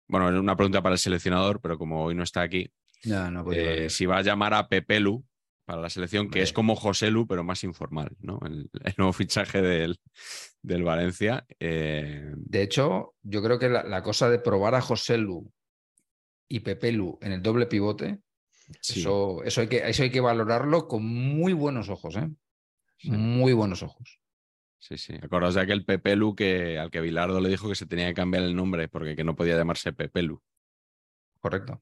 bueno, 0.07 0.29
es 0.29 0.39
una 0.39 0.55
pregunta 0.55 0.81
para 0.81 0.93
el 0.93 0.99
seleccionador, 0.99 1.61
pero 1.61 1.77
como 1.77 2.03
hoy 2.03 2.15
no 2.15 2.23
está 2.23 2.41
aquí, 2.41 2.71
no 3.05 3.43
podía 3.43 3.73
eh, 3.73 3.89
si 3.89 4.05
va 4.05 4.17
a 4.17 4.21
llamar 4.21 4.53
a 4.53 4.67
Pepelu 4.67 5.23
para 5.65 5.81
la 5.81 5.89
selección, 5.91 6.31
que 6.31 6.41
es 6.41 6.51
como 6.51 6.75
Joselu, 6.75 7.27
pero 7.27 7.43
más 7.43 7.63
informal, 7.63 8.09
¿no? 8.19 8.39
El, 8.43 8.71
el 8.83 8.93
nuevo 8.97 9.13
fichaje 9.13 9.61
del, 9.61 9.99
del 10.63 10.83
Valencia. 10.83 11.45
eh, 11.59 12.33
De 12.35 12.63
hecho, 12.63 13.13
yo 13.21 13.43
creo 13.43 13.59
que 13.59 13.69
la, 13.69 13.83
la 13.83 14.01
cosa 14.01 14.31
de 14.31 14.39
probar 14.39 14.73
a 14.73 14.81
José 14.81 15.19
Lu 15.19 15.51
y 16.47 16.61
Pepe 16.61 16.91
Lu 16.91 17.19
en 17.21 17.33
el 17.33 17.43
doble 17.43 17.67
pivote, 17.67 18.19
sí, 18.81 19.01
eso, 19.01 19.43
eso, 19.43 19.61
hay 19.61 19.67
que, 19.67 19.87
eso 19.87 20.01
hay 20.01 20.09
que 20.09 20.21
valorarlo 20.21 20.87
con 20.87 21.05
muy 21.05 21.53
buenos 21.53 21.89
ojos, 21.89 22.15
¿eh? 22.15 22.27
Sí. 22.97 23.11
Muy 23.11 23.53
buenos 23.53 23.83
ojos. 23.83 24.19
Sí, 24.79 24.97
sí. 24.97 25.13
Acordaos 25.21 25.55
de 25.55 25.61
aquel 25.61 25.85
Pepelu 25.85 26.35
que, 26.35 26.79
al 26.79 26.89
que 26.91 27.01
Bilardo 27.01 27.39
le 27.41 27.49
dijo 27.49 27.69
que 27.69 27.75
se 27.75 27.85
tenía 27.85 28.07
que 28.07 28.13
cambiar 28.15 28.43
el 28.43 28.55
nombre 28.55 28.87
porque 28.87 29.15
que 29.15 29.23
no 29.23 29.35
podía 29.35 29.55
llamarse 29.57 29.93
Pepelu. 29.93 30.41
Correcto. 31.39 31.81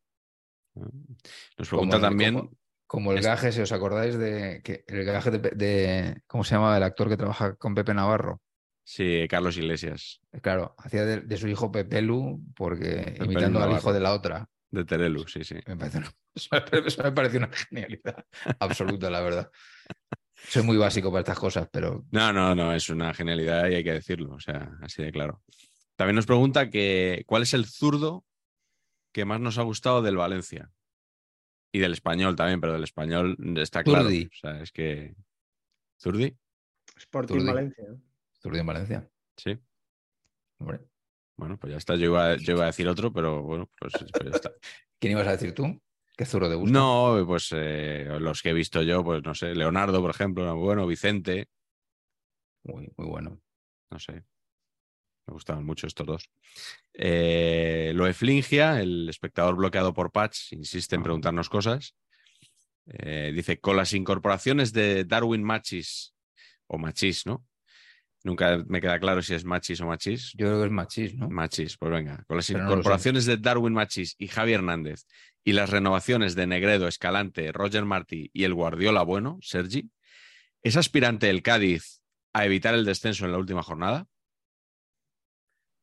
Nos 0.75 1.69
Como 1.69 1.81
pregunta 1.81 1.95
el- 1.97 2.01
también. 2.01 2.33
Como, 2.35 2.51
como 2.85 3.11
el 3.13 3.21
gaje, 3.21 3.51
si 3.51 3.61
os 3.61 3.71
acordáis 3.71 4.17
de 4.17 4.61
que 4.63 4.83
el 4.87 5.03
gaje 5.03 5.31
de, 5.31 5.39
de- 5.51 6.21
¿cómo 6.27 6.43
se 6.43 6.55
llama? 6.55 6.77
El 6.77 6.83
actor 6.83 7.09
que 7.09 7.17
trabaja 7.17 7.55
con 7.55 7.73
Pepe 7.75 7.93
Navarro. 7.93 8.41
Sí, 8.83 9.27
Carlos 9.29 9.57
Iglesias, 9.57 10.21
Eh, 10.31 10.39
Claro, 10.39 10.73
hacía 10.77 11.03
de, 11.03 11.19
de 11.21 11.37
su 11.37 11.47
hijo 11.49 11.71
Pepe 11.71 12.01
Lu 12.01 12.41
porque 12.55 13.17
imitando 13.19 13.61
al 13.61 13.73
hijo 13.73 13.91
de 13.91 13.99
la 13.99 14.13
otra. 14.13 14.49
de 14.71 14.85
Terelu, 14.85 15.27
sí, 15.27 15.43
sí. 15.43 15.55
Me 15.67 15.75
parece 15.75 15.97
una- 15.97 16.11
eso, 16.35 16.49
me, 16.71 16.87
eso 16.87 17.03
me 17.03 17.11
parece 17.11 17.37
una 17.37 17.49
genialidad 17.51 18.25
absoluta, 18.59 19.09
la 19.09 19.21
verdad. 19.21 19.51
Soy 20.37 20.63
muy 20.63 20.77
básico 20.77 21.09
para 21.11 21.21
estas 21.21 21.39
cosas, 21.39 21.67
pero 21.71 22.05
No, 22.11 22.31
no, 22.31 22.53
no, 22.55 22.73
es 22.73 22.89
una 22.89 23.13
genialidad 23.13 23.69
y 23.69 23.75
hay 23.75 23.83
que 23.83 23.93
decirlo, 23.93 24.35
o 24.35 24.39
sea, 24.39 24.77
así 24.81 25.03
de 25.03 25.11
claro. 25.11 25.41
También 25.95 26.15
nos 26.15 26.27
pregunta 26.27 26.69
que 26.69 27.23
cuál 27.25 27.43
es 27.43 27.53
el 27.53 27.65
zurdo 27.65 28.23
que 29.11 29.25
más 29.25 29.39
nos 29.39 29.57
ha 29.57 29.63
gustado 29.63 30.01
del 30.01 30.15
Valencia. 30.15 30.71
Y 31.71 31.79
del 31.79 31.93
español 31.93 32.35
también, 32.35 32.61
pero 32.61 32.73
del 32.73 32.83
español 32.83 33.35
está 33.57 33.83
claro. 33.83 34.03
Zurdi. 34.03 34.25
O 34.25 34.35
sea, 34.35 34.61
es 34.61 34.71
que. 34.71 35.15
¿Zurdi? 35.99 36.37
Sporting 36.95 37.35
Turdi. 37.35 37.47
Valencia. 37.47 37.83
¿no? 37.89 38.01
Zurdi 38.41 38.59
en 38.59 38.65
Valencia. 38.65 39.09
Sí. 39.35 39.59
Hombre. 40.59 40.79
Bueno, 41.35 41.57
pues 41.57 41.71
ya 41.71 41.77
está. 41.77 41.95
Yo 41.95 42.05
iba, 42.05 42.35
yo 42.37 42.53
iba 42.53 42.63
a 42.63 42.67
decir 42.67 42.87
otro, 42.87 43.11
pero 43.11 43.43
bueno, 43.43 43.69
pues, 43.79 43.93
pues 43.93 44.31
ya 44.31 44.35
está. 44.35 44.51
¿Quién 44.99 45.13
ibas 45.13 45.27
a 45.27 45.31
decir 45.31 45.53
tú? 45.53 45.81
¿Qué 46.17 46.25
zurdo 46.25 46.49
te 46.49 46.55
gusta? 46.55 46.73
No, 46.77 47.23
pues 47.27 47.49
eh, 47.55 48.07
los 48.19 48.41
que 48.41 48.49
he 48.49 48.53
visto 48.53 48.81
yo, 48.81 49.03
pues 49.03 49.23
no 49.23 49.35
sé, 49.35 49.53
Leonardo, 49.53 50.01
por 50.01 50.09
ejemplo, 50.09 50.55
bueno, 50.55 50.87
Vicente, 50.87 51.47
Muy, 52.63 52.89
muy 52.97 53.07
bueno. 53.07 53.39
no 53.91 53.99
sé. 53.99 54.23
Me 55.27 55.33
gustaban 55.33 55.63
mucho 55.65 55.87
estos 55.87 56.07
dos. 56.07 56.29
Eh, 56.93 57.91
lo 57.93 58.07
Eflingia, 58.07 58.81
el 58.81 59.07
espectador 59.09 59.55
bloqueado 59.55 59.93
por 59.93 60.11
Patch, 60.11 60.53
insiste 60.53 60.95
en 60.95 61.01
Ah. 61.01 61.03
preguntarnos 61.03 61.49
cosas. 61.49 61.95
Eh, 62.87 63.31
dice, 63.35 63.59
con 63.59 63.75
las 63.77 63.93
incorporaciones 63.93 64.71
de 64.73 65.03
Darwin 65.03 65.43
Machis, 65.43 66.13
o 66.67 66.77
Machis, 66.77 67.25
¿no? 67.25 67.45
Nunca 68.23 68.63
me 68.67 68.81
queda 68.81 68.99
claro 68.99 69.21
si 69.21 69.33
es 69.33 69.45
Machis 69.45 69.79
o 69.81 69.85
Machis. 69.87 70.31
Yo 70.35 70.47
creo 70.47 70.59
que 70.59 70.65
es 70.65 70.71
machis, 70.71 71.15
¿no? 71.15 71.29
Machis, 71.29 71.77
pues 71.77 71.91
venga. 71.91 72.23
Con 72.27 72.37
las 72.37 72.47
Pero 72.47 72.59
no 72.63 72.71
incorporaciones 72.71 73.25
de 73.25 73.37
Darwin 73.37 73.73
Machis 73.73 74.15
y 74.17 74.27
Javi 74.27 74.53
Hernández 74.53 75.05
y 75.47 75.53
las 75.53 75.69
renovaciones 75.69 76.35
de 76.35 76.45
Negredo, 76.45 76.89
Escalante, 76.89 77.53
Roger 77.53 77.85
Martí 77.85 78.29
y 78.33 78.43
el 78.43 78.53
Guardiola 78.53 79.03
bueno, 79.03 79.39
Sergi, 79.41 79.89
¿es 80.61 80.75
aspirante 80.75 81.29
el 81.29 81.41
Cádiz 81.41 82.01
a 82.33 82.45
evitar 82.45 82.73
el 82.73 82.83
descenso 82.83 83.23
en 83.23 83.31
la 83.31 83.37
última 83.37 83.63
jornada? 83.63 84.09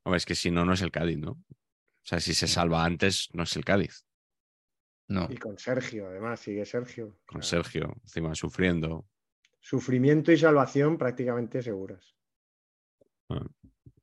Hombre, 0.05 0.19
es 0.19 0.27
que 0.27 0.35
si 0.35 0.51
no, 0.51 0.67
no 0.67 0.75
es 0.75 0.83
el 0.83 0.91
Cádiz, 0.91 1.17
¿no? 1.17 1.31
O 1.31 1.47
sea, 2.03 2.21
si 2.21 2.35
se 2.35 2.47
salva 2.47 2.85
antes, 2.85 3.31
no 3.33 3.45
es 3.45 3.57
el 3.57 3.65
Cádiz. 3.65 4.05
No. 5.09 5.29
Y 5.31 5.39
con 5.39 5.57
Sergio, 5.57 6.09
además, 6.09 6.41
sigue 6.41 6.67
Sergio. 6.67 7.19
Con 7.25 7.41
O 7.41 7.43
sea, 7.43 7.63
Sergio, 7.63 7.97
encima 8.03 8.35
sufriendo. 8.35 9.07
Sufrimiento 9.61 10.31
y 10.31 10.37
salvación 10.37 10.99
prácticamente 10.99 11.63
seguras. 11.63 12.15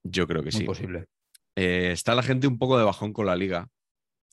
Yo 0.02 0.26
creo 0.26 0.42
que 0.42 0.50
Muy 0.54 0.62
sí. 0.62 0.64
posible. 0.64 1.06
Eh, 1.56 1.92
está 1.92 2.16
la 2.16 2.24
gente 2.24 2.48
un 2.48 2.58
poco 2.58 2.80
de 2.80 2.84
bajón 2.84 3.14
con 3.14 3.28
la 3.28 3.36
liga, 3.36 3.70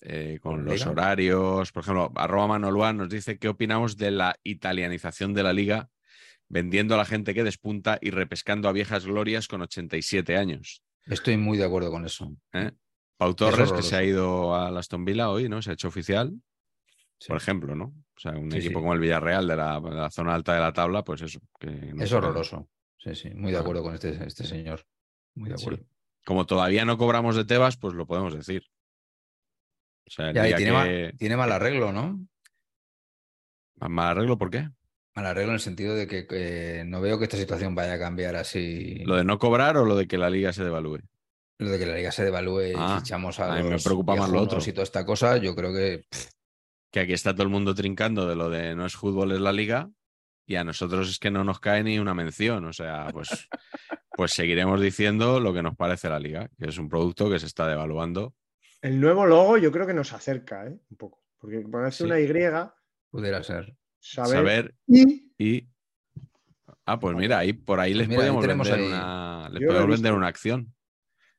eh, 0.01 0.39
con 0.43 0.53
¿Con 0.57 0.65
la 0.65 0.71
los 0.73 0.81
liga? 0.81 0.91
horarios. 0.91 1.73
Por 1.73 1.83
ejemplo, 1.83 2.13
arroba 2.17 2.47
Manolua 2.49 2.93
nos 2.93 3.09
dice 3.09 3.39
qué 3.39 3.49
opinamos 3.49 3.97
de 3.97 4.11
la 4.11 4.37
italianización 4.45 5.35
de 5.35 5.43
la 5.43 5.53
liga, 5.53 5.91
vendiendo 6.49 6.95
a 6.95 6.99
la 6.99 7.05
gente 7.05 7.35
que 7.35 7.45
despunta 7.45 7.99
y 8.01 8.11
repescando 8.11 8.69
a 8.69 8.73
viejas 8.73 9.05
glorias 9.07 9.49
con 9.49 9.63
87 9.63 10.37
años. 10.37 10.83
Estoy 11.07 11.37
muy 11.37 11.59
de 11.59 11.65
acuerdo 11.65 11.91
con 11.91 12.05
eso. 12.05 12.31
¿eh? 12.53 12.71
Pau 13.17 13.35
Torres, 13.35 13.73
que 13.73 13.83
se 13.83 13.97
ha 13.97 14.05
ido 14.05 14.55
a 14.55 14.69
Aston 14.79 15.05
Villa 15.05 15.31
hoy, 15.31 15.49
¿no? 15.49 15.61
Se 15.63 15.71
ha 15.71 15.73
hecho 15.75 15.89
oficial, 15.89 16.33
Sí. 17.21 17.29
por 17.29 17.37
ejemplo, 17.39 17.75
¿no? 17.75 17.87
O 17.87 18.21
sea, 18.21 18.33
un 18.33 18.51
Sí, 18.53 18.59
equipo 18.59 18.79
sí. 18.79 18.83
como 18.83 18.95
el 18.95 19.01
Villarreal 19.01 19.49
de 19.49 19.57
la, 19.57 19.81
de 19.81 19.91
la 19.91 20.11
zona 20.11 20.35
alta 20.35 20.55
de 20.55 20.61
la 20.61 20.73
tabla, 20.73 21.03
pues 21.03 21.23
eso. 21.23 21.41
que 21.59 21.67
no 21.69 22.03
Es 22.05 22.13
horroroso. 22.13 22.69
Sí, 22.99 23.15
sí. 23.17 23.31
Muy 23.31 23.51
de 23.51 23.59
Ah. 23.59 23.61
acuerdo 23.61 23.83
con 23.83 23.95
este, 23.95 24.11
este 24.25 24.45
señor. 24.45 24.85
Muy 25.35 25.51
de 25.51 25.59
Sí. 25.59 25.65
acuerdo. 25.65 25.85
Como 26.25 26.47
todavía 26.47 26.85
no 26.85 26.97
cobramos 26.99 27.35
de 27.35 27.45
Tebas, 27.45 27.77
pues 27.77 27.95
lo 27.95 28.07
podemos 28.07 28.35
decir. 28.35 28.63
O 30.09 30.11
sea, 30.11 30.29
el 30.31 30.35
Ya, 30.35 30.45
y 30.45 30.49
día 30.49 30.57
tiene, 30.57 30.71
que- 30.73 30.77
mal, 30.77 31.15
tiene 31.19 31.37
mal 31.37 31.53
arreglo, 31.53 31.93
¿no? 31.93 32.19
¿Mal 33.77 34.09
arreglo 34.09 34.39
por 34.39 34.51
qué? 34.51 34.69
Mal 35.15 35.27
arreglo 35.27 35.51
en 35.51 35.55
el 35.55 35.61
sentido 35.61 35.95
de 35.95 36.07
que, 36.07 36.27
que 36.27 36.85
no 36.87 37.01
veo 37.01 37.19
que 37.19 37.25
esta 37.25 37.37
situación 37.37 37.75
vaya 37.75 37.95
a 37.95 37.99
cambiar 37.99 38.37
así. 38.37 38.97
¿Lo 39.05 39.17
de 39.17 39.25
no 39.25 39.39
cobrar 39.39 39.77
o 39.77 39.85
lo 39.85 39.97
de 39.97 40.07
que 40.07 40.19
la 40.19 40.31
liga 40.31 40.53
se 40.53 40.65
devalúe? 40.65 41.01
Lo 41.59 41.71
de 41.71 41.79
que 41.79 41.87
la 41.87 41.95
liga 41.97 42.13
se 42.13 42.25
devalúe 42.25 42.73
Ah, 42.77 42.97
y 42.97 43.01
fichamos 43.01 43.39
a, 43.41 43.53
a 43.53 43.57
mí 43.57 43.65
me 43.65 43.71
los 43.71 43.85
preocupa 43.85 44.15
más 44.15 44.31
lo 44.31 44.43
otro. 44.43 44.61
y 44.65 44.73
toda 44.73 44.85
esta 44.85 45.05
cosa, 45.05 45.37
yo 45.39 45.55
creo 45.57 45.73
que 45.73 46.05
pff, 46.09 46.29
Que 46.93 47.01
aquí 47.01 47.13
está 47.13 47.33
todo 47.33 47.43
el 47.43 47.49
mundo 47.49 47.75
trincando 47.75 48.29
de 48.29 48.37
lo 48.37 48.49
de 48.49 48.75
no 48.77 48.87
es 48.87 48.95
fútbol, 48.95 49.33
es 49.33 49.41
la 49.41 49.53
liga, 49.53 49.91
y 50.47 50.55
a 50.55 50.65
nosotros 50.65 51.09
es 51.11 51.19
que 51.19 51.31
no 51.33 51.43
nos 51.45 51.59
cae 51.61 51.83
ni 51.83 51.99
una 51.99 52.15
mención. 52.15 52.65
O 52.65 52.73
sea, 52.73 53.09
pues, 53.13 53.29
pues 54.13 54.33
seguiremos 54.33 54.81
diciendo 54.81 55.41
lo 55.41 55.53
que 55.53 55.63
nos 55.63 55.77
parece 55.77 56.09
la 56.09 56.21
liga, 56.21 56.49
que 56.59 56.69
es 56.69 56.79
un 56.79 56.89
producto 56.89 57.29
que 57.31 57.39
se 57.41 57.47
está 57.47 57.67
devaluando. 57.67 58.35
El 58.81 59.01
nuevo 59.01 59.27
logo 59.27 59.59
yo 59.59 59.73
creo 59.73 59.87
que 59.87 59.95
nos 59.95 60.13
acerca, 60.13 60.67
¿eh? 60.67 60.79
Un 60.91 60.97
poco. 60.97 61.25
Porque 61.39 61.61
ponerse 61.61 61.99
Sí. 61.99 62.05
una 62.05 62.21
Y, 62.21 62.27
pudiera 63.11 63.43
ser. 63.43 63.77
saber, 64.01 64.37
Saber 64.37 64.75
y 64.87 65.33
y. 65.39 65.69
Ah, 66.87 66.99
pues 66.99 67.17
mira, 67.17 67.39
ahí 67.39 67.53
por 67.53 67.81
ahí 67.81 67.93
Pues 67.93 67.99
les 67.99 68.09
mira, 68.09 68.21
podemos 68.33 68.69
vender 68.69 68.75
ahí- 68.75 68.87
una. 68.87 69.49
Les 69.51 69.67
podemos 69.69 69.91
vender 69.91 70.13
una 70.15 70.27
acción 70.29 70.75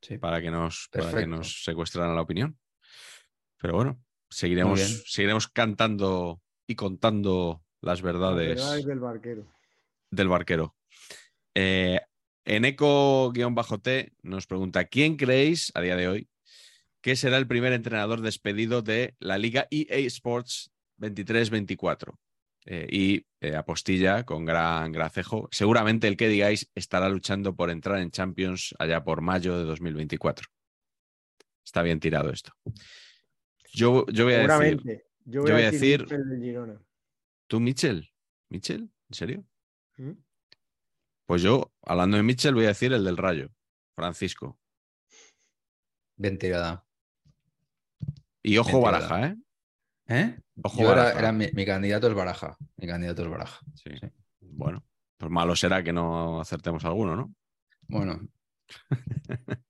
Sí. 0.02 0.18
para 0.18 0.42
que 0.42 0.52
nos, 0.52 0.90
para 0.92 1.12
que 1.14 1.28
nos 1.28 1.64
secuestraran 1.64 2.16
la 2.16 2.22
opinión. 2.22 2.58
Pero 3.58 3.74
bueno, 3.76 4.02
seguiremos, 4.30 4.80
seguiremos 5.08 5.48
cantando 5.48 6.42
y 6.68 6.76
contando 6.76 7.64
las 7.82 8.00
las 8.00 8.02
verdades. 8.02 8.56
verdades 8.56 8.86
del 8.86 9.00
barquero. 9.00 9.48
del 10.12 10.28
barquero. 10.28 10.76
Eh, 11.56 12.00
en 12.46 12.66
eco-t 12.66 14.14
nos 14.24 14.48
pregunta, 14.48 14.86
¿quién 14.86 15.18
creéis 15.18 15.72
a 15.76 15.82
día 15.82 15.96
de 15.96 16.08
hoy 16.08 16.29
que 17.02 17.16
será 17.16 17.38
el 17.38 17.48
primer 17.48 17.74
entrenador 17.74 18.22
despedido 18.22 18.82
de 18.82 19.16
la 19.20 19.38
Liga 19.38 19.68
EA 19.72 19.98
Sports 20.08 20.72
23-24? 21.00 22.16
Eh, 22.66 22.88
y 22.92 23.26
eh, 23.42 23.56
apostilla 23.56 24.26
con 24.26 24.46
gran 24.46 24.92
gracejo. 24.92 25.48
Seguramente 25.52 26.08
el 26.08 26.18
que 26.18 26.28
digáis 26.28 26.70
estará 26.76 27.10
luchando 27.10 27.56
por 27.56 27.70
entrar 27.70 28.00
en 28.00 28.12
Champions 28.12 28.76
allá 28.78 29.04
por 29.04 29.22
mayo 29.22 29.58
de 29.58 29.64
2024. 29.64 30.48
Está 31.66 31.82
bien 31.82 32.00
tirado 32.00 32.30
esto. 32.32 32.52
Yo, 33.74 34.06
yo 34.08 34.26
voy 34.26 34.34
a 34.34 34.38
decir, 34.40 34.50
Seguramente. 34.50 35.06
Yo 35.26 35.42
voy, 35.42 35.50
yo 35.50 35.56
a 35.56 35.58
voy 35.58 35.68
a 35.68 35.72
decir. 35.72 36.06
¿tú, 37.48 37.60
Mitchell? 37.60 38.12
¿Mitchell? 38.50 38.82
¿En 38.82 39.14
serio? 39.14 39.46
¿Mm? 39.98 40.12
Pues 41.26 41.42
yo, 41.42 41.72
hablando 41.84 42.18
de 42.18 42.24
Mitchell, 42.24 42.56
voy 42.56 42.66
a 42.66 42.70
decir 42.70 42.92
el 42.92 43.04
del 43.04 43.18
Rayo, 43.18 43.52
Francisco. 43.96 44.60
Bien 46.18 46.38
tirada. 46.38 46.89
Y 48.44 48.58
ojo 48.58 48.82
Baraja, 48.82 49.28
¿eh? 49.28 49.36
¿Eh? 50.08 50.40
Ojo, 50.64 50.80
Yo 50.82 50.92
era, 50.92 51.04
Baraja. 51.04 51.20
era 51.20 51.32
mi, 51.32 51.48
mi 51.54 51.66
candidato 51.66 52.08
es 52.08 52.14
Baraja. 52.14 52.58
Mi 52.78 52.88
candidato 52.88 53.24
es 53.24 53.30
Baraja. 53.30 53.60
Sí. 53.76 53.90
Sí. 54.00 54.08
Bueno, 54.42 54.84
pues 55.18 55.32
malo 55.32 55.56
será 55.56 55.84
que 55.84 55.94
no 55.94 56.40
acertemos 56.42 56.84
alguno, 56.86 57.16
¿no? 57.16 57.34
Bueno, 57.88 58.20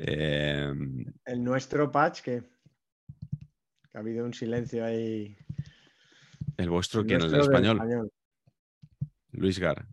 Eh, 0.00 0.72
El 1.24 1.42
nuestro 1.42 1.90
patch, 1.90 2.20
que, 2.20 2.42
que 3.90 3.98
ha 3.98 4.00
habido 4.00 4.24
un 4.24 4.32
silencio 4.34 4.84
ahí. 4.84 5.36
el 6.56 6.70
vuestro, 6.70 7.04
¿quién? 7.04 7.20
El 7.22 7.30
del 7.32 7.40
español. 7.40 8.10
Luis 9.32 9.58
Gar. 9.58 9.86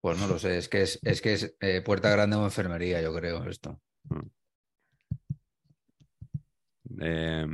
pues 0.00 0.18
no 0.18 0.28
lo 0.28 0.38
sé. 0.38 0.58
Es 0.58 0.68
que 0.68 0.82
es, 0.82 1.00
es 1.02 1.20
que 1.20 1.32
es 1.32 1.56
eh, 1.60 1.82
puerta 1.82 2.08
grande 2.10 2.36
o 2.36 2.44
enfermería, 2.44 3.02
yo 3.02 3.12
creo, 3.14 3.44
esto. 3.48 3.80
Eh, 7.00 7.46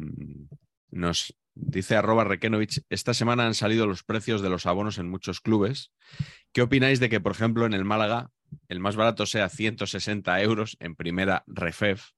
nos 0.91 1.37
dice 1.55 1.97
arroba 1.97 2.25
Rekenovich, 2.25 2.83
esta 2.91 3.15
semana 3.15 3.47
han 3.47 3.55
salido 3.55 3.87
los 3.87 4.05
precios 4.05 4.43
de 4.43 4.51
los 4.51 4.67
abonos 4.67 4.99
en 4.99 5.09
muchos 5.09 5.41
clubes. 5.41 5.93
¿Qué 6.53 6.63
opináis 6.63 7.01
de 7.01 7.09
que, 7.09 7.21
por 7.21 7.33
ejemplo, 7.33 7.67
en 7.67 7.75
el 7.75 7.85
Málaga 7.85 8.31
el 8.69 8.79
más 8.79 8.95
barato 8.95 9.27
sea 9.27 9.49
160 9.49 10.41
euros 10.43 10.77
en 10.81 10.95
primera 10.95 11.43
Refef 11.47 12.11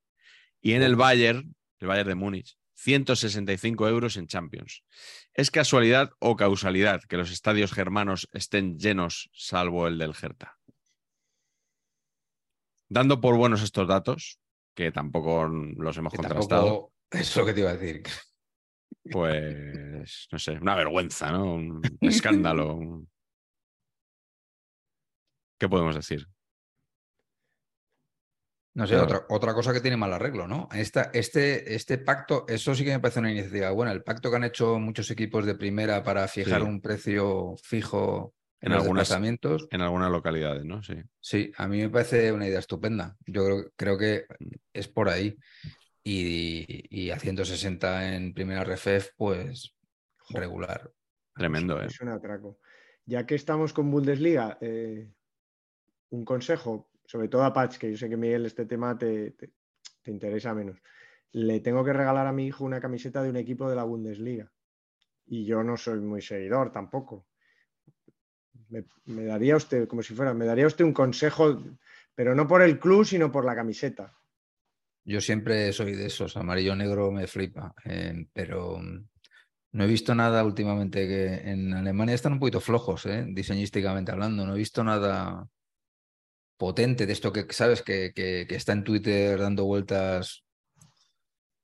y 0.61 0.73
en 0.73 0.83
el 0.83 0.95
Bayern, 0.95 1.55
el 1.79 1.87
Bayern 1.87 2.09
de 2.09 2.15
Múnich, 2.15 2.57
165 2.75 3.87
euros 3.87 4.17
en 4.17 4.27
Champions? 4.27 4.83
¿Es 5.33 5.51
casualidad 5.51 6.11
o 6.19 6.35
causalidad 6.35 7.01
que 7.07 7.17
los 7.17 7.31
estadios 7.31 7.71
germanos 7.73 8.27
estén 8.33 8.77
llenos 8.77 9.29
salvo 9.33 9.87
el 9.87 9.97
del 9.97 10.13
Hertha? 10.21 10.57
Dando 12.89 13.21
por 13.21 13.35
buenos 13.37 13.61
estos 13.61 13.87
datos, 13.87 14.39
que 14.75 14.91
tampoco 14.91 15.47
los 15.47 15.97
hemos 15.97 16.11
Que 16.11 16.17
contrastado. 16.17 16.65
tampoco 16.65 16.93
es 17.11 17.35
lo 17.35 17.45
que 17.45 17.53
te 17.53 17.59
iba 17.61 17.71
a 17.71 17.77
decir. 17.77 18.03
Pues, 19.11 20.27
no 20.31 20.37
sé, 20.37 20.51
una 20.51 20.75
vergüenza, 20.75 21.31
¿no? 21.31 21.55
Un 21.55 21.81
escándalo. 22.01 22.77
¿Qué 25.59 25.67
podemos 25.67 25.95
decir? 25.95 26.27
No 28.75 28.85
sé, 28.85 28.93
Claro. 28.93 29.05
otra, 29.05 29.25
otra 29.29 29.53
cosa 29.53 29.73
que 29.73 29.81
tiene 29.81 29.97
mal 29.97 30.13
arreglo, 30.13 30.47
¿no? 30.47 30.69
Esta, 30.71 31.09
este, 31.13 31.73
este 31.73 31.97
pacto, 31.97 32.45
eso 32.47 32.75
sí 32.75 32.83
que 32.85 32.91
me 32.91 32.99
parece 32.99 33.19
una 33.19 33.31
iniciativa 33.31 33.71
buena. 33.71 33.91
El 33.91 34.03
pacto 34.03 34.29
que 34.29 34.35
han 34.35 34.43
hecho 34.43 34.77
muchos 34.79 35.09
equipos 35.09 35.45
de 35.45 35.55
primera 35.55 36.03
para 36.03 36.27
fijar 36.27 36.61
Sí. 36.61 36.67
un 36.67 36.79
precio 36.81 37.55
fijo 37.63 38.35
en, 38.61 38.67
En 38.67 38.73
los 38.73 38.83
algunas- 38.83 39.01
desplazamientos, 39.03 39.67
En 39.71 39.81
algunas 39.81 40.11
localidades, 40.11 40.65
¿no? 40.65 40.83
Sí. 40.83 40.95
sí, 41.19 41.51
a 41.57 41.67
mí 41.67 41.79
me 41.79 41.89
parece 41.89 42.31
una 42.31 42.47
idea 42.47 42.59
estupenda. 42.59 43.17
Yo 43.25 43.43
creo, 43.45 43.71
creo 43.75 43.97
que 43.97 44.25
Mm. 44.39 44.51
es 44.73 44.87
por 44.87 45.09
ahí. 45.09 45.35
Y, 46.11 46.87
y 46.89 47.11
a 47.11 47.19
160 47.19 48.15
en 48.15 48.33
primera 48.33 48.63
refef, 48.63 49.11
pues 49.15 49.75
regular. 50.29 50.91
Tremendo, 51.35 51.79
¿eh? 51.79 51.85
Es 51.85 52.01
un 52.01 52.09
atraco. 52.09 52.57
Ya 53.05 53.27
que 53.27 53.35
estamos 53.35 53.73
con 53.73 53.91
Bundesliga, 53.91 54.57
eh, 54.59 55.11
un 56.09 56.25
consejo, 56.25 56.89
sobre 57.05 57.27
todo 57.27 57.43
a 57.43 57.53
Patch, 57.53 57.77
que 57.77 57.91
yo 57.91 57.97
sé 57.97 58.09
que 58.09 58.17
Miguel 58.17 58.47
este 58.47 58.65
tema 58.65 58.97
te, 58.97 59.31
te- 59.31 59.51
te 60.01 60.09
interesa 60.11 60.55
menos. 60.55 60.81
Le 61.31 61.59
tengo 61.59 61.85
que 61.85 61.93
regalar 61.93 62.25
a 62.25 62.33
mi 62.33 62.47
hijo 62.47 62.63
una 62.65 62.81
camiseta 62.81 63.21
de 63.21 63.29
un 63.29 63.37
equipo 63.37 63.69
de 63.69 63.75
la 63.75 63.83
Bundesliga. 63.83 64.51
Y 65.27 65.45
yo 65.45 65.63
no 65.63 65.77
soy 65.77 65.99
muy 65.99 66.23
seguidor 66.23 66.71
tampoco. 66.71 67.27
Me, 68.69 68.83
me 69.05 69.25
daría 69.25 69.55
usted, 69.55 69.87
como 69.87 70.01
si 70.01 70.15
fuera, 70.15 70.33
me 70.33 70.45
daría 70.45 70.65
usted 70.65 70.85
un 70.85 70.93
consejo, 70.93 71.61
pero 72.15 72.33
no 72.33 72.47
por 72.47 72.63
el 72.63 72.79
club, 72.79 73.05
sino 73.05 73.31
por 73.31 73.45
la 73.45 73.53
camiseta. 73.55 74.15
Yo 75.03 75.21
siempre 75.21 75.73
soy 75.73 75.93
de 75.95 76.05
esos, 76.07 76.37
amarillo 76.37 76.75
negro 76.75 77.11
me 77.11 77.25
flipa, 77.27 77.73
eh, 77.85 78.27
pero 78.33 78.77
mm, 78.77 79.07
no 79.73 79.83
he 79.83 79.87
visto 79.87 80.13
nada 80.15 80.43
últimamente 80.43 81.07
que 81.07 81.49
en 81.51 81.73
Alemania 81.73 82.15
están 82.15 82.33
un 82.33 82.39
poquito 82.39 82.61
flojos, 82.61 83.05
eh, 83.05 83.25
diseñísticamente 83.29 84.11
hablando. 84.11 84.45
No 84.45 84.53
he 84.55 84.57
visto 84.57 84.83
nada 84.83 85.47
potente 86.57 87.05
de 87.05 87.13
esto 87.13 87.31
que 87.31 87.45
sabes 87.51 87.81
que, 87.81 88.11
que- 88.13 88.45
que 88.47 88.55
está 88.55 88.73
en 88.73 88.83
Twitter 88.83 89.39
dando 89.39 89.65
vueltas. 89.65 90.43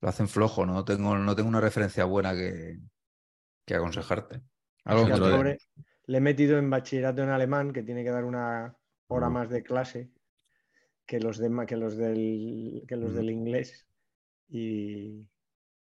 Lo 0.01 0.09
hacen 0.09 0.27
flojo, 0.27 0.65
no 0.65 0.85
tengo, 0.85 1.17
no 1.17 1.35
tengo 1.35 1.49
una 1.49 1.61
referencia 1.61 2.05
buena 2.05 2.33
que, 2.33 2.77
que 3.65 3.75
aconsejarte. 3.75 4.41
Algo 4.85 5.05
que 5.07 5.11
pobre 5.19 5.57
le 6.05 6.17
he 6.17 6.21
metido 6.21 6.57
en 6.57 6.69
bachillerato 6.69 7.23
en 7.23 7.29
alemán, 7.29 7.73
que 7.73 7.81
tiene 7.83 8.03
que 8.03 8.11
dar 8.11 8.23
una 8.23 8.75
hora 9.07 9.29
más 9.29 9.49
de 9.49 9.63
clase 9.63 10.11
que 11.05 11.19
los, 11.19 11.37
de, 11.37 11.49
que 11.67 11.75
los, 11.77 11.95
del, 11.97 12.83
que 12.87 12.95
los 12.95 13.11
Mm. 13.11 13.15
del 13.15 13.29
inglés. 13.29 13.87
Y, 14.49 15.27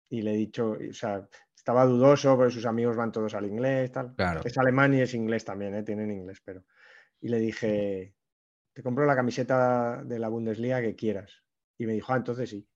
y 0.08 0.22
le 0.22 0.34
he 0.34 0.36
dicho, 0.36 0.72
o 0.72 0.92
sea, 0.92 1.26
estaba 1.56 1.84
dudoso 1.84 2.36
porque 2.36 2.52
sus 2.52 2.66
amigos 2.66 2.96
van 2.96 3.12
todos 3.12 3.34
al 3.34 3.46
inglés, 3.46 3.92
tal. 3.92 4.14
Claro. 4.14 4.40
Es 4.44 4.56
alemán 4.58 4.94
y 4.94 5.00
es 5.00 5.14
inglés 5.14 5.44
también, 5.44 5.74
¿eh? 5.74 5.82
tienen 5.82 6.10
inglés, 6.10 6.40
pero. 6.44 6.64
Y 7.20 7.28
le 7.28 7.38
dije, 7.38 8.14
te 8.72 8.82
compro 8.82 9.06
la 9.06 9.14
camiseta 9.16 10.02
de 10.04 10.18
la 10.18 10.28
Bundesliga 10.28 10.80
que 10.80 10.96
quieras. 10.96 11.42
Y 11.78 11.86
me 11.86 11.92
dijo, 11.94 12.12
ah, 12.12 12.16
entonces 12.16 12.50
sí. 12.50 12.66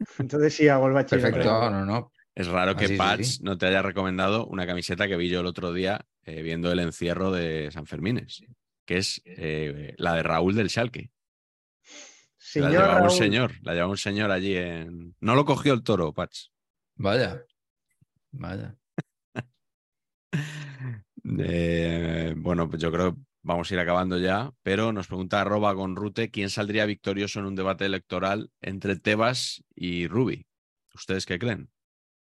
Entonces 0.18 0.54
sí 0.54 0.68
hago 0.68 0.86
el 0.88 0.92
bachillerato. 0.92 1.34
Perfecto, 1.34 1.70
no, 1.70 1.84
no. 1.84 2.12
Es 2.34 2.46
raro 2.46 2.76
que 2.76 2.84
Ah, 2.84 2.88
sí, 2.88 2.94
sí, 2.94 2.98
Patch 2.98 3.22
sí. 3.24 3.38
no 3.42 3.58
te 3.58 3.66
haya 3.66 3.82
recomendado 3.82 4.46
una 4.46 4.66
camiseta 4.66 5.08
que 5.08 5.16
vi 5.16 5.28
yo 5.28 5.40
el 5.40 5.46
otro 5.46 5.72
día 5.72 6.06
eh, 6.24 6.42
viendo 6.42 6.70
el 6.70 6.78
encierro 6.78 7.32
de 7.32 7.70
San 7.72 7.86
Fermines, 7.86 8.44
que 8.84 8.98
es 8.98 9.20
eh, 9.24 9.94
la 9.98 10.14
de 10.14 10.22
Raúl 10.22 10.54
del 10.54 10.68
Schalke. 10.70 11.10
La 12.54 12.70
llevaba 12.70 13.02
un 13.02 13.10
señor, 13.10 13.52
la 13.62 13.72
llevaba 13.72 13.90
un 13.90 13.98
señor 13.98 14.30
allí 14.30 14.56
en... 14.56 15.14
No 15.20 15.34
lo 15.34 15.44
cogió 15.44 15.74
el 15.74 15.82
toro, 15.82 16.12
Patch. 16.12 16.46
Vaya. 16.96 17.44
Vaya. 18.32 18.76
Eh, 21.40 22.32
bueno, 22.38 22.70
pues 22.70 22.80
yo 22.80 22.90
creo 22.90 23.14
que 23.14 23.20
vamos 23.42 23.70
a 23.70 23.74
ir 23.74 23.80
acabando 23.80 24.18
ya, 24.18 24.50
pero 24.62 24.92
nos 24.92 25.08
pregunta 25.08 25.42
arroba 25.42 25.74
con 25.74 25.94
Rute 25.94 26.30
quién 26.30 26.48
saldría 26.48 26.86
victorioso 26.86 27.40
en 27.40 27.46
un 27.46 27.54
debate 27.54 27.84
electoral 27.84 28.50
entre 28.62 28.96
Tebas 28.96 29.62
y 29.74 30.06
Rubi. 30.06 30.46
¿Ustedes 30.94 31.26
qué 31.26 31.38
creen? 31.38 31.70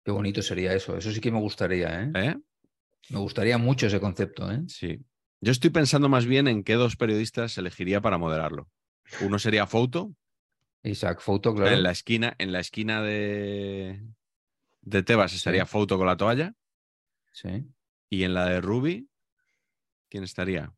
Qué 0.04 0.10
bonito 0.10 0.42
sería 0.42 0.74
eso. 0.74 0.96
Eso 0.96 1.10
sí 1.10 1.20
que 1.20 1.32
me 1.32 1.38
gustaría, 1.38 2.02
¿eh? 2.02 2.12
¿Eh? 2.14 2.36
Me 3.10 3.18
gustaría 3.18 3.56
mucho 3.56 3.86
ese 3.86 4.00
concepto, 4.00 4.50
¿eh? 4.50 4.62
Sí. 4.68 5.00
Yo 5.40 5.52
estoy 5.52 5.70
pensando 5.70 6.08
más 6.08 6.26
bien 6.26 6.46
en 6.46 6.62
qué 6.62 6.74
dos 6.74 6.96
periodistas 6.96 7.56
elegiría 7.58 8.00
para 8.00 8.18
moderarlo. 8.18 8.68
Uno 9.20 9.38
sería 9.38 9.66
Fouto, 9.66 10.14
Isaac 10.82 11.20
Foto, 11.20 11.54
claro. 11.54 11.70
en 11.76 11.82
la 11.82 11.90
esquina, 11.92 12.34
en 12.38 12.50
la 12.52 12.60
esquina 12.60 13.02
de, 13.02 14.02
de 14.80 15.02
Tebas 15.02 15.32
estaría 15.34 15.64
Sí. 15.64 15.70
Fouto 15.70 15.96
con 15.98 16.06
la 16.06 16.16
toalla, 16.16 16.54
Sí. 17.30 17.66
y 18.10 18.24
en 18.24 18.34
la 18.34 18.46
de 18.46 18.60
Rubi, 18.60 19.08
¿quién 20.08 20.24
estaría? 20.24 20.72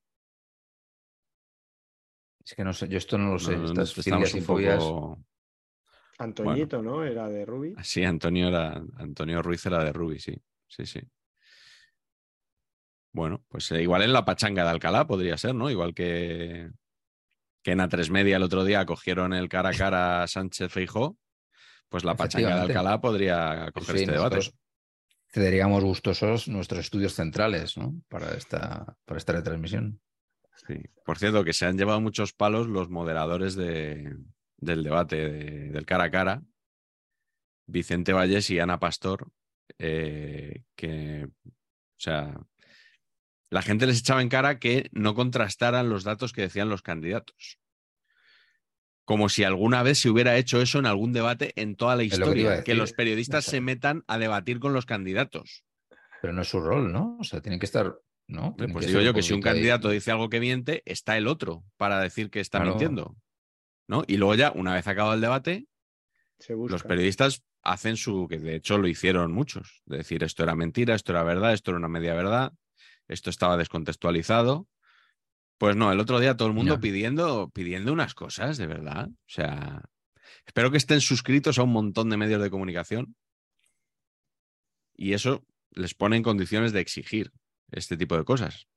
Es 2.45 2.55
que 2.55 2.64
no 2.64 2.72
sé, 2.74 2.89
yo 2.89 2.99
esto 2.99 3.16
no 3.16 3.30
lo 3.32 3.39
sé. 3.39 3.57
No, 3.57 3.64
Estas 3.66 3.97
estamos 3.97 4.35
un 4.35 4.43
fobias. 4.43 4.78
poco... 4.78 5.24
Antoñito, 6.18 6.82
¿no? 6.82 7.03
Era 7.03 7.28
de 7.28 7.45
Rubi. 7.47 7.74
Sí, 7.82 8.05
Antonio, 8.05 8.49
era, 8.49 8.82
Antonio 8.99 9.43
Ruiz 9.43 9.64
era 9.66 9.82
de 9.82 9.93
Rubi, 9.93 10.20
sí. 10.20 10.35
Sí, 10.68 10.85
sí. 10.87 11.01
Bueno, 13.12 13.45
pues 13.49 13.70
eh, 13.72 13.82
igual 13.82 14.03
en 14.03 14.12
la 14.12 14.24
pachanga 14.24 14.64
de 14.64 14.70
Alcalá 14.70 15.07
podría 15.07 15.37
ser, 15.39 15.55
¿no? 15.55 15.70
Igual 15.70 15.95
que, 15.95 16.70
que 17.64 17.72
en 17.72 17.80
A3 17.80 18.10
Media 18.10 18.36
el 18.36 18.42
otro 18.44 18.62
día 18.62 18.86
cogieron 18.86 19.32
el 19.32 19.48
cara 19.48 19.70
a 19.70 19.72
cara 19.72 20.22
a 20.22 20.28
Sánchez 20.28 20.70
Feijó, 20.70 21.16
pues 21.88 22.04
la 22.04 22.14
pachanga 22.14 22.54
de. 22.56 22.60
Alcalá 22.60 23.00
podría 23.00 23.70
coger 23.72 23.96
Sí, 23.96 24.02
este 24.02 24.12
debate. 24.12 24.38
cederíamos 25.32 25.82
gustosos 25.82 26.46
nuestros 26.46 26.80
estudios 26.80 27.14
centrales, 27.14 27.76
¿no? 27.76 27.94
Para 28.08 28.34
esta, 28.34 28.96
para 29.04 29.18
esta 29.18 29.32
retransmisión. 29.32 30.00
Sí. 30.68 30.74
Por 31.04 31.18
cierto, 31.18 31.42
que 31.42 31.52
se 31.52 31.66
han 31.66 31.76
llevado 31.76 32.00
muchos 32.00 32.32
palos 32.32 32.68
los 32.68 32.88
moderadores 32.90 33.56
de- 33.56 34.14
del 34.58 34.84
debate 34.84 35.16
de- 35.16 35.70
del 35.70 35.84
cara 35.86 36.04
a 36.04 36.10
cara, 36.10 36.42
Vicente 37.66 38.12
Valles 38.12 38.50
y 38.50 38.58
Ana 38.60 38.78
Pastor, 38.78 39.28
eh, 39.78 40.64
que, 40.76 41.24
o 41.26 41.98
sea, 41.98 42.38
la 43.55 43.62
gente 43.62 43.86
les 43.86 44.00
echaba 44.00 44.20
en 44.20 44.28
cara 44.28 44.59
que 44.59 44.88
no 44.90 45.14
contrastaran 45.14 45.88
los 45.88 46.02
datos 46.02 46.32
que 46.32 46.42
decían 46.42 46.68
los 46.68 46.82
candidatos. 46.82 47.61
Como 49.05 49.28
si 49.28 49.44
alguna 49.44 49.84
vez 49.84 50.00
se 50.00 50.11
hubiera 50.11 50.36
hecho 50.36 50.61
eso 50.61 50.80
en 50.80 50.86
algún 50.86 51.12
debate 51.12 51.52
en 51.55 51.76
toda 51.76 51.94
la 51.94 52.02
lo 52.02 52.09
que 52.09 52.14
historia, 52.16 52.64
que, 52.64 52.74
los 52.74 52.92
periodistas 52.94 53.44
se 53.44 53.61
metan 53.61 54.02
a 54.09 54.18
debatir 54.18 54.59
con 54.59 54.72
los 54.72 54.86
candidatos. 54.86 55.62
Pero 56.20 56.32
no 56.32 56.42
es 56.42 56.48
su 56.48 56.59
rol, 56.59 56.90
¿no? 56.90 57.16
O 57.20 57.22
sea, 57.22 57.40
tienen 57.42 57.61
que 57.61 57.66
estar, 57.66 57.96
¿no? 58.26 58.57
Pues 58.57 58.86
que 58.86 58.86
digo 58.88 59.02
yo 59.02 59.14
que 59.14 59.22
si 59.22 59.32
un 59.34 59.38
ahí. 59.38 59.42
candidato 59.44 59.88
dice 59.88 60.11
algo 60.11 60.28
que 60.28 60.40
miente, 60.40 60.82
está 60.84 61.16
el 61.16 61.28
otro 61.28 61.62
para 61.76 62.00
decir 62.00 62.30
que 62.30 62.40
está 62.40 62.59
Claro. 62.59 62.72
mintiendo. 62.72 63.16
¿no? 63.86 64.02
Y 64.09 64.16
luego 64.16 64.34
ya, 64.34 64.50
una 64.50 64.74
vez 64.74 64.88
acabado 64.88 65.14
el 65.14 65.20
debate, 65.20 65.68
Se 66.40 66.55
busca. 66.55 66.72
los 66.72 66.82
periodistas 66.82 67.44
hacen 67.62 67.96
su, 67.96 68.26
que 68.28 68.40
de 68.40 68.57
hecho 68.57 68.78
lo 68.78 68.88
hicieron 68.88 69.30
muchos, 69.30 69.82
de 69.86 69.98
decir 69.98 70.24
esto 70.24 70.42
era 70.42 70.57
mentira, 70.57 70.96
esto 70.96 71.12
era 71.12 71.22
verdad, 71.22 71.52
esto 71.52 71.70
era 71.70 71.78
una 71.78 71.86
media 71.88 72.14
verdad, 72.14 72.52
esto 73.09 73.30
estaba 73.30 73.57
descontextualizado. 73.57 74.68
Pues 75.59 75.76
no, 75.76 75.92
el 75.92 76.00
otro 76.00 76.20
día 76.20 76.36
todo 76.36 76.48
el 76.48 76.55
mundo 76.55 76.80
pidiendo, 76.80 77.50
pidiendo 77.50 77.92
unas 77.92 78.14
cosas, 78.14 78.59
de 78.59 78.66
verdad. 78.66 79.09
O 79.09 79.28
sea, 79.28 79.82
Espero 80.46 80.70
que 80.70 80.76
estén 80.76 81.00
suscritos 81.00 81.59
a 81.59 81.62
un 81.62 81.72
montón 81.72 82.11
de 82.11 82.16
medios 82.16 82.42
de 82.42 82.50
comunicación 82.50 83.16
y 84.96 85.12
eso 85.12 85.44
les 85.70 85.94
pone 85.94 86.16
en 86.16 86.22
condiciones 86.22 86.72
de 86.72 86.80
exigir 86.80 87.32
este 87.70 87.96
tipo 87.96 88.16
de 88.16 88.24
cosas. 88.24 88.68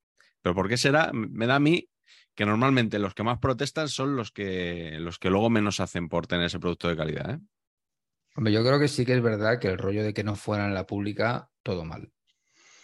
Pero 0.42 0.56
¿por 0.56 0.70
qué 0.70 0.78
será? 0.78 1.12
Me 1.14 1.46
da 1.46 1.56
a 1.56 1.60
mí 1.60 1.90
que 2.36 2.46
normalmente 2.46 3.00
los 3.00 3.14
que 3.14 3.24
más 3.24 3.40
protestan 3.40 3.90
son 3.90 4.16
los 4.16 4.32
que, 4.32 4.98
los 5.00 5.20
que 5.20 5.30
luego 5.30 5.50
menos 5.50 5.80
hacen 5.80 6.08
por 6.08 6.28
tener 6.28 6.46
ese 6.46 6.60
producto 6.60 6.88
de 6.88 6.96
calidad. 6.96 7.32
¿eh? 7.32 7.40
Hombre, 8.36 8.54
yo 8.54 8.64
creo 8.64 8.80
que 8.80 8.88
sí 8.88 9.06
que 9.06 9.14
es 9.14 9.22
verdad 9.22 9.60
que 9.60 9.68
el 9.68 9.78
rollo 9.78 10.04
de 10.04 10.14
que 10.14 10.24
no 10.24 10.36
fuera 10.36 10.66
en 10.66 10.74
la 10.74 10.88
pública, 10.88 11.50
todo 11.64 11.84
mal. 11.84 12.12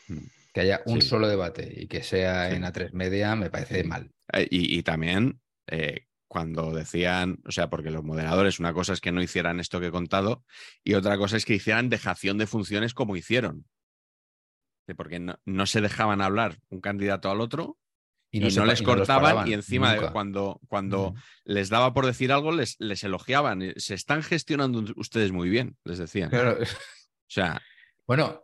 Mm. 0.07 0.17
Que 0.53 0.61
haya 0.61 0.81
un 0.85 1.01
Sí. 1.01 1.07
solo 1.09 1.27
debate 1.27 1.71
y 1.75 1.87
que 1.87 2.03
sea 2.03 2.49
Sí. 2.49 2.55
en 2.55 2.63
A3 2.63 2.93
Media 2.93 3.35
me 3.35 3.49
parece 3.49 3.83
mal. 3.83 4.11
Eh, 4.33 4.47
Y, 4.49 4.77
y 4.77 4.83
también 4.83 5.41
eh, 5.67 6.05
cuando 6.27 6.71
decían, 6.73 7.39
o 7.45 7.51
sea, 7.51 7.69
porque 7.69 7.91
los 7.91 8.03
moderadores, 8.03 8.59
una 8.59 8.73
cosa 8.73 8.93
es 8.93 9.01
que 9.01 9.11
no 9.11 9.21
hicieran 9.21 9.59
esto 9.59 9.79
que 9.79 9.87
he 9.87 9.91
contado 9.91 10.43
y 10.83 10.93
otra 10.95 11.17
cosa 11.17 11.37
es 11.37 11.45
que 11.45 11.53
hicieran 11.55 11.89
dejación 11.89 12.37
de 12.37 12.47
funciones 12.47 12.93
como 12.93 13.15
hicieron. 13.15 13.65
Porque 14.97 15.19
no, 15.19 15.39
no 15.45 15.65
se 15.65 15.79
dejaban 15.81 16.21
hablar 16.21 16.57
un 16.69 16.81
candidato 16.81 17.31
al 17.31 17.39
otro 17.39 17.77
y 18.31 18.39
no, 18.39 18.45
les 18.47 18.55
y 18.55 18.59
no 18.59 18.65
los 18.65 18.81
cortaban 18.81 19.21
paraban, 19.23 19.47
y 19.47 19.53
encima 19.53 19.93
de 19.93 20.11
cuando, 20.11 20.59
cuando 20.67 21.13
les 21.45 21.69
daba 21.69 21.93
por 21.93 22.05
decir 22.05 22.31
algo 22.31 22.51
les, 22.51 22.75
les 22.79 23.03
elogiaban. 23.03 23.73
Se 23.77 23.93
están 23.93 24.23
gestionando 24.23 24.83
ustedes 24.97 25.31
muy 25.31 25.49
bien, 25.49 25.77
les 25.85 25.99
decían. 25.99 26.29
Claro. 26.31 26.57
O 26.61 26.65
sea, 27.27 27.61
Bueno, 28.05 28.42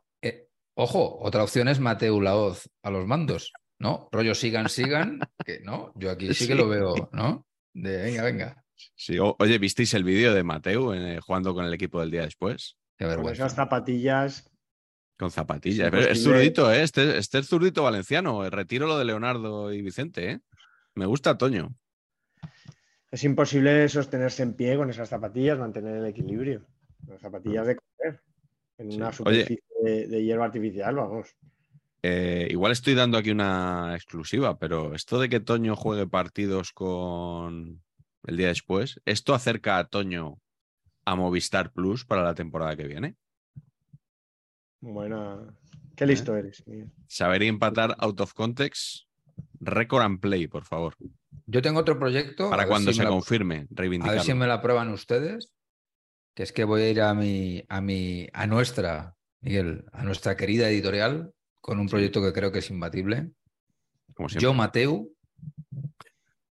ojo, 0.83 1.19
otra 1.21 1.43
opción 1.43 1.67
es 1.67 1.79
Mateu 1.79 2.21
Laoz 2.21 2.69
a 2.83 2.89
los 2.89 3.05
mandos, 3.05 3.51
¿no? 3.79 4.07
Rollo 4.11 4.33
sigan, 4.35 4.69
sigan, 4.69 5.19
que 5.45 5.59
no, 5.61 5.91
yo 5.95 6.11
aquí 6.11 6.33
sí, 6.33 6.47
que 6.47 6.53
Sí. 6.53 6.57
lo 6.59 6.67
veo, 6.69 7.09
¿no? 7.11 7.45
De 7.73 8.01
venga, 8.03 8.23
venga. 8.23 8.63
sí, 8.95 9.17
o- 9.19 9.35
oye, 9.39 9.57
¿visteis 9.57 9.93
el 9.93 10.03
vídeo 10.03 10.33
de 10.33 10.43
Mateu 10.43 10.93
eh, 10.93 11.19
jugando 11.21 11.53
con 11.53 11.65
el 11.65 11.73
equipo 11.73 11.99
del 11.99 12.11
día 12.11 12.21
después? 12.23 12.77
Qué 12.97 13.05
Con 13.05 13.15
vergüenza. 13.15 13.45
esas 13.45 13.55
zapatillas. 13.55 14.49
Con 15.17 15.31
zapatillas. 15.31 15.87
Es 15.87 15.91
Pero 15.91 16.01
es 16.03 16.07
imposible. 16.17 16.37
zurdito, 16.39 16.73
¿eh? 16.73 16.81
Este, 16.83 17.17
este 17.17 17.39
es 17.39 17.47
zurdito 17.47 17.83
valenciano. 17.83 18.45
Eh, 18.45 18.49
Retiro 18.49 18.87
lo 18.87 18.97
de 18.97 19.05
Leonardo 19.05 19.71
y 19.73 19.81
Vicente, 19.81 20.31
¿eh? 20.31 20.39
Me 20.95 21.05
gusta 21.05 21.37
Toño. 21.37 21.75
Es 23.11 23.23
imposible 23.23 23.87
sostenerse 23.89 24.43
en 24.43 24.53
pie 24.53 24.77
con 24.77 24.89
esas 24.89 25.09
zapatillas, 25.09 25.57
mantener 25.57 25.97
el 25.97 26.05
equilibrio. 26.05 26.65
Las 27.07 27.21
zapatillas 27.21 27.67
de 27.67 27.77
en 28.79 28.91
Sí. 28.91 28.97
una 28.97 29.07
Oye. 29.09 29.15
superficie 29.15 29.63
de, 29.83 30.07
de 30.07 30.23
hierba 30.23 30.45
artificial, 30.45 30.95
vamos. 30.95 31.35
Eh, 32.01 32.47
igual 32.49 32.71
estoy 32.71 32.95
dando 32.95 33.17
aquí 33.17 33.29
una 33.29 33.91
exclusiva, 33.93 34.57
pero 34.57 34.95
esto 34.95 35.19
de 35.19 35.29
que 35.29 35.39
Toño 35.41 35.75
juegue 35.75 36.07
partidos 36.07 36.71
con 36.71 37.83
el 38.25 38.37
día 38.37 38.47
después, 38.47 38.99
¿esto 39.05 39.33
acerca 39.33 39.77
a 39.77 39.87
Toño 39.87 40.39
a 41.05 41.15
Movistar 41.15 41.71
Plus 41.73 42.05
para 42.05 42.23
la 42.23 42.33
temporada 42.35 42.75
que 42.75 42.87
viene? 42.87 43.15
Buena. 44.81 45.37
Qué 45.95 46.05
¿Eh? 46.05 46.07
listo 46.07 46.35
eres. 46.35 46.63
Saber 47.07 47.43
empatar 47.43 47.95
out 47.99 48.19
of 48.21 48.33
context, 48.33 49.05
record 49.59 50.03
and 50.03 50.19
play, 50.21 50.47
por 50.47 50.63
favor. 50.63 50.95
Yo 51.47 51.61
tengo 51.61 51.79
otro 51.81 51.99
proyecto. 51.99 52.49
Para 52.49 52.67
cuando 52.67 52.91
si 52.91 52.97
se 52.99 53.03
la- 53.03 53.09
confirme, 53.09 53.67
A 53.75 54.11
ver 54.11 54.21
si 54.21 54.33
me 54.33 54.47
la 54.47 54.55
aprueban 54.55 54.89
ustedes. 54.89 55.51
Que 56.39 56.43
es 56.43 56.53
que 56.53 56.63
voy 56.63 56.83
a 56.83 56.89
ir 56.89 57.01
a 57.01 57.13
mi, 57.13 57.65
a 57.67 57.81
mi, 57.81 58.29
a 58.31 58.47
nuestra, 58.47 59.13
Miguel, 59.41 59.83
a 59.91 60.05
nuestra 60.05 60.37
querida 60.37 60.69
editorial 60.69 61.33
con 61.59 61.81
un 61.81 61.89
proyecto 61.89 62.21
que 62.21 62.31
creo 62.31 62.49
que 62.49 62.59
es 62.59 62.69
imbatible. 62.69 63.31
Como 64.13 64.29
siempre. 64.29 64.43
Yo, 64.43 64.53
Mateu, 64.53 65.13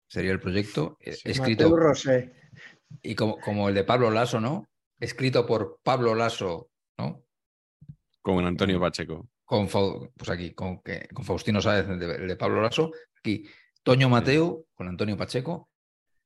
sería 0.07 0.31
el 0.31 0.39
proyecto, 0.39 0.97
eh, 1.01 1.15
Sí. 1.15 1.33
escrito 1.33 1.65
Mateu 1.65 1.77
Rosé. 1.77 2.33
y 3.03 3.17
como, 3.17 3.41
como 3.41 3.69
el 3.69 3.75
de 3.75 3.83
Pablo 3.83 4.13
Lasso, 4.13 4.41
¿no? 4.41 4.69
Escrito 5.01 5.45
por 5.45 5.81
Pablo 5.83 6.15
Lasso, 6.15 6.71
¿no? 6.97 7.25
Con 8.21 8.47
Antonio 8.47 8.79
Pacheco. 8.79 9.31
Con, 9.45 9.67
pues 9.67 10.31
aquí, 10.31 10.55
con, 10.55 10.81
con 11.13 11.25
Faustino 11.25 11.61
Sáez, 11.61 11.89
el 11.89 11.99
de, 11.99 12.15
el 12.15 12.29
de 12.29 12.37
Pablo 12.37 12.63
Lasso. 12.63 12.93
Aquí, 13.19 13.49
Toño 13.83 14.09
Mateu, 14.09 14.65
con 14.77 14.87
Antonio 14.87 15.17
Pacheco, 15.17 15.72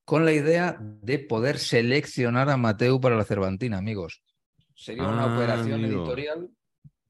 con 0.07 0.25
la 0.25 0.33
idea 0.33 0.79
de 0.81 1.19
poder 1.19 1.59
seleccionar 1.59 2.49
a 2.49 2.57
Mateu 2.57 3.01
para 3.01 3.17
la 3.17 3.25
Cervantina, 3.25 3.77
amigos. 3.79 4.23
Sería 4.75 5.03
una 5.09 5.25
Ah, 5.25 5.35
operación 5.37 5.85
amigo. 5.85 6.03
editorial 6.05 6.49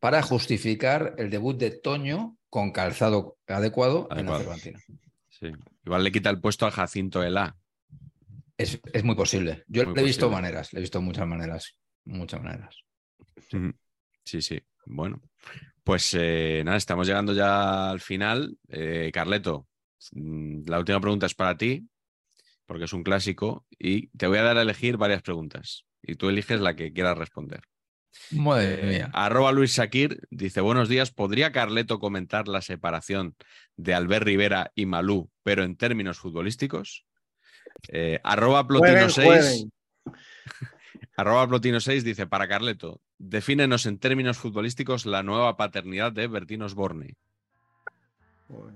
para 0.00 0.22
justificar 0.22 1.14
el 1.18 1.28
debut 1.30 1.56
de 1.58 1.70
Toño 1.72 2.38
con 2.48 2.72
calzado 2.72 3.36
adecuado, 3.46 4.08
en 4.10 4.26
la. 4.26 4.38
Cervantina. 4.38 4.80
Sí. 5.28 5.48
Igual 5.84 6.04
le 6.04 6.10
quita 6.10 6.30
el 6.30 6.40
puesto 6.40 6.64
al 6.64 6.72
Jacinto 6.72 7.22
Elá. 7.22 7.54
Es, 8.56 8.80
es 8.92 9.04
muy 9.04 9.14
posible. 9.14 9.64
Yo 9.68 9.84
Muy 9.84 9.94
le 9.94 10.00
he 10.00 10.04
visto 10.04 10.30
maneras, 10.30 10.72
le 10.72 10.78
he 10.78 10.82
visto 10.82 11.02
muchas 11.02 11.26
maneras. 11.26 11.76
Muchas 12.06 12.42
maneras. 12.42 12.74
Sí, 14.24 14.40
sí. 14.40 14.58
Bueno, 14.86 15.20
pues 15.84 16.14
eh, 16.18 16.62
nada, 16.64 16.78
estamos 16.78 17.06
llegando 17.06 17.34
ya 17.34 17.90
al 17.90 18.00
final. 18.00 18.56
Eh, 18.68 19.10
Carleto, 19.12 19.68
mm, 20.12 20.62
la 20.66 20.78
última 20.78 21.00
pregunta 21.00 21.26
es 21.26 21.34
para 21.34 21.56
ti, 21.56 21.86
porque 22.66 22.84
es 22.84 22.92
un 22.92 23.02
clásico, 23.02 23.66
y 23.78 24.08
te 24.08 24.26
voy 24.26 24.38
a 24.38 24.42
dar 24.42 24.58
a 24.58 24.62
elegir 24.62 24.96
varias 24.96 25.22
preguntas. 25.22 25.84
Y 26.02 26.16
tú 26.16 26.28
eliges 26.28 26.60
la 26.60 26.74
que 26.76 26.92
quieras 26.92 27.16
responder. 27.18 27.60
Madre 28.30 28.78
Eh, 28.82 28.86
mía. 28.98 29.10
arroba 29.12 29.52
Luis 29.52 29.72
Shakir 29.76 30.20
dice: 30.30 30.60
Buenos 30.60 30.88
días. 30.88 31.10
¿Podría 31.10 31.52
Carleto 31.52 31.98
comentar 31.98 32.48
la 32.48 32.62
separación 32.62 33.34
de 33.76 33.94
Albert 33.94 34.24
Rivera 34.24 34.72
y 34.74 34.86
Malú, 34.86 35.30
pero 35.42 35.64
en 35.64 35.76
términos 35.76 36.18
futbolísticos? 36.18 37.04
Eh, 37.88 38.20
arroba 38.24 38.66
Plotino6 38.66 39.24
jueguen. 39.24 39.72
Arroba 41.18 41.46
Plotino6 41.48 42.02
dice, 42.02 42.26
para 42.26 42.46
Carleto, 42.48 43.00
defínenos 43.18 43.86
en 43.86 43.98
términos 43.98 44.36
futbolísticos 44.38 45.06
la 45.06 45.22
nueva 45.22 45.56
paternidad 45.56 46.12
de 46.12 46.26
Bertín 46.26 46.60
Osborne. 46.62 47.14
Joder. 48.48 48.74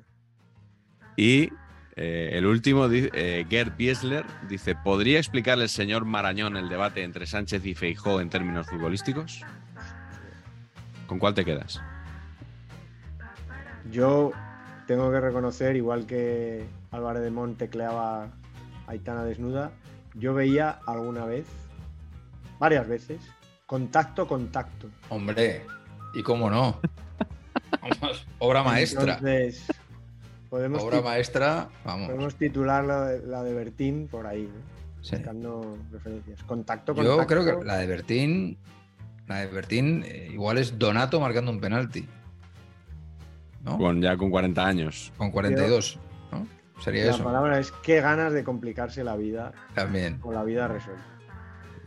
Y 1.16 1.51
eh, 2.03 2.39
el 2.39 2.47
último, 2.47 2.89
eh, 2.91 3.45
Gerd 3.51 3.73
Piesler, 3.73 4.25
dice, 4.49 4.75
¿podría 4.75 5.19
explicarle 5.19 5.65
el 5.65 5.69
señor 5.69 6.07
Marañón 6.07 6.57
el 6.57 6.71
debate 6.71 7.03
entre 7.03 7.27
Sánchez 7.27 7.67
y 7.67 7.75
Feijó 7.75 8.23
en 8.23 8.31
términos 8.31 8.69
futbolísticos? 8.69 9.45
¿Con 11.07 11.19
cuál 11.19 11.35
te 11.35 11.45
quedas? 11.45 11.79
Yo 13.93 14.33
tengo 14.87 15.11
que 15.11 15.21
reconocer, 15.21 15.77
igual 15.77 16.07
que 16.07 16.65
Álvarez 16.91 17.23
de 17.23 17.31
Mon 17.31 17.57
tecleaba 17.57 18.31
Aitana 18.87 19.23
desnuda, 19.23 19.71
yo 20.15 20.33
veía 20.33 20.79
alguna 20.87 21.27
vez, 21.27 21.45
varias 22.59 22.89
veces, 22.89 23.21
contacto, 23.67 24.27
contacto. 24.27 24.89
Hombre, 25.11 25.67
¿y 26.15 26.23
cómo 26.23 26.49
no? 26.49 26.81
Obra 28.39 28.63
maestra. 28.63 29.19
Entonces, 29.19 29.67
podemos, 30.51 30.83
Obra 30.83 31.01
maestra, 31.01 31.69
vamos. 31.85 32.09
podemos 32.09 32.35
titular 32.37 32.85
la 32.85 33.05
de, 33.07 33.27
la 33.27 33.43
de 33.43 33.55
Bertín 33.55 34.09
por 34.09 34.27
ahí, 34.27 34.43
¿no? 34.43 35.03
sí. 35.03 35.17
buscando 35.17 35.79
referencias. 35.91 36.43
Contacto, 36.43 36.95
Yo 36.95 37.27
creo 37.27 37.45
que 37.45 37.65
la 37.65 37.77
de 37.79 37.87
Bertín, 37.87 38.59
la 39.27 39.39
de 39.39 39.47
Bertín, 39.47 40.03
eh, 40.07 40.29
igual 40.33 40.59
es 40.59 40.79
Donato 40.79 41.21
marcando 41.21 41.51
un 41.51 41.61
penalti. 41.61 42.07
¿No? 43.63 43.73
Con, 43.73 43.79
Con, 43.81 44.03
ya 44.03 44.17
con 44.17 44.31
40 44.31 44.67
años. 44.67 45.13
42, 45.19 45.99
¿no? 46.33 46.47
Sería 46.83 47.05
La 47.07 47.11
eso. 47.13 47.25
palabra 47.25 47.59
es 47.59 47.71
qué 47.83 48.01
ganas 48.01 48.33
de 48.33 48.43
complicarse 48.43 49.05
la 49.05 49.17
vida 49.17 49.53
También. 49.75 50.19
con 50.19 50.35
la 50.35 50.43
vida 50.45 50.67
resuelta. 50.67 51.05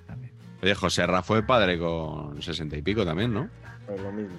también. 0.08 0.34
Oye, 0.62 0.76
José 0.76 1.06
Ra 1.08 1.24
fue 1.24 1.42
padre 1.44 1.80
con 1.80 2.40
60 2.42 2.78
y 2.78 2.82
pico 2.84 3.04
también, 3.04 3.34
¿no? 3.34 3.50
Pues 3.88 4.00
lo 4.02 4.12
mismo. 4.12 4.38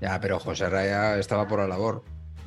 Ya, 0.00 0.18
pero 0.20 0.38
José 0.38 0.68
Raya 0.70 1.18
estaba 1.18 1.46
por 1.46 1.58
la 1.60 1.68
labor. 1.68 2.02